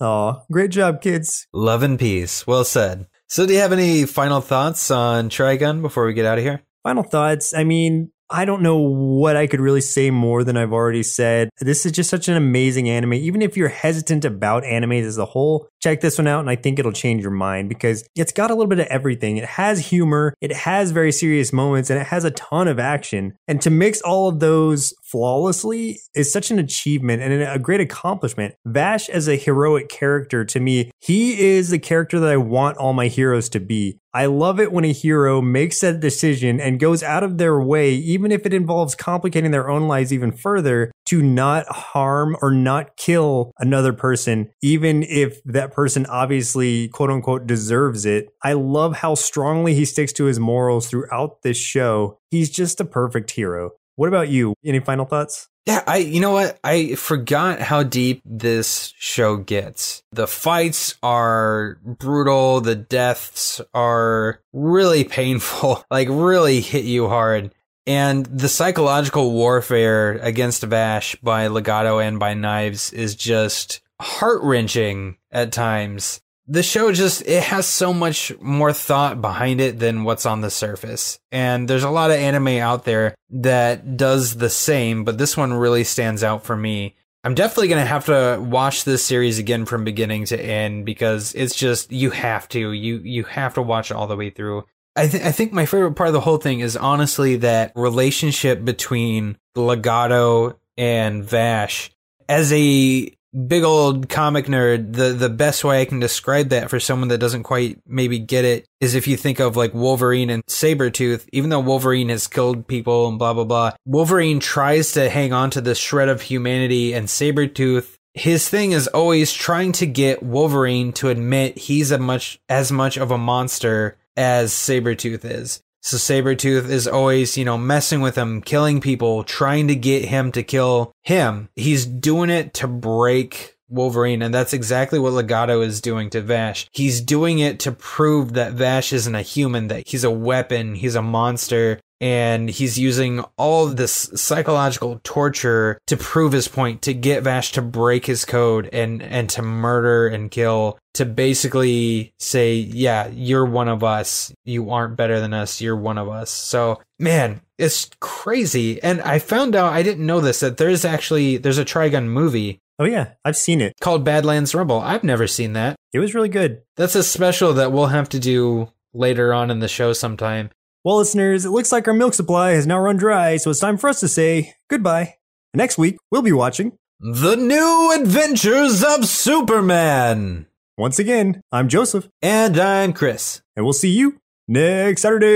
Aw, 0.00 0.42
great 0.50 0.70
job, 0.70 1.02
kids. 1.02 1.46
Love 1.52 1.82
and 1.82 1.98
peace. 1.98 2.46
Well 2.46 2.64
said. 2.64 3.06
So, 3.28 3.46
do 3.46 3.52
you 3.52 3.60
have 3.60 3.72
any 3.72 4.06
final 4.06 4.40
thoughts 4.40 4.90
on 4.90 5.28
Trigun 5.28 5.82
before 5.82 6.06
we 6.06 6.14
get 6.14 6.24
out 6.24 6.38
of 6.38 6.44
here? 6.44 6.62
Final 6.82 7.02
thoughts. 7.02 7.54
I 7.54 7.64
mean, 7.64 8.10
I 8.30 8.44
don't 8.44 8.62
know 8.62 8.76
what 8.76 9.36
I 9.36 9.48
could 9.48 9.60
really 9.60 9.80
say 9.80 10.10
more 10.10 10.44
than 10.44 10.56
I've 10.56 10.72
already 10.72 11.02
said. 11.02 11.50
This 11.58 11.84
is 11.84 11.92
just 11.92 12.08
such 12.08 12.28
an 12.28 12.36
amazing 12.36 12.88
anime. 12.88 13.14
Even 13.14 13.42
if 13.42 13.56
you're 13.56 13.68
hesitant 13.68 14.24
about 14.24 14.64
anime 14.64 14.92
as 14.92 15.18
a 15.18 15.24
whole, 15.24 15.68
check 15.82 16.00
this 16.00 16.16
one 16.16 16.28
out 16.28 16.40
and 16.40 16.48
I 16.48 16.54
think 16.54 16.78
it'll 16.78 16.92
change 16.92 17.22
your 17.22 17.32
mind 17.32 17.68
because 17.68 18.06
it's 18.14 18.32
got 18.32 18.50
a 18.50 18.54
little 18.54 18.68
bit 18.68 18.78
of 18.78 18.86
everything. 18.86 19.36
It 19.36 19.46
has 19.46 19.88
humor, 19.88 20.34
it 20.40 20.52
has 20.52 20.92
very 20.92 21.10
serious 21.10 21.52
moments, 21.52 21.90
and 21.90 22.00
it 22.00 22.06
has 22.06 22.24
a 22.24 22.30
ton 22.30 22.68
of 22.68 22.78
action. 22.78 23.34
And 23.48 23.60
to 23.62 23.70
mix 23.70 24.00
all 24.00 24.28
of 24.28 24.38
those 24.38 24.94
flawlessly 25.02 25.98
is 26.14 26.32
such 26.32 26.50
an 26.50 26.58
achievement 26.58 27.22
and 27.22 27.42
a 27.42 27.58
great 27.58 27.80
accomplishment. 27.80 28.54
Vash 28.64 29.08
as 29.08 29.28
a 29.28 29.36
heroic 29.36 29.88
character 29.88 30.44
to 30.44 30.60
me, 30.60 30.90
he 31.00 31.40
is 31.40 31.70
the 31.70 31.78
character 31.78 32.20
that 32.20 32.30
I 32.30 32.36
want 32.36 32.78
all 32.78 32.92
my 32.92 33.08
heroes 33.08 33.48
to 33.50 33.60
be. 33.60 33.98
I 34.12 34.26
love 34.26 34.58
it 34.58 34.72
when 34.72 34.84
a 34.84 34.92
hero 34.92 35.40
makes 35.40 35.80
that 35.80 36.00
decision 36.00 36.60
and 36.60 36.80
goes 36.80 37.02
out 37.02 37.22
of 37.22 37.38
their 37.38 37.60
way, 37.60 37.92
even 37.94 38.32
if 38.32 38.44
it 38.44 38.52
involves 38.52 38.96
complicating 38.96 39.52
their 39.52 39.70
own 39.70 39.86
lives 39.86 40.12
even 40.12 40.32
further, 40.32 40.90
to 41.06 41.22
not 41.22 41.66
harm 41.68 42.36
or 42.42 42.50
not 42.50 42.96
kill 42.96 43.52
another 43.58 43.92
person, 43.92 44.50
even 44.62 45.04
if 45.04 45.42
that 45.44 45.72
person 45.72 46.06
obviously, 46.06 46.88
quote 46.88 47.10
unquote, 47.10 47.46
deserves 47.46 48.04
it. 48.04 48.28
I 48.42 48.54
love 48.54 48.96
how 48.96 49.14
strongly 49.14 49.74
he 49.74 49.84
sticks 49.84 50.12
to 50.14 50.24
his 50.24 50.40
morals 50.40 50.88
throughout 50.88 51.42
this 51.42 51.56
show. 51.56 52.18
He's 52.30 52.50
just 52.50 52.80
a 52.80 52.84
perfect 52.84 53.30
hero. 53.32 53.70
What 53.96 54.08
about 54.08 54.28
you? 54.28 54.54
Any 54.64 54.80
final 54.80 55.04
thoughts? 55.04 55.49
Yeah, 55.66 55.84
I 55.86 55.98
you 55.98 56.20
know 56.20 56.32
what? 56.32 56.58
I 56.64 56.94
forgot 56.94 57.60
how 57.60 57.82
deep 57.82 58.22
this 58.24 58.94
show 58.98 59.36
gets. 59.36 60.02
The 60.12 60.26
fights 60.26 60.96
are 61.02 61.78
brutal, 61.84 62.60
the 62.60 62.76
deaths 62.76 63.60
are 63.74 64.40
really 64.52 65.04
painful, 65.18 65.84
like 65.90 66.08
really 66.10 66.60
hit 66.60 66.84
you 66.84 67.08
hard. 67.08 67.54
And 67.86 68.26
the 68.26 68.48
psychological 68.48 69.32
warfare 69.32 70.12
against 70.18 70.62
Vash 70.62 71.16
by 71.16 71.48
Legato 71.48 71.98
and 71.98 72.18
by 72.18 72.34
Knives 72.34 72.92
is 72.92 73.14
just 73.14 73.80
heart 74.00 74.42
wrenching 74.42 75.16
at 75.30 75.52
times 75.52 76.20
the 76.50 76.64
show 76.64 76.90
just 76.90 77.22
it 77.26 77.44
has 77.44 77.64
so 77.64 77.94
much 77.94 78.32
more 78.40 78.72
thought 78.72 79.20
behind 79.20 79.60
it 79.60 79.78
than 79.78 80.02
what's 80.02 80.26
on 80.26 80.40
the 80.40 80.50
surface. 80.50 81.20
And 81.30 81.68
there's 81.68 81.84
a 81.84 81.90
lot 81.90 82.10
of 82.10 82.16
anime 82.16 82.48
out 82.48 82.84
there 82.84 83.14
that 83.30 83.96
does 83.96 84.36
the 84.36 84.50
same 84.50 85.04
but 85.04 85.16
this 85.16 85.36
one 85.36 85.52
really 85.52 85.84
stands 85.84 86.24
out 86.24 86.44
for 86.44 86.56
me. 86.56 86.96
I'm 87.22 87.34
definitely 87.34 87.68
going 87.68 87.82
to 87.82 87.86
have 87.86 88.06
to 88.06 88.42
watch 88.42 88.82
this 88.82 89.04
series 89.04 89.38
again 89.38 89.64
from 89.64 89.84
beginning 89.84 90.24
to 90.26 90.40
end 90.40 90.84
because 90.84 91.34
it's 91.34 91.54
just 91.54 91.92
you 91.92 92.10
have 92.10 92.48
to 92.48 92.72
you 92.72 92.98
you 92.98 93.24
have 93.24 93.54
to 93.54 93.62
watch 93.62 93.92
it 93.92 93.94
all 93.94 94.08
the 94.08 94.16
way 94.16 94.30
through. 94.30 94.64
I, 94.96 95.06
th- 95.06 95.22
I 95.22 95.30
think 95.30 95.52
my 95.52 95.66
favorite 95.66 95.94
part 95.94 96.08
of 96.08 96.14
the 96.14 96.20
whole 96.20 96.38
thing 96.38 96.60
is 96.60 96.76
honestly 96.76 97.36
that 97.36 97.72
relationship 97.76 98.64
between 98.64 99.38
legato 99.54 100.58
and 100.76 101.22
vash 101.22 101.92
as 102.28 102.52
a 102.52 103.12
big 103.46 103.62
old 103.62 104.08
comic 104.08 104.46
nerd, 104.46 104.94
the 104.94 105.12
the 105.12 105.28
best 105.28 105.64
way 105.64 105.80
I 105.80 105.84
can 105.84 106.00
describe 106.00 106.48
that 106.48 106.70
for 106.70 106.80
someone 106.80 107.08
that 107.08 107.18
doesn't 107.18 107.44
quite 107.44 107.78
maybe 107.86 108.18
get 108.18 108.44
it 108.44 108.66
is 108.80 108.94
if 108.94 109.06
you 109.06 109.16
think 109.16 109.40
of 109.40 109.56
like 109.56 109.74
Wolverine 109.74 110.30
and 110.30 110.44
Sabretooth, 110.46 111.28
even 111.32 111.50
though 111.50 111.60
Wolverine 111.60 112.08
has 112.08 112.26
killed 112.26 112.66
people 112.66 113.08
and 113.08 113.18
blah 113.18 113.34
blah 113.34 113.44
blah, 113.44 113.72
Wolverine 113.84 114.40
tries 114.40 114.92
to 114.92 115.08
hang 115.08 115.32
on 115.32 115.50
to 115.50 115.60
this 115.60 115.78
shred 115.78 116.08
of 116.08 116.22
humanity 116.22 116.92
and 116.92 117.08
Sabretooth 117.08 117.96
his 118.14 118.48
thing 118.48 118.72
is 118.72 118.88
always 118.88 119.32
trying 119.32 119.72
to 119.72 119.86
get 119.86 120.22
Wolverine 120.22 120.92
to 120.94 121.08
admit 121.08 121.56
he's 121.56 121.90
a 121.90 121.98
much 121.98 122.40
as 122.48 122.72
much 122.72 122.96
of 122.96 123.10
a 123.10 123.18
monster 123.18 123.96
as 124.16 124.52
Sabretooth 124.52 125.24
is. 125.24 125.62
So 125.82 125.96
Sabretooth 125.96 126.68
is 126.68 126.86
always, 126.86 127.38
you 127.38 127.44
know, 127.44 127.56
messing 127.56 128.00
with 128.00 128.16
him, 128.16 128.42
killing 128.42 128.80
people, 128.80 129.24
trying 129.24 129.68
to 129.68 129.74
get 129.74 130.04
him 130.04 130.30
to 130.32 130.42
kill 130.42 130.92
him. 131.02 131.48
He's 131.56 131.86
doing 131.86 132.28
it 132.28 132.52
to 132.54 132.66
break 132.66 133.56
Wolverine, 133.70 134.20
and 134.20 134.34
that's 134.34 134.52
exactly 134.52 134.98
what 134.98 135.14
Legato 135.14 135.62
is 135.62 135.80
doing 135.80 136.10
to 136.10 136.20
Vash. 136.20 136.68
He's 136.72 137.00
doing 137.00 137.38
it 137.38 137.60
to 137.60 137.72
prove 137.72 138.34
that 138.34 138.52
Vash 138.52 138.92
isn't 138.92 139.14
a 139.14 139.22
human, 139.22 139.68
that 139.68 139.88
he's 139.88 140.04
a 140.04 140.10
weapon, 140.10 140.74
he's 140.74 140.96
a 140.96 141.02
monster, 141.02 141.80
and 142.00 142.48
he's 142.48 142.78
using 142.78 143.20
all 143.36 143.66
of 143.66 143.76
this 143.76 144.10
psychological 144.14 145.00
torture 145.04 145.78
to 145.86 145.96
prove 145.96 146.32
his 146.32 146.48
point 146.48 146.82
to 146.82 146.94
get 146.94 147.22
Vash 147.22 147.52
to 147.52 147.62
break 147.62 148.06
his 148.06 148.24
code 148.24 148.68
and 148.72 149.02
and 149.02 149.28
to 149.30 149.42
murder 149.42 150.08
and 150.08 150.30
kill 150.30 150.78
to 150.94 151.04
basically 151.04 152.12
say 152.18 152.54
yeah 152.54 153.08
you're 153.08 153.46
one 153.46 153.68
of 153.68 153.84
us 153.84 154.32
you 154.44 154.70
aren't 154.70 154.96
better 154.96 155.20
than 155.20 155.34
us 155.34 155.60
you're 155.60 155.76
one 155.76 155.98
of 155.98 156.08
us 156.08 156.30
so 156.30 156.80
man 156.98 157.40
it's 157.58 157.90
crazy 158.00 158.82
and 158.82 159.00
I 159.02 159.18
found 159.18 159.54
out 159.54 159.72
I 159.72 159.82
didn't 159.82 160.06
know 160.06 160.20
this 160.20 160.40
that 160.40 160.56
there's 160.56 160.84
actually 160.84 161.36
there's 161.36 161.58
a 161.58 161.64
Trigun 161.64 162.06
movie 162.06 162.58
Oh 162.80 162.84
yeah, 162.84 163.10
I've 163.26 163.36
seen 163.36 163.60
it. 163.60 163.74
Called 163.82 164.06
Badlands 164.06 164.54
Rumble. 164.54 164.80
I've 164.80 165.04
never 165.04 165.26
seen 165.26 165.52
that. 165.52 165.76
It 165.92 165.98
was 165.98 166.14
really 166.14 166.30
good. 166.30 166.62
That's 166.76 166.94
a 166.94 167.02
special 167.02 167.52
that 167.52 167.72
we'll 167.72 167.88
have 167.88 168.08
to 168.08 168.18
do 168.18 168.72
later 168.94 169.34
on 169.34 169.50
in 169.50 169.58
the 169.58 169.68
show 169.68 169.92
sometime. 169.92 170.48
Well, 170.82 170.96
listeners, 170.96 171.44
it 171.44 171.50
looks 171.50 171.72
like 171.72 171.86
our 171.88 171.92
milk 171.92 172.14
supply 172.14 172.52
has 172.52 172.66
now 172.66 172.78
run 172.80 172.96
dry, 172.96 173.36
so 173.36 173.50
it's 173.50 173.60
time 173.60 173.76
for 173.76 173.90
us 173.90 174.00
to 174.00 174.08
say 174.08 174.54
goodbye. 174.70 175.16
Next 175.52 175.76
week, 175.76 175.98
we'll 176.10 176.22
be 176.22 176.32
watching 176.32 176.72
The 177.00 177.36
New 177.36 177.92
Adventures 178.00 178.82
of 178.82 179.04
Superman. 179.04 180.46
Once 180.78 180.98
again, 180.98 181.42
I'm 181.52 181.68
Joseph. 181.68 182.08
And 182.22 182.58
I'm 182.58 182.94
Chris. 182.94 183.42
And 183.56 183.66
we'll 183.66 183.74
see 183.74 183.90
you 183.90 184.20
next 184.48 185.02
Saturday. 185.02 185.26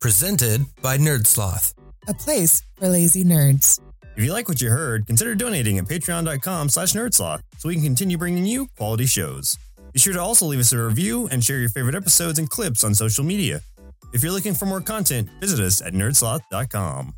Presented 0.00 0.66
by 0.82 0.98
Nerdsloth, 0.98 1.74
a 2.06 2.14
place 2.14 2.62
for 2.76 2.88
lazy 2.88 3.24
nerds. 3.24 3.80
If 4.20 4.26
you 4.26 4.34
like 4.34 4.50
what 4.50 4.60
you 4.60 4.68
heard, 4.68 5.06
consider 5.06 5.34
donating 5.34 5.78
at 5.78 5.86
patreon.com 5.86 6.68
slash 6.68 6.92
nerdsloth 6.92 7.40
so 7.56 7.70
we 7.70 7.76
can 7.76 7.82
continue 7.84 8.18
bringing 8.18 8.44
you 8.44 8.66
quality 8.76 9.06
shows. 9.06 9.56
Be 9.94 9.98
sure 9.98 10.12
to 10.12 10.20
also 10.20 10.44
leave 10.44 10.60
us 10.60 10.74
a 10.74 10.78
review 10.78 11.26
and 11.28 11.42
share 11.42 11.56
your 11.56 11.70
favorite 11.70 11.94
episodes 11.94 12.38
and 12.38 12.50
clips 12.50 12.84
on 12.84 12.94
social 12.94 13.24
media. 13.24 13.62
If 14.12 14.22
you're 14.22 14.30
looking 14.30 14.52
for 14.52 14.66
more 14.66 14.82
content, 14.82 15.30
visit 15.40 15.58
us 15.58 15.80
at 15.80 15.94
nerdsloth.com. 15.94 17.14